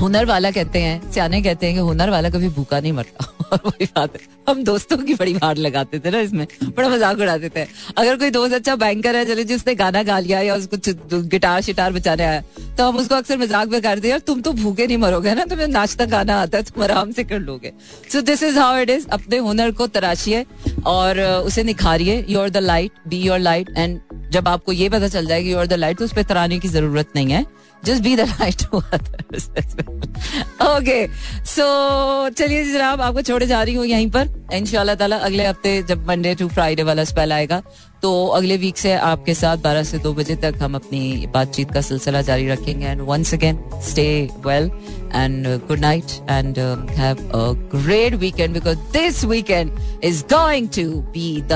हुनर 0.00 0.24
वाला 0.26 0.50
कहते 0.50 0.78
हैं, 0.78 1.10
सियाने 1.12 1.42
कहते 1.42 1.66
हैं 1.66 1.74
कि 1.74 1.80
हुनर 1.80 2.10
वाला 2.10 2.30
कभी 2.30 2.48
भूखा 2.50 2.80
नहीं 2.80 2.92
मरता। 2.92 3.39
वही 3.56 3.86
बात 3.86 4.14
है। 4.14 4.28
हम 4.48 4.62
दोस्तों 4.64 4.96
की 4.98 5.14
बड़ी 5.14 5.34
मार 5.34 5.56
लगाते 5.58 5.98
थे 6.00 6.10
ना 6.10 6.20
इसमें, 6.20 6.46
बड़ा 6.66 6.88
मज़ाक 6.88 7.18
उड़ाते 7.18 7.48
थे। 7.48 7.66
अगर 7.96 8.16
कोई 8.16 8.30
दोस्त 8.30 8.54
अच्छा 8.54 8.74
बैंकर 8.76 9.16
है, 9.16 9.24
चले 9.24 9.44
जिसने 9.44 9.74
गाना 9.76 10.02
गा 10.04 10.18
लिया 10.20 10.40
या 10.42 10.54
उसको 10.56 11.20
गिटार 11.24 11.60
शिटार 11.62 11.92
बचाने 11.92 12.24
आया 12.24 12.42
तो 12.78 12.84
हम 12.84 12.96
उसको 12.96 13.14
अक्सर 13.14 13.38
मज़ाक 13.38 13.68
में 13.68 13.80
करते 13.82 14.08
यार, 14.08 14.18
तुम 14.20 14.40
तो 14.40 14.52
भूखे 14.54 14.86
नहीं 14.86 14.96
मरोगे 14.98 15.34
ना, 15.34 15.44
तुम्हें 15.44 15.66
नाश्ता 15.68 16.04
गाना 16.06 16.40
आता 16.42 16.58
है, 16.58 16.64
तुम 16.64 16.82
आराम 16.84 17.12
से 17.12 17.24
कर 17.24 17.38
लोगे। 17.40 17.72
So 18.12 18.20
this 18.22 18.42
is 18.42 18.58
how 18.58 18.78
it 18.78 18.90
is 18.90 19.06
अपने 19.10 19.38
हुनर 19.40 19.70
को 19.72 19.86
तराशिए 19.88 20.44
और 20.86 21.20
उसे 21.20 21.62
निखारिए 21.64 22.24
your 22.28 22.48
the 22.50 22.56
light 22.58 23.08
be 23.08 23.22
your 23.22 23.38
light 23.40 23.70
and 23.70 24.00
जब 24.30 24.48
आपको 24.48 24.72
ये 24.72 24.88
पता 24.88 25.08
चल 25.08 25.26
जाएगी 25.26 25.50
योर 25.52 25.66
द 25.66 25.72
लाइट 25.74 25.98
तो 25.98 26.04
उस 26.04 26.12
पर 26.14 26.22
तराने 26.24 26.58
की 26.58 26.68
ज़रूरत 26.68 27.08
नहीं 27.16 27.32
है। 27.32 27.44
Just 27.84 28.02
be 28.02 28.16
the 28.16 28.20
light 28.20 28.62
okay 30.62 31.06
so 31.46 32.28
चलिए 32.30 32.64
जनाब, 32.72 33.00
आपको 33.00 33.22
छोड़े 33.22 33.46
जा 33.46 33.62
रही 33.62 33.74
हूँ 33.74 33.86
यहीं 33.86 34.10
पर। 34.10 34.28
इन 34.54 34.64
ताला 34.96 35.16
अगले 35.18 35.46
हफ़्ते 35.46 35.82
जब 35.88 36.06
मंडे 36.08 36.34
टू 36.34 36.48
फ्राइडे 36.48 36.82
वाला 36.82 37.04
स्पेल 37.04 37.32
आएगा 37.32 37.62
तो 38.02 38.26
अगले 38.26 38.56
वीक 38.56 38.78
से 38.78 38.92
आपके 38.94 39.34
साथ 39.34 39.56
12 39.64 39.84
से 39.84 39.98
2 39.98 40.12
बजे 40.16 40.36
तक 40.42 40.54
हम 40.62 40.74
अपनी 40.74 41.26
बातचीत 41.34 41.70
का 41.72 41.80
सिलसिला 41.80 42.22
जारी 42.22 42.48
रखेंगे। 42.48 42.86
And 42.86 43.00
once 43.08 43.34
again 43.34 43.58
stay 43.88 44.06
well 44.46 44.70
and 45.14 45.46
good 45.68 45.80
night 45.80 46.04
and 46.30 46.58
have 46.98 47.16
a 47.16 47.52
great 47.74 48.14
weekend 48.20 48.54
because 48.54 48.78
this 48.92 49.24
weekend 49.24 49.72
is 50.04 50.22
going 50.32 50.68
to 50.76 50.84
be 51.16 51.40
the 51.52 51.54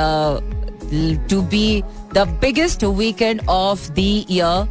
to 1.30 1.40
be 1.54 1.82
the 2.14 2.26
biggest 2.42 2.84
weekend 2.84 3.40
of 3.48 3.90
the 3.90 3.98
year 4.30 4.68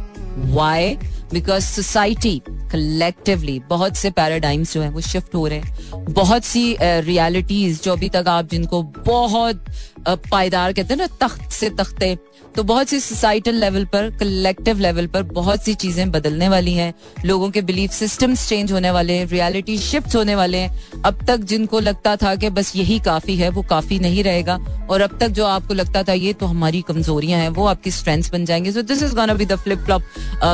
why 0.54 0.96
because 1.32 1.64
society 1.64 2.42
collectively 2.48 3.58
बहुत 3.60 3.96
से 3.96 4.10
paradigms 4.10 4.74
जो 4.74 4.82
है 4.82 4.90
वो 4.90 5.00
shift 5.00 5.34
हो 5.34 5.46
रहे 5.46 5.58
हैं। 5.58 6.04
बहुत 6.04 6.44
सी 6.44 6.76
realities 6.82 7.78
uh, 7.78 7.84
जो 7.84 7.92
अभी 7.92 8.08
तक 8.08 8.24
आप 8.28 8.50
जिनको 8.50 8.82
बहुत 8.82 9.64
पायदार 10.06 10.72
कहते 10.72 10.94
हैं 10.94 11.00
ना, 11.00 11.06
तख्त 11.20 11.50
से 11.52 11.70
तख्ते। 11.70 12.16
तो 12.56 12.62
बहुत 12.62 12.88
सी 12.88 12.98
सोसाइटल 13.00 13.54
लेवल 13.54 13.84
पर 13.84 14.08
कलेक्टिव 14.10 14.78
लेवल 14.78 15.06
पर 15.06 15.22
बहुत 15.22 15.64
सी 15.64 15.74
चीज़ें 15.74 16.10
बदलने 16.10 16.48
वाली 16.48 16.74
हैं। 16.74 16.92
लोगों 17.24 17.50
के 17.50 17.62
बिलीफ 17.62 17.92
सिस्टम्स 17.92 18.48
चेंज 18.48 18.72
होने 18.72 18.90
वाले 18.90 19.12
हैं 19.12 19.26
रियलिटी 19.26 19.78
शिफ्ट 19.78 20.14
होने 20.16 20.34
वाले 20.34 20.58
हैं। 20.58 21.02
अब 21.02 21.24
तक 21.26 21.36
जिनको 21.44 21.80
लगता 21.80 22.14
था 22.16 22.34
कि 22.34 22.50
बस 22.50 22.72
यही 22.76 22.98
काफ़ी 22.98 23.36
है, 23.36 23.48
वो 23.48 23.62
काफ़ी 23.62 23.98
नहीं 23.98 24.24
रहेगा। 24.24 24.58
और 24.90 25.00
अब 25.00 25.18
तक 25.20 25.28
जो 25.28 25.44
आपको 25.46 25.74
लगता 25.74 26.02
था, 26.02 26.12
ये 26.12 26.32
तो 26.32 26.46
हमारी 26.46 26.82
कमजोरियाँ 26.88 27.40
हैं, 27.40 27.48
वो 27.48 27.66
आपकी 27.66 27.90
स्ट्रेंथ्स 27.90 28.32
बन 28.32 28.44
जाएँगे। 28.44 28.72
So 28.72 28.82
this 28.82 29.02
is 29.02 29.14
gonna 29.14 29.34
be 29.34 29.46
the 29.46 29.56
flip 29.56 29.78
flop 29.78 30.02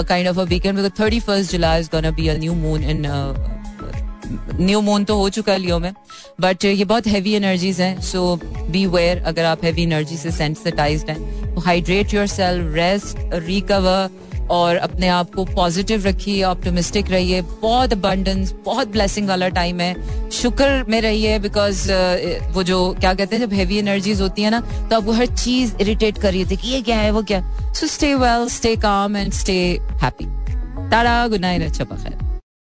kind 0.08 0.28
of 0.28 0.40
a 0.40 0.44
weekend 0.44 0.90
thirty 1.00 1.20
first 1.20 1.52
July 1.52 1.80
is 1.80 1.88
gonna 1.88 2.10
be 2.10 2.28
a 2.28 2.38
new 2.38 2.54
moon 2.54 2.84
in 2.84 3.06
new 4.60 4.80
moon 4.80 5.04
तो 5.04 5.16
हो 5.16 5.28
चुका 5.28 5.52
है 5.52 5.58
लियो 5.58 5.78
में 5.78 5.92
बट 6.40 6.64
ये 6.64 6.84
बहुत 6.84 7.06
हैवी 7.06 7.34
एनर्जीज 7.34 7.80
हैं 7.80 8.00
सो 8.02 8.38
बी 8.44 8.86
वेयर 8.86 9.22
अगर 9.26 9.44
आप 9.44 9.64
हैवी 9.64 9.82
एनर्जी 9.82 10.16
से 10.16 10.30
सेंसिटाइज 10.30 11.04
हैं 11.08 11.54
तो 11.54 11.60
hydrate 11.60 12.14
your 12.14 12.26
self 12.26 12.74
rest 12.74 13.18
recover 13.46 14.18
और 14.50 14.76
अपने 14.76 15.08
आप 15.08 15.34
को 15.34 15.44
पॉजिटिव 15.46 16.06
रखिए 16.06 16.42
ऑप्टोमिस्टिक 16.44 17.10
रहिए। 17.10 17.40
बहुत 17.42 17.92
अबंडेंस 17.92 18.52
बहुत 18.64 18.88
ब्लेसिंग 18.92 19.28
वाला 19.28 19.48
टाइम 19.48 19.80
है। 19.80 20.30
शुक्र 20.30 20.84
में 20.88 21.00
रहिए 21.00 21.38
बिकॉज़ 21.38 21.82
uh, 21.82 22.54
वो 22.54 22.62
जो 22.62 22.78
क्या 23.00 23.12
कहते 23.14 23.36
हैं 23.36 23.42
जब 23.42 23.52
हैवी 23.54 23.78
एनर्जीज 23.78 24.20
होती 24.20 24.42
है 24.42 24.50
ना 24.50 24.60
तो 24.60 24.96
आपको 24.96 25.12
हर 25.12 25.26
चीज़ 25.26 25.74
इरिटेट 25.80 26.18
कर 26.18 26.32
रही 26.32 26.42
है 26.42 26.56
कि 26.56 26.68
ये 26.68 26.80
क्या 26.82 26.96
है 26.98 27.10
वो 27.10 27.22
क्या 27.22 27.40
so 27.72 27.86
stay 27.86 28.14
well 28.14 28.48
stay 28.48 28.74
calm 28.76 29.16
and 29.16 29.32
stay 29.32 29.56
happy 30.02 30.24
tata 30.90 31.26
good 31.28 31.40
night 31.40 31.62
अच्छा 31.62 31.84
बखैर। 31.84 32.29